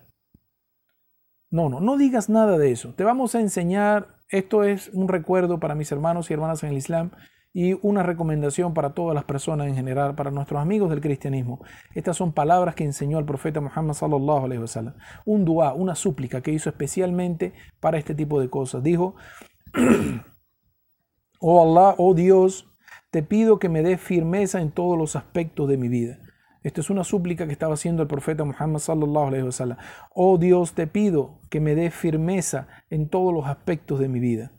No, 1.50 1.68
no, 1.68 1.80
no 1.80 1.96
digas 1.96 2.28
nada 2.28 2.58
de 2.58 2.72
eso. 2.72 2.94
Te 2.94 3.04
vamos 3.04 3.34
a 3.34 3.40
enseñar 3.40 4.14
esto 4.28 4.64
es 4.64 4.88
un 4.92 5.08
recuerdo 5.08 5.60
para 5.60 5.74
mis 5.74 5.92
hermanos 5.92 6.30
y 6.30 6.34
hermanas 6.34 6.62
en 6.64 6.70
el 6.70 6.78
Islam 6.78 7.10
y 7.52 7.74
una 7.86 8.02
recomendación 8.02 8.74
para 8.74 8.94
todas 8.94 9.14
las 9.14 9.24
personas 9.24 9.68
en 9.68 9.76
general, 9.76 10.16
para 10.16 10.32
nuestros 10.32 10.60
amigos 10.60 10.90
del 10.90 11.00
cristianismo. 11.00 11.60
Estas 11.94 12.16
son 12.16 12.32
palabras 12.32 12.74
que 12.74 12.82
enseñó 12.82 13.20
el 13.20 13.24
profeta 13.24 13.60
Muhammad 13.60 13.94
sallallahu 13.94 14.46
alaihi 14.46 14.60
wasallam. 14.60 14.94
Un 15.24 15.44
dua, 15.44 15.72
una 15.74 15.94
súplica 15.94 16.40
que 16.40 16.50
hizo 16.50 16.68
especialmente 16.68 17.52
para 17.78 17.96
este 17.96 18.14
tipo 18.14 18.40
de 18.40 18.50
cosas. 18.50 18.82
Dijo: 18.82 19.14
Oh 21.40 21.62
Allah, 21.62 21.94
oh 21.98 22.14
Dios, 22.14 22.73
te 23.14 23.22
pido 23.22 23.60
que 23.60 23.68
me 23.68 23.84
des 23.84 24.00
firmeza 24.00 24.60
en 24.60 24.72
todos 24.72 24.98
los 24.98 25.14
aspectos 25.14 25.68
de 25.68 25.76
mi 25.76 25.86
vida. 25.86 26.18
Esta 26.64 26.80
es 26.80 26.90
una 26.90 27.04
súplica 27.04 27.46
que 27.46 27.52
estaba 27.52 27.74
haciendo 27.74 28.02
el 28.02 28.08
profeta 28.08 28.42
Muhammad 28.42 28.80
sallallahu 28.80 29.28
alaihi 29.28 29.44
wasallam. 29.44 29.78
Oh 30.16 30.36
Dios, 30.36 30.72
te 30.72 30.88
pido 30.88 31.38
que 31.48 31.60
me 31.60 31.76
dé 31.76 31.92
firmeza 31.92 32.66
en 32.90 33.08
todos 33.08 33.32
los 33.32 33.46
aspectos 33.46 34.00
de 34.00 34.08
mi 34.08 34.18
vida. 34.18 34.50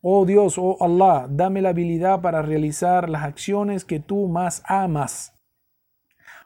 Oh 0.00 0.24
Dios, 0.24 0.56
oh 0.56 0.76
Allah, 0.80 1.26
dame 1.28 1.60
la 1.60 1.70
habilidad 1.70 2.20
para 2.20 2.42
realizar 2.42 3.08
las 3.08 3.24
acciones 3.24 3.84
que 3.84 3.98
tú 3.98 4.28
más 4.28 4.62
amas. 4.68 5.34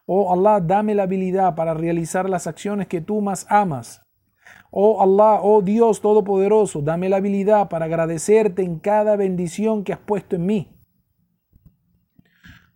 Oh 0.06 0.32
Allah, 0.32 0.61
dame 0.61 0.94
la 0.94 1.02
habilidad 1.02 1.56
para 1.56 1.74
realizar 1.74 2.26
las 2.30 2.46
acciones 2.46 2.88
que 2.88 3.02
tú 3.02 3.20
más 3.20 3.44
amas. 3.50 4.00
Oh 4.70 5.02
Allah, 5.02 5.40
oh 5.42 5.61
Dios 5.61 6.00
Todopoderoso, 6.00 6.80
dame 6.80 7.11
la 7.11 7.18
habilidad 7.18 7.68
para 7.68 7.84
agradecerte 7.84 8.62
en 8.62 8.78
cada 8.78 9.14
bendición 9.16 9.84
que 9.84 9.92
has 9.92 9.98
puesto 9.98 10.36
en 10.36 10.46
mí. 10.46 10.80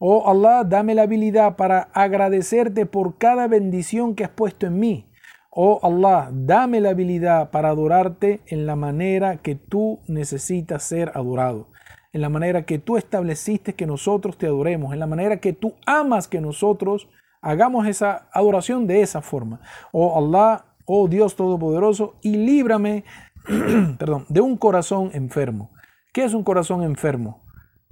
Oh 0.07 0.29
Allah, 0.29 0.65
dame 0.65 0.95
la 0.95 1.05
habilidad 1.05 1.57
para 1.57 1.89
agradecerte 1.95 2.85
por 2.85 3.17
cada 3.17 3.49
bendición 3.49 4.15
que 4.15 4.25
has 4.25 4.31
puesto 4.31 4.67
en 4.67 4.79
mí. 4.79 5.11
Oh 5.51 5.81
Allah, 5.83 6.29
dame 6.31 6.83
la 6.83 6.91
habilidad 6.91 7.51
para 7.51 7.71
adorarte 7.71 8.43
en 8.49 8.67
la 8.67 8.77
manera 8.77 9.39
que 9.39 9.55
tú 9.55 10.01
necesitas 10.07 10.83
ser 10.83 11.11
adorado, 11.15 11.69
en 12.13 12.21
la 12.21 12.29
manera 12.29 12.67
que 12.67 12.79
tú 12.79 12.99
estableciste 12.99 13.73
que 13.73 13.87
nosotros 13.87 14.37
te 14.37 14.45
adoremos, 14.45 14.93
en 14.93 15.01
la 15.01 15.07
manera 15.07 15.39
que 15.39 15.55
tú 15.55 15.73
amas 15.87 16.29
que 16.29 16.43
nosotros 16.43 17.09
hagamos 17.41 17.87
esa 17.87 18.29
adoración 18.31 18.87
de 18.87 19.01
esa 19.01 19.23
forma. 19.23 19.63
Oh 19.91 20.19
Allah, 20.19 20.67
oh 20.85 21.09
Dios 21.09 21.35
Todopoderoso, 21.35 22.17
y 22.21 22.37
líbrame, 22.37 23.05
perdón, 23.99 24.27
de 24.29 24.43
un 24.43 24.59
corazón 24.59 25.13
enfermo. 25.15 25.71
¿Qué 26.13 26.25
es 26.25 26.35
un 26.35 26.45
corazón 26.45 26.83
enfermo? 26.83 27.44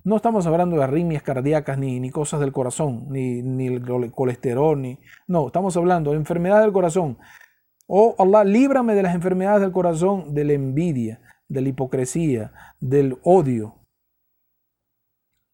No 0.05 0.17
estamos 0.17 0.47
hablando 0.47 0.77
de 0.77 0.85
arritmias 0.85 1.23
cardíacas 1.23 1.79
ni, 1.79 2.01
ni 2.01 2.11
cosas 2.11 2.41
del 2.41 2.53
corazón, 2.53 3.07
ni, 3.09 3.41
ni 3.43 3.69
el 3.69 4.13
colesterol, 4.13 4.81
ni... 4.81 4.99
No, 5.29 5.47
estamos 5.47 5.77
hablando 5.77 6.11
de 6.11 6.17
enfermedad 6.17 6.61
del 6.61 6.73
corazón. 6.73 7.19
Oh 7.87 8.17
Allah, 8.19 8.43
líbrame 8.43 8.95
de 8.95 9.03
las 9.03 9.15
enfermedades 9.15 9.61
del 9.61 9.71
corazón, 9.71 10.35
de 10.35 10.45
la 10.45 10.55
envidia, 10.55 11.21
de 11.49 11.61
la 11.61 11.69
hipocresía, 11.69 12.53
del 12.81 13.19
odio. 13.23 13.77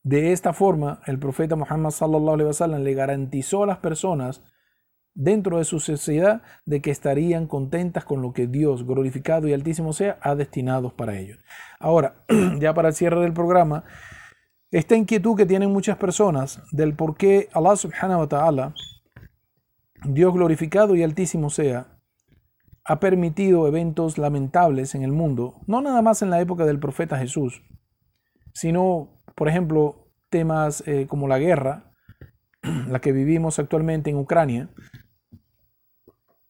De 0.03 0.33
esta 0.33 0.55
forma, 0.55 1.03
el 1.07 1.19
profeta 1.19 1.57
Muhammad 1.57 1.91
sallallahu 1.91 2.35
alaihi 2.35 2.47
wasallam 2.47 2.83
le 2.83 2.95
garantizó 2.95 3.65
a 3.65 3.67
las 3.67 3.79
personas 3.79 4.43
dentro 5.13 5.59
de 5.59 5.65
su 5.65 5.81
sociedad 5.81 6.43
de 6.65 6.81
que 6.81 6.91
estarían 6.91 7.49
contentas 7.49 8.05
con 8.05 8.23
lo 8.23 8.33
que 8.33 8.47
Dios, 8.47 8.87
glorificado 8.87 9.49
y 9.49 9.53
altísimo 9.53 9.93
sea, 9.93 10.19
ha 10.23 10.35
destinado 10.37 10.95
para 10.97 11.19
ellos. 11.19 11.39
Ahora, 11.81 12.25
ya 12.61 12.73
para 12.73 12.89
el 12.89 12.95
cierre 12.95 13.21
del 13.21 13.33
programa, 13.33 13.85
esta 14.71 14.97
inquietud 14.97 15.37
que 15.37 15.47
tienen 15.47 15.73
muchas 15.73 15.97
personas 15.97 16.63
del 16.73 16.95
por 16.95 17.17
qué 17.17 17.49
Allah 17.53 17.77
subhanahu 17.77 18.21
wa 18.21 18.29
ta'ala, 18.29 18.75
Dios 20.05 20.33
glorificado 20.35 20.95
y 20.95 21.03
altísimo 21.03 21.51
sea, 21.51 21.99
ha 22.85 23.01
permitido 23.01 23.67
eventos 23.67 24.19
lamentables 24.19 24.95
en 24.95 25.03
el 25.03 25.13
mundo, 25.13 25.61
no 25.67 25.81
nada 25.81 26.03
más 26.03 26.23
en 26.23 26.31
la 26.31 26.41
época 26.41 26.65
del 26.65 26.79
profeta 26.79 27.19
Jesús, 27.19 27.63
sino, 28.53 29.21
por 29.35 29.49
ejemplo, 29.49 30.11
temas 30.31 30.83
eh, 30.87 31.07
como 31.07 31.29
la 31.29 31.39
guerra, 31.39 31.93
la 32.63 33.01
que 33.01 33.13
vivimos 33.13 33.59
actualmente 33.59 34.11
en 34.11 34.17
Ucrania, 34.17 34.71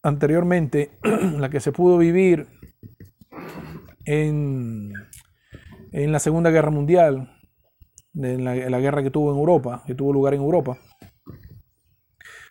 anteriormente, 0.02 0.98
la 1.38 1.50
que 1.50 1.60
se 1.60 1.72
pudo 1.72 1.98
vivir 1.98 2.48
en, 4.04 4.92
en 5.92 6.12
la 6.12 6.18
Segunda 6.18 6.50
Guerra 6.50 6.70
Mundial, 6.70 7.37
de 8.12 8.38
la, 8.38 8.80
guerra 8.80 9.02
que 9.02 9.10
tuvo 9.10 9.32
en 9.32 9.38
Europa, 9.38 9.82
que 9.86 9.94
tuvo 9.94 10.12
lugar 10.12 10.34
en 10.34 10.40
Europa. 10.40 10.78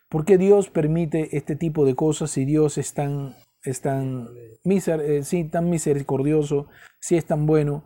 ¿Por 0.10 0.26
qué 0.26 0.38
Dios 0.38 0.70
permite 0.70 1.36
este 1.36 1.56
tipo 1.56 1.86
de 1.86 1.96
cosas 1.96 2.32
si 2.32 2.46
Dios 2.46 2.78
es 2.78 2.94
tan, 2.94 3.36
es 3.64 3.82
tan, 3.82 4.30
eh, 4.64 5.50
tan 5.52 5.70
misericordioso, 5.70 6.68
si 7.00 7.18
es 7.18 7.26
tan 7.26 7.46
bueno? 7.46 7.84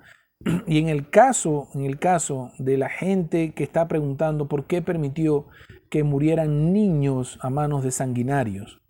Y 0.67 0.79
en 0.79 0.89
el 0.89 1.09
caso, 1.09 1.69
en 1.73 1.85
el 1.85 1.99
caso 1.99 2.51
de 2.57 2.77
la 2.77 2.89
gente 2.89 3.53
que 3.53 3.63
está 3.63 3.87
preguntando 3.87 4.47
por 4.47 4.65
qué 4.65 4.81
permitió 4.81 5.47
que 5.89 6.03
murieran 6.03 6.73
niños 6.73 7.37
a 7.41 7.49
manos 7.49 7.83
de 7.83 7.91
sanguinarios, 7.91 8.81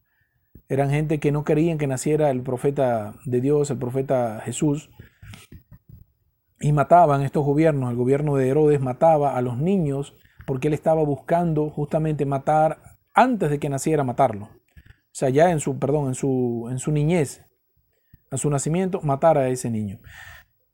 eran 0.70 0.90
gente 0.90 1.20
que 1.20 1.34
no 1.34 1.44
querían 1.44 1.78
que 1.78 1.88
naciera 1.88 2.30
el 2.30 2.44
profeta 2.44 3.16
de 3.26 3.42
Dios, 3.42 3.70
el 3.70 3.78
profeta 3.78 4.42
Jesús, 4.46 4.90
y 6.62 6.72
mataban 6.72 7.22
estos 7.22 7.44
gobiernos. 7.44 7.90
El 7.90 7.98
gobierno 7.98 8.36
de 8.36 8.48
Herodes 8.48 8.80
mataba 8.80 9.36
a 9.36 9.42
los 9.42 9.58
niños 9.58 10.16
porque 10.46 10.68
él 10.68 10.74
estaba 10.74 11.04
buscando 11.04 11.70
justamente 11.70 12.26
matar 12.26 12.82
antes 13.14 13.50
de 13.50 13.60
que 13.60 13.70
naciera, 13.70 14.04
matarlo. 14.04 14.46
O 14.46 15.14
sea, 15.14 15.30
ya 15.30 15.52
en 15.52 15.60
su, 15.60 15.78
perdón, 15.78 16.08
en 16.08 16.16
su, 16.16 16.68
en 16.72 16.80
su 16.80 16.92
niñez, 16.92 17.44
a 18.30 18.38
su 18.38 18.50
nacimiento, 18.50 19.02
matar 19.02 19.38
a 19.38 19.50
ese 19.50 19.70
niño. 19.70 20.00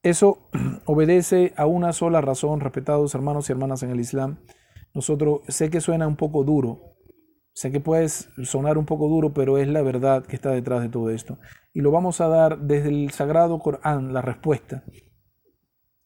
Eso 0.03 0.49
obedece 0.85 1.53
a 1.57 1.65
una 1.65 1.93
sola 1.93 2.21
razón, 2.21 2.59
respetados 2.59 3.15
hermanos 3.15 3.49
y 3.49 3.53
hermanas 3.53 3.83
en 3.83 3.89
el 3.89 3.99
Islam. 3.99 4.39
Nosotros, 4.93 5.41
sé 5.47 5.69
que 5.69 5.81
suena 5.81 6.07
un 6.07 6.15
poco 6.15 6.43
duro, 6.43 6.95
sé 7.53 7.71
que 7.71 7.79
puede 7.79 8.07
sonar 8.09 8.77
un 8.77 8.85
poco 8.85 9.07
duro, 9.07 9.33
pero 9.33 9.57
es 9.57 9.67
la 9.67 9.81
verdad 9.81 10.25
que 10.25 10.35
está 10.35 10.51
detrás 10.51 10.81
de 10.81 10.89
todo 10.89 11.09
esto. 11.09 11.39
Y 11.73 11.81
lo 11.81 11.91
vamos 11.91 12.21
a 12.21 12.27
dar 12.27 12.59
desde 12.59 12.89
el 12.89 13.11
Sagrado 13.11 13.59
Corán, 13.59 14.13
la 14.13 14.21
respuesta. 14.21 14.83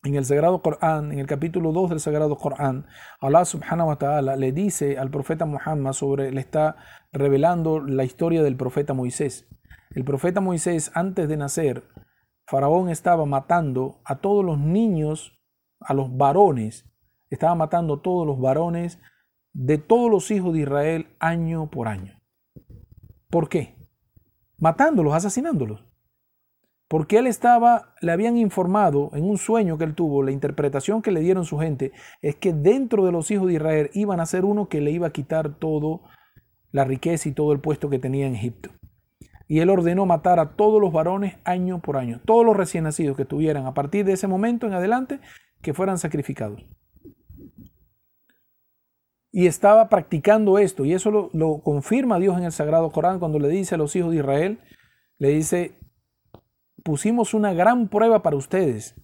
En 0.04 0.16
el 0.16 0.26
Sagrado 0.26 0.64
Corán, 0.64 1.12
en 1.12 1.20
el 1.20 1.28
capítulo 1.28 1.72
2 1.72 1.92
del 1.92 2.00
Sagrado 2.00 2.36
Corán, 2.36 2.88
Allah 3.20 3.46
subhanahu 3.46 3.90
wa 3.90 3.98
ta'ala 3.98 4.36
le 4.36 4.52
dice 4.52 4.98
al 4.98 5.12
profeta 5.12 5.46
Muhammad 5.46 5.94
sobre, 5.94 6.32
le 6.32 6.42
está 6.42 6.78
revelando 7.12 7.80
la 7.80 8.04
historia 8.04 8.42
del 8.42 8.58
profeta 8.58 8.96
Moisés. 8.96 9.48
El 9.92 10.04
profeta 10.04 10.42
Moisés, 10.42 10.92
antes 10.96 11.30
de 11.30 11.38
nacer, 11.38 11.84
Faraón 12.48 12.90
estaba 12.90 13.28
matando 13.28 14.02
a 14.04 14.22
todos 14.22 14.44
los 14.44 14.58
niños, 14.58 15.40
a 15.80 15.94
los 15.94 16.18
varones, 16.18 16.90
estaba 17.30 17.54
matando 17.54 17.96
a 17.96 18.02
todos 18.02 18.26
los 18.26 18.42
varones 18.42 18.98
de 19.54 19.78
todos 19.78 20.10
los 20.10 20.32
hijos 20.32 20.54
de 20.54 20.62
Israel 20.62 21.16
año 21.20 21.70
por 21.70 21.88
año. 21.88 22.20
¿Por 23.30 23.50
qué? 23.50 23.76
Matándolos, 24.58 25.14
asesinándolos. 25.14 25.91
Porque 26.92 27.20
él 27.20 27.28
estaba, 27.28 27.94
le 28.02 28.12
habían 28.12 28.36
informado 28.36 29.12
en 29.14 29.24
un 29.24 29.38
sueño 29.38 29.78
que 29.78 29.86
él 29.86 29.96
tuvo, 29.96 30.24
la 30.24 30.32
interpretación 30.32 31.02
que 31.02 31.12
le 31.12 31.22
dieron 31.22 31.46
su 31.46 31.58
gente, 31.58 31.94
es 32.22 32.36
que 32.36 32.52
dentro 32.52 33.06
de 33.06 33.14
los 33.14 33.32
hijos 33.32 33.48
de 33.48 33.54
Israel 33.54 33.90
iban 33.94 34.20
a 34.20 34.26
ser 34.26 34.44
uno 34.44 34.68
que 34.68 34.82
le 34.82 34.92
iba 34.92 35.08
a 35.08 35.14
quitar 35.14 35.56
todo 35.58 36.02
la 36.74 36.84
riqueza 36.84 37.30
y 37.30 37.32
todo 37.32 37.54
el 37.54 37.62
puesto 37.62 37.90
que 37.90 37.98
tenía 37.98 38.28
en 38.28 38.36
Egipto. 38.36 38.72
Y 39.48 39.60
él 39.60 39.70
ordenó 39.70 40.06
matar 40.06 40.42
a 40.42 40.58
todos 40.58 40.82
los 40.82 40.92
varones 40.92 41.38
año 41.46 41.80
por 41.80 41.96
año, 41.96 42.20
todos 42.26 42.46
los 42.46 42.58
recién 42.58 42.84
nacidos 42.84 43.16
que 43.16 43.24
tuvieran 43.24 43.68
a 43.68 43.74
partir 43.74 44.04
de 44.04 44.12
ese 44.12 44.28
momento 44.28 44.68
en 44.68 44.74
adelante, 44.74 45.22
que 45.62 45.74
fueran 45.74 45.98
sacrificados. 45.98 46.62
Y 49.32 49.48
estaba 49.48 49.88
practicando 49.88 50.60
esto, 50.60 50.84
y 50.84 50.92
eso 50.92 51.10
lo, 51.10 51.30
lo 51.32 51.60
confirma 51.60 52.20
Dios 52.20 52.38
en 52.38 52.44
el 52.44 52.52
Sagrado 52.52 52.92
Corán 52.92 53.20
cuando 53.20 53.40
le 53.40 53.48
dice 53.48 53.76
a 53.76 53.78
los 53.78 53.96
hijos 53.96 54.12
de 54.12 54.18
Israel, 54.18 54.60
le 55.20 55.30
dice, 55.30 55.78
pusimos 56.84 57.34
una 57.34 57.54
gran 57.54 57.88
prueba 57.88 58.22
para 58.22 58.36
ustedes 58.36 58.96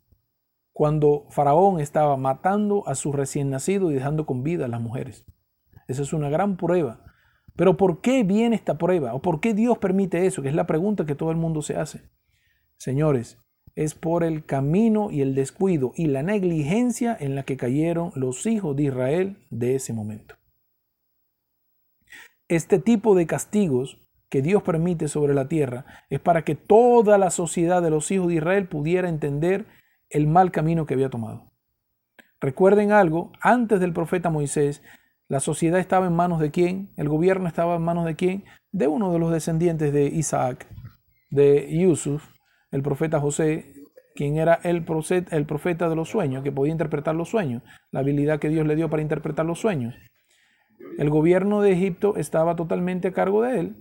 cuando 0.74 1.26
Faraón 1.30 1.80
estaba 1.80 2.18
matando 2.18 2.88
a 2.88 2.96
sus 2.96 3.16
recién 3.16 3.50
nacidos 3.50 3.92
y 3.92 3.96
dejando 3.96 4.26
con 4.26 4.44
vida 4.44 4.66
a 4.66 4.68
las 4.68 4.82
mujeres. 4.82 5.26
Esa 5.88 6.04
es 6.04 6.14
una 6.14 6.30
gran 6.30 6.58
prueba. 6.58 7.04
Pero 7.56 7.78
¿por 7.78 8.02
qué 8.02 8.24
viene 8.24 8.56
esta 8.56 8.78
prueba? 8.78 9.16
¿O 9.16 9.22
por 9.22 9.40
qué 9.40 9.56
Dios 9.56 9.80
permite 9.80 10.28
eso? 10.28 10.44
Que 10.44 10.50
es 10.50 10.56
la 10.56 10.68
pregunta 10.68 11.06
que 11.06 11.16
todo 11.16 11.32
el 11.32 11.38
mundo 11.38 11.64
se 11.64 11.76
hace. 11.76 12.02
Señores, 12.78 13.40
es 13.74 13.96
por 13.96 14.24
el 14.24 14.46
camino 14.46 15.10
y 15.10 15.22
el 15.22 15.34
descuido 15.34 15.94
y 15.96 16.06
la 16.06 16.22
negligencia 16.22 17.18
en 17.20 17.34
la 17.34 17.44
que 17.44 17.58
cayeron 17.58 18.12
los 18.16 18.46
hijos 18.46 18.76
de 18.76 18.84
Israel 18.84 19.48
de 19.50 19.76
ese 19.76 19.94
momento. 19.94 20.36
Este 22.48 22.80
tipo 22.80 23.16
de 23.16 23.26
castigos 23.26 24.00
que 24.30 24.42
Dios 24.42 24.64
permite 24.64 25.08
sobre 25.08 25.34
la 25.34 25.48
tierra 25.48 25.86
es 26.10 26.20
para 26.20 26.44
que 26.44 26.56
toda 26.56 27.18
la 27.18 27.30
sociedad 27.32 27.82
de 27.82 27.90
los 27.90 28.12
hijos 28.12 28.28
de 28.28 28.36
Israel 28.36 28.68
pudiera 28.68 29.10
entender 29.10 29.66
el 30.10 30.28
mal 30.28 30.52
camino 30.52 30.86
que 30.86 30.94
había 30.94 31.10
tomado. 31.10 31.52
Recuerden 32.40 32.92
algo, 32.92 33.32
antes 33.42 33.80
del 33.80 33.94
profeta 33.94 34.30
Moisés, 34.30 34.84
la 35.28 35.40
sociedad 35.40 35.80
estaba 35.80 36.08
en 36.08 36.14
manos 36.14 36.40
de 36.40 36.52
quién, 36.52 36.92
el 36.98 37.10
gobierno 37.10 37.48
estaba 37.48 37.76
en 37.76 37.82
manos 37.82 38.06
de 38.06 38.16
quién, 38.16 38.46
de 38.72 38.88
uno 38.88 39.12
de 39.12 39.20
los 39.20 39.32
descendientes 39.32 39.92
de 39.92 40.06
Isaac, 40.06 40.68
de 41.30 41.68
Yusuf, 41.78 42.24
el 42.72 42.84
profeta 42.84 43.20
José, 43.20 43.74
quien 44.16 44.38
era 44.38 44.60
el 44.64 44.84
profeta, 44.84 45.90
de 45.90 45.96
los 45.96 46.10
sueños, 46.10 46.44
que 46.44 46.52
podía 46.52 46.72
interpretar 46.72 47.16
los 47.16 47.30
sueños, 47.30 47.64
la 47.92 48.02
habilidad 48.02 48.40
que 48.40 48.50
Dios 48.50 48.66
le 48.66 48.76
dio 48.76 48.90
para 48.90 49.02
interpretar 49.02 49.46
los 49.46 49.60
sueños. 49.60 49.96
El 50.98 51.10
gobierno 51.10 51.62
de 51.62 51.74
Egipto 51.74 52.16
estaba 52.18 52.56
totalmente 52.56 53.10
a 53.10 53.14
cargo 53.14 53.42
de 53.42 53.60
él 53.60 53.76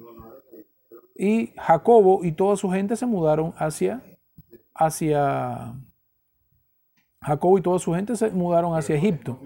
y 1.19 1.53
Jacobo 1.57 2.25
y 2.25 2.33
toda 2.33 2.57
su 2.57 2.71
gente 2.71 2.97
se 2.97 3.07
mudaron 3.07 3.55
hacia, 3.57 4.03
hacia 4.75 5.75
Jacobo 7.21 7.59
y 7.59 7.63
toda 7.63 7.79
su 7.79 7.95
gente 7.95 8.17
se 8.17 8.31
mudaron 8.31 8.77
hacia 8.77 8.97
Egipto. 8.97 9.41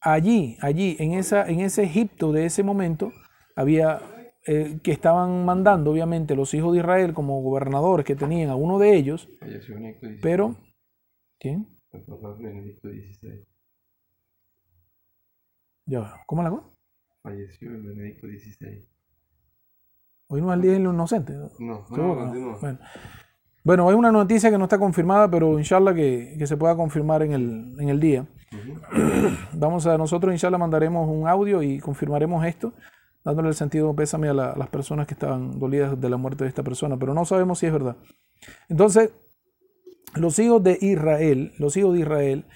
Allí, 0.00 0.56
allí, 0.60 0.96
en, 0.98 1.12
esa, 1.12 1.48
en 1.48 1.60
ese 1.60 1.82
Egipto 1.84 2.32
de 2.32 2.46
ese 2.46 2.62
momento, 2.62 3.12
había 3.56 4.00
eh, 4.46 4.78
que 4.82 4.92
estaban 4.92 5.44
mandando, 5.44 5.90
obviamente, 5.90 6.34
los 6.34 6.52
hijos 6.52 6.74
de 6.74 6.80
Israel 6.80 7.14
como 7.14 7.40
gobernadores 7.42 8.04
que 8.04 8.16
tenían 8.16 8.50
a 8.50 8.56
uno 8.56 8.78
de 8.78 8.94
ellos. 8.94 9.28
Pero, 10.20 10.56
¿quién? 11.38 11.66
Ya, 15.86 16.20
¿cómo 16.26 16.42
la 16.42 16.48
hago? 16.48 16.76
Falleció 17.22 17.70
el 17.70 17.82
Benedicto 17.82 18.26
XVI. 18.26 18.93
Hoy 20.28 20.40
no 20.40 20.50
es 20.52 20.56
el 20.56 20.62
día 20.62 20.72
de 20.72 20.78
los 20.80 20.94
inocentes. 20.94 21.36
No, 21.58 21.84
no, 21.90 22.58
Bueno. 22.60 22.78
bueno, 23.64 23.88
hay 23.88 23.94
una 23.94 24.10
noticia 24.10 24.50
que 24.50 24.58
no 24.58 24.64
está 24.64 24.78
confirmada, 24.78 25.30
pero 25.30 25.58
inshallah 25.58 25.94
que, 25.94 26.36
que 26.38 26.46
se 26.46 26.56
pueda 26.56 26.76
confirmar 26.76 27.22
en 27.22 27.32
el, 27.32 27.76
en 27.78 27.88
el 27.88 28.00
día. 28.00 28.26
Vamos 29.52 29.86
a, 29.86 29.98
nosotros 29.98 30.32
inshallah 30.32 30.58
mandaremos 30.58 31.08
un 31.08 31.28
audio 31.28 31.62
y 31.62 31.78
confirmaremos 31.78 32.44
esto, 32.46 32.72
dándole 33.24 33.48
el 33.48 33.54
sentido 33.54 33.94
pésame 33.94 34.28
a, 34.28 34.34
las 34.34 34.68
personas 34.68 35.06
que 35.06 35.14
estaban 35.14 35.58
dolidas 35.58 36.00
de 36.00 36.08
la 36.08 36.16
muerte 36.16 36.44
de 36.44 36.48
esta 36.48 36.62
persona, 36.62 36.96
pero 36.96 37.14
no 37.14 37.24
sabemos 37.24 37.58
si 37.58 37.66
es 37.66 37.72
verdad. 37.72 37.96
Entonces, 38.68 39.12
los 40.14 40.38
hijos 40.38 40.62
de 40.62 40.78
Israel, 40.80 41.52
los 41.58 41.76
hijos 41.76 41.94
de 41.94 42.00
Israel, 42.00 42.46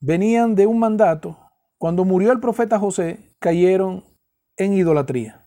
venían 0.00 0.54
de 0.54 0.66
un 0.66 0.78
mandato. 0.78 1.38
Cuando 1.78 2.04
murió 2.04 2.32
el 2.32 2.40
profeta 2.40 2.78
José, 2.78 3.34
cayeron 3.38 4.04
en 4.56 4.74
idolatría. 4.74 5.39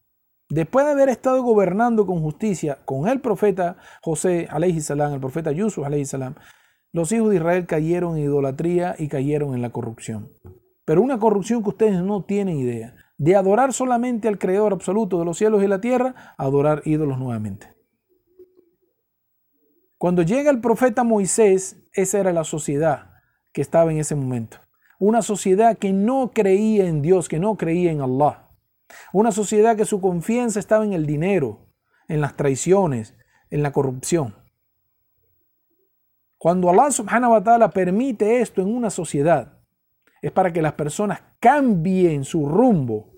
Después 0.50 0.86
de 0.86 0.92
haber 0.92 1.10
estado 1.10 1.42
gobernando 1.42 2.06
con 2.06 2.22
justicia 2.22 2.80
con 2.86 3.08
el 3.08 3.22
profeta 3.22 3.78
José, 4.02 4.48
salam, 4.82 5.14
el 5.14 5.20
profeta 5.20 5.52
Yusuf, 5.52 5.88
salam, 6.06 6.36
los 6.92 7.12
hijos 7.12 7.32
de 7.32 7.38
Israel 7.38 7.66
cayeron 7.66 8.18
en 8.18 8.26
idolatría 8.26 8.96
y 9.00 9.08
cayeron 9.08 9.56
en 9.56 9.62
la 9.62 9.72
corrupción. 9.72 10.32
Pero 10.86 11.02
una 11.02 11.18
corrupción 11.18 11.64
que 11.64 11.70
ustedes 11.70 12.02
no 12.02 12.24
tienen 12.24 12.58
idea. 12.58 12.96
De 13.18 13.36
adorar 13.36 13.74
solamente 13.74 14.28
al 14.28 14.38
Creador 14.38 14.74
absoluto 14.74 15.18
de 15.18 15.26
los 15.26 15.38
cielos 15.38 15.64
y 15.64 15.68
la 15.68 15.80
tierra, 15.80 16.36
adorar 16.38 16.82
ídolos 16.86 17.18
nuevamente. 17.18 17.68
Cuando 19.98 20.22
llega 20.24 20.52
el 20.52 20.60
profeta 20.60 21.04
Moisés, 21.04 21.88
esa 21.94 22.20
era 22.20 22.34
la 22.34 22.44
sociedad 22.44 23.12
que 23.54 23.62
estaba 23.62 23.92
en 23.92 24.00
ese 24.00 24.16
momento. 24.16 24.58
Una 25.00 25.22
sociedad 25.22 25.78
que 25.78 25.94
no 25.94 26.32
creía 26.32 26.88
en 26.88 27.02
Dios, 27.02 27.30
que 27.30 27.40
no 27.40 27.56
creía 27.56 27.92
en 27.92 28.02
Allah. 28.02 28.43
Una 29.12 29.32
sociedad 29.32 29.76
que 29.76 29.86
su 29.86 30.02
confianza 30.02 30.60
estaba 30.60 30.84
en 30.86 30.94
el 30.94 31.06
dinero, 31.06 31.68
en 32.08 32.22
las 32.22 32.36
traiciones, 32.36 33.16
en 33.50 33.64
la 33.64 33.72
corrupción. 33.72 34.36
Cuando 36.38 36.70
Allah 36.70 36.92
subhanahu 36.92 37.32
wa 37.32 37.44
ta'ala 37.44 37.70
permite 37.70 38.42
esto 38.42 38.62
en 38.62 38.68
una 38.68 38.90
sociedad, 38.90 39.60
es 40.22 40.32
para 40.32 40.52
que 40.52 40.62
las 40.62 40.74
personas 40.74 41.22
cambien 41.40 42.24
su 42.24 42.48
rumbo. 42.48 43.14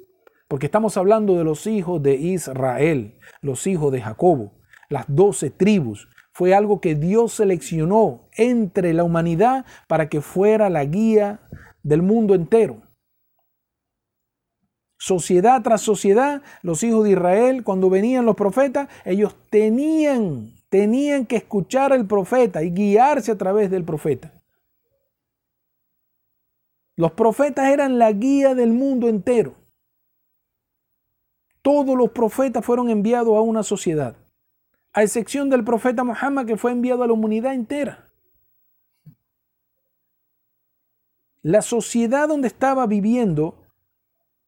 Porque 0.48 0.68
estamos 0.68 0.98
hablando 0.98 1.38
de 1.38 1.44
los 1.44 1.66
hijos 1.66 2.02
de 2.04 2.16
Israel, 2.16 3.18
los 3.42 3.66
hijos 3.66 3.92
de 3.92 4.02
Jacobo, 4.02 4.54
las 4.90 5.06
doce 5.08 5.50
tribus. 5.50 6.08
Fue 6.34 6.54
algo 6.54 6.82
que 6.82 6.96
Dios 6.96 7.34
seleccionó 7.34 8.28
entre 8.38 8.94
la 8.94 9.04
humanidad 9.04 9.66
para 9.88 10.10
que 10.10 10.22
fuera 10.22 10.70
la 10.70 10.84
guía 10.84 11.42
del 11.82 12.02
mundo 12.02 12.36
entero. 12.36 12.82
Sociedad 14.98 15.62
tras 15.62 15.82
sociedad, 15.82 16.42
los 16.62 16.82
hijos 16.84 17.04
de 17.04 17.12
Israel, 17.12 17.64
cuando 17.64 17.90
venían 17.90 18.26
los 18.26 18.36
profetas, 18.36 18.88
ellos 19.04 19.36
tenían, 19.50 20.56
tenían 20.70 21.26
que 21.26 21.36
escuchar 21.36 21.92
al 21.92 22.08
profeta 22.08 22.64
y 22.64 22.72
guiarse 22.72 23.32
a 23.32 23.38
través 23.38 23.70
del 23.70 23.84
profeta. 23.84 24.32
Los 26.96 27.12
profetas 27.12 27.70
eran 27.70 28.00
la 28.00 28.12
guía 28.14 28.56
del 28.56 28.72
mundo 28.72 29.10
entero. 29.10 29.56
Todos 31.62 31.98
los 31.98 32.12
profetas 32.12 32.64
fueron 32.64 32.90
enviados 32.90 33.36
a 33.36 33.42
una 33.42 33.64
sociedad, 33.64 34.16
a 34.94 35.04
excepción 35.04 35.50
del 35.50 35.66
profeta 35.66 36.04
Muhammad 36.06 36.46
que 36.46 36.58
fue 36.58 36.72
enviado 36.72 37.04
a 37.04 37.08
la 37.08 37.14
humanidad 37.14 37.54
entera. 37.54 38.08
La 41.42 41.62
sociedad 41.62 42.30
donde 42.30 42.48
estaba 42.48 42.88
viviendo 42.88 43.65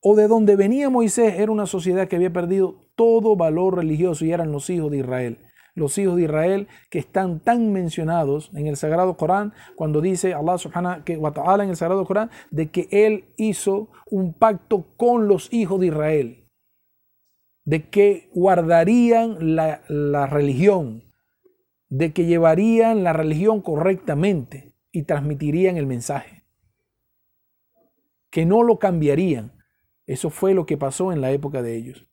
o 0.01 0.15
de 0.15 0.27
donde 0.27 0.55
venía 0.55 0.89
Moisés 0.89 1.35
era 1.37 1.51
una 1.51 1.65
sociedad 1.65 2.07
que 2.07 2.15
había 2.15 2.31
perdido 2.31 2.89
todo 2.95 3.35
valor 3.35 3.77
religioso 3.77 4.25
y 4.25 4.31
eran 4.31 4.51
los 4.51 4.69
hijos 4.69 4.91
de 4.91 4.97
Israel. 4.97 5.39
Los 5.75 5.97
hijos 5.99 6.15
de 6.15 6.23
Israel 6.23 6.67
que 6.89 6.97
están 6.97 7.39
tan 7.39 7.71
mencionados 7.71 8.49
en 8.55 8.65
el 8.65 8.77
Sagrado 8.77 9.15
Corán 9.15 9.53
cuando 9.75 10.01
dice 10.01 10.33
Allah 10.33 10.57
subhanahu 10.57 11.03
wa 11.19 11.31
ta'ala 11.31 11.63
en 11.63 11.69
el 11.69 11.75
Sagrado 11.75 12.05
Corán 12.05 12.31
de 12.49 12.71
que 12.71 12.87
Él 12.91 13.25
hizo 13.37 13.89
un 14.09 14.33
pacto 14.33 14.87
con 14.97 15.27
los 15.27 15.53
hijos 15.53 15.79
de 15.79 15.87
Israel 15.87 16.47
de 17.67 17.89
que 17.89 18.29
guardarían 18.33 19.57
la, 19.57 19.81
la 19.89 20.25
religión, 20.25 21.03
de 21.89 22.13
que 22.13 22.25
llevarían 22.25 23.03
la 23.03 23.11
religión 23.11 23.61
correctamente 23.61 24.73
y 24.89 25.03
transmitirían 25.03 25.75
el 25.75 25.85
mensaje, 25.85 26.45
que 28.29 28.45
no 28.45 28.63
lo 28.63 28.79
cambiarían. 28.79 29.51
Eso 30.07 30.31
fue 30.31 30.55
lo 30.55 30.65
que 30.65 30.77
pasó 30.77 31.11
en 31.11 31.21
la 31.21 31.31
época 31.31 31.61
de 31.61 31.75
ellos. 31.75 32.07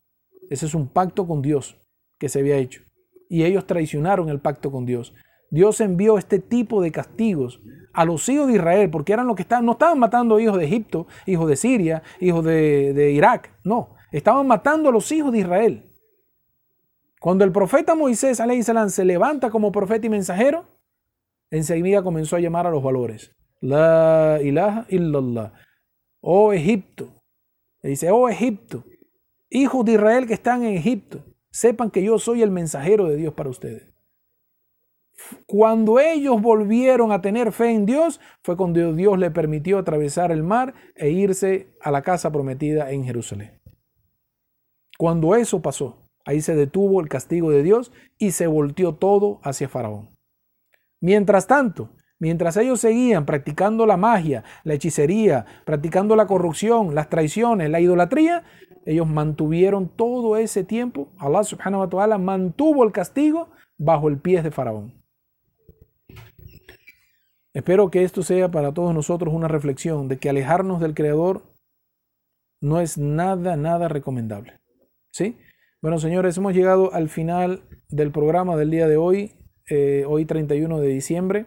Ese 0.50 0.66
es 0.66 0.74
un 0.74 0.88
pacto 0.88 1.26
con 1.26 1.40
Dios 1.40 1.78
que 2.18 2.28
se 2.28 2.40
había 2.40 2.58
hecho. 2.58 2.82
Y 3.30 3.44
ellos 3.44 3.66
traicionaron 3.66 4.28
el 4.28 4.40
pacto 4.40 4.70
con 4.70 4.84
Dios. 4.84 5.14
Dios 5.50 5.80
envió 5.80 6.18
este 6.18 6.40
tipo 6.40 6.82
de 6.82 6.90
castigos 6.92 7.60
a 7.92 8.04
los 8.04 8.28
hijos 8.28 8.48
de 8.48 8.54
Israel, 8.54 8.90
porque 8.90 9.12
eran 9.12 9.26
los 9.26 9.36
que 9.36 9.42
estaban, 9.42 9.64
no 9.64 9.72
estaban 9.72 9.98
matando 9.98 10.40
hijos 10.40 10.58
de 10.58 10.64
Egipto, 10.64 11.06
hijos 11.26 11.48
de 11.48 11.56
Siria, 11.56 12.02
hijos 12.20 12.44
de, 12.44 12.92
de 12.92 13.12
Irak, 13.12 13.52
no, 13.62 13.94
estaban 14.10 14.46
matando 14.46 14.88
a 14.88 14.92
los 14.92 15.10
hijos 15.12 15.32
de 15.32 15.38
Israel. 15.38 15.90
Cuando 17.20 17.44
el 17.44 17.52
profeta 17.52 17.94
Moisés 17.94 18.42
se 18.88 19.04
levanta 19.04 19.48
como 19.48 19.72
profeta 19.72 20.06
y 20.06 20.10
mensajero, 20.10 20.66
enseguida 21.50 22.02
comenzó 22.02 22.36
a 22.36 22.40
llamar 22.40 22.66
a 22.66 22.70
los 22.70 22.82
valores. 22.82 23.34
La 23.60 24.40
ilaha 24.42 24.86
illallah. 24.90 25.52
Oh 26.20 26.52
Egipto. 26.52 27.13
Le 27.84 27.90
dice, 27.90 28.10
oh 28.10 28.30
Egipto, 28.30 28.82
hijos 29.50 29.84
de 29.84 29.92
Israel 29.92 30.26
que 30.26 30.32
están 30.32 30.64
en 30.64 30.74
Egipto, 30.74 31.22
sepan 31.50 31.90
que 31.90 32.02
yo 32.02 32.18
soy 32.18 32.40
el 32.40 32.50
mensajero 32.50 33.10
de 33.10 33.16
Dios 33.16 33.34
para 33.34 33.50
ustedes. 33.50 33.92
Cuando 35.44 36.00
ellos 36.00 36.40
volvieron 36.40 37.12
a 37.12 37.20
tener 37.20 37.52
fe 37.52 37.72
en 37.72 37.84
Dios, 37.84 38.22
fue 38.42 38.56
cuando 38.56 38.94
Dios 38.94 39.18
le 39.18 39.30
permitió 39.30 39.76
atravesar 39.76 40.32
el 40.32 40.42
mar 40.42 40.72
e 40.94 41.10
irse 41.10 41.76
a 41.78 41.90
la 41.90 42.00
casa 42.00 42.32
prometida 42.32 42.90
en 42.90 43.04
Jerusalén. 43.04 43.60
Cuando 44.96 45.34
eso 45.34 45.60
pasó, 45.60 46.08
ahí 46.24 46.40
se 46.40 46.54
detuvo 46.54 47.02
el 47.02 47.10
castigo 47.10 47.50
de 47.50 47.62
Dios 47.62 47.92
y 48.16 48.30
se 48.30 48.46
volteó 48.46 48.94
todo 48.94 49.40
hacia 49.42 49.68
Faraón. 49.68 50.08
Mientras 51.00 51.46
tanto, 51.46 51.90
mientras 52.18 52.56
ellos 52.56 52.80
seguían 52.80 53.26
practicando 53.26 53.86
la 53.86 53.96
magia, 53.96 54.44
la 54.64 54.74
hechicería, 54.74 55.46
practicando 55.64 56.16
la 56.16 56.26
corrupción, 56.26 56.94
las 56.94 57.08
traiciones, 57.08 57.70
la 57.70 57.80
idolatría, 57.80 58.44
ellos 58.86 59.06
mantuvieron 59.06 59.88
todo 59.88 60.36
ese 60.36 60.64
tiempo, 60.64 61.08
Allah 61.18 61.44
subhanahu 61.44 61.80
wa 61.80 61.88
ta'ala 61.88 62.18
mantuvo 62.18 62.84
el 62.84 62.92
castigo 62.92 63.48
bajo 63.78 64.08
el 64.08 64.18
pie 64.18 64.42
de 64.42 64.50
Faraón. 64.50 65.04
Espero 67.54 67.90
que 67.90 68.02
esto 68.02 68.22
sea 68.22 68.50
para 68.50 68.74
todos 68.74 68.92
nosotros 68.92 69.32
una 69.32 69.46
reflexión 69.46 70.08
de 70.08 70.18
que 70.18 70.28
alejarnos 70.28 70.80
del 70.80 70.94
Creador 70.94 71.42
no 72.60 72.80
es 72.80 72.98
nada, 72.98 73.56
nada 73.56 73.88
recomendable. 73.88 74.58
¿Sí? 75.12 75.38
Bueno, 75.80 75.98
señores, 75.98 76.36
hemos 76.36 76.54
llegado 76.54 76.92
al 76.92 77.08
final 77.08 77.62
del 77.88 78.10
programa 78.10 78.56
del 78.56 78.70
día 78.70 78.88
de 78.88 78.96
hoy, 78.96 79.32
eh, 79.70 80.04
hoy 80.08 80.24
31 80.24 80.80
de 80.80 80.88
diciembre. 80.88 81.46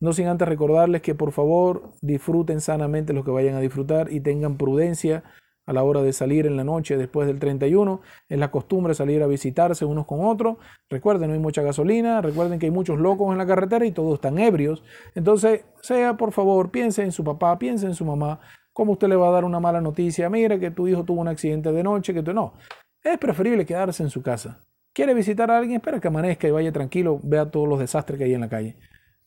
No 0.00 0.12
sin 0.14 0.26
antes 0.28 0.48
recordarles 0.48 1.02
que 1.02 1.14
por 1.14 1.30
favor 1.30 1.92
disfruten 2.00 2.60
sanamente 2.60 3.12
los 3.12 3.24
que 3.24 3.30
vayan 3.30 3.54
a 3.54 3.60
disfrutar 3.60 4.10
y 4.10 4.20
tengan 4.20 4.56
prudencia 4.56 5.22
a 5.66 5.72
la 5.72 5.84
hora 5.84 6.02
de 6.02 6.12
salir 6.12 6.46
en 6.46 6.56
la 6.56 6.64
noche 6.64 6.96
después 6.96 7.28
del 7.28 7.38
31. 7.38 8.00
Es 8.28 8.38
la 8.38 8.50
costumbre 8.50 8.94
salir 8.94 9.22
a 9.22 9.26
visitarse 9.26 9.84
unos 9.84 10.06
con 10.06 10.24
otros. 10.24 10.56
Recuerden, 10.88 11.28
no 11.28 11.34
hay 11.34 11.40
mucha 11.40 11.62
gasolina. 11.62 12.20
Recuerden 12.22 12.58
que 12.58 12.66
hay 12.66 12.72
muchos 12.72 12.98
locos 12.98 13.30
en 13.30 13.38
la 13.38 13.46
carretera 13.46 13.84
y 13.84 13.92
todos 13.92 14.14
están 14.14 14.38
ebrios. 14.38 14.82
Entonces, 15.14 15.64
sea 15.82 16.16
por 16.16 16.32
favor, 16.32 16.70
piense 16.70 17.02
en 17.02 17.12
su 17.12 17.22
papá, 17.22 17.58
piense 17.58 17.86
en 17.86 17.94
su 17.94 18.04
mamá. 18.04 18.40
¿Cómo 18.72 18.92
usted 18.92 19.08
le 19.08 19.16
va 19.16 19.28
a 19.28 19.32
dar 19.32 19.44
una 19.44 19.60
mala 19.60 19.80
noticia? 19.80 20.30
Mira 20.30 20.58
que 20.58 20.70
tu 20.70 20.88
hijo 20.88 21.04
tuvo 21.04 21.20
un 21.20 21.28
accidente 21.28 21.70
de 21.70 21.82
noche, 21.82 22.14
que 22.14 22.22
no. 22.22 22.54
Es 23.02 23.18
preferible 23.18 23.66
quedarse 23.66 24.02
en 24.02 24.10
su 24.10 24.22
casa. 24.22 24.60
¿Quiere 24.92 25.14
visitar 25.14 25.50
a 25.50 25.58
alguien? 25.58 25.76
Espera 25.76 26.00
que 26.00 26.08
amanezca 26.08 26.48
y 26.48 26.50
vaya 26.50 26.72
tranquilo, 26.72 27.20
vea 27.22 27.50
todos 27.50 27.68
los 27.68 27.78
desastres 27.78 28.18
que 28.18 28.24
hay 28.24 28.34
en 28.34 28.40
la 28.40 28.48
calle. 28.48 28.76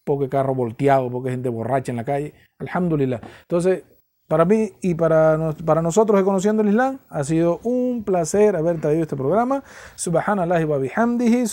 Porque 0.03 0.29
carro 0.29 0.53
volteado, 0.53 1.09
porque 1.09 1.31
gente 1.31 1.49
borracha 1.49 1.91
en 1.91 1.97
la 1.97 2.03
calle. 2.03 2.33
Alhamdulillah. 2.59 3.21
Entonces, 3.41 3.83
para 4.27 4.45
mí 4.45 4.71
y 4.81 4.95
para, 4.95 5.53
para 5.65 5.81
nosotros 5.81 6.19
de 6.19 6.23
Conociendo 6.23 6.61
el 6.63 6.69
Islam, 6.69 6.99
ha 7.09 7.23
sido 7.23 7.59
un 7.63 8.03
placer 8.03 8.55
haber 8.55 8.79
traído 8.79 9.03
este 9.03 9.15
programa. 9.15 9.63
Subhanallah 9.95 10.65
wa 10.65 10.77
bihamdihi. 10.77 11.45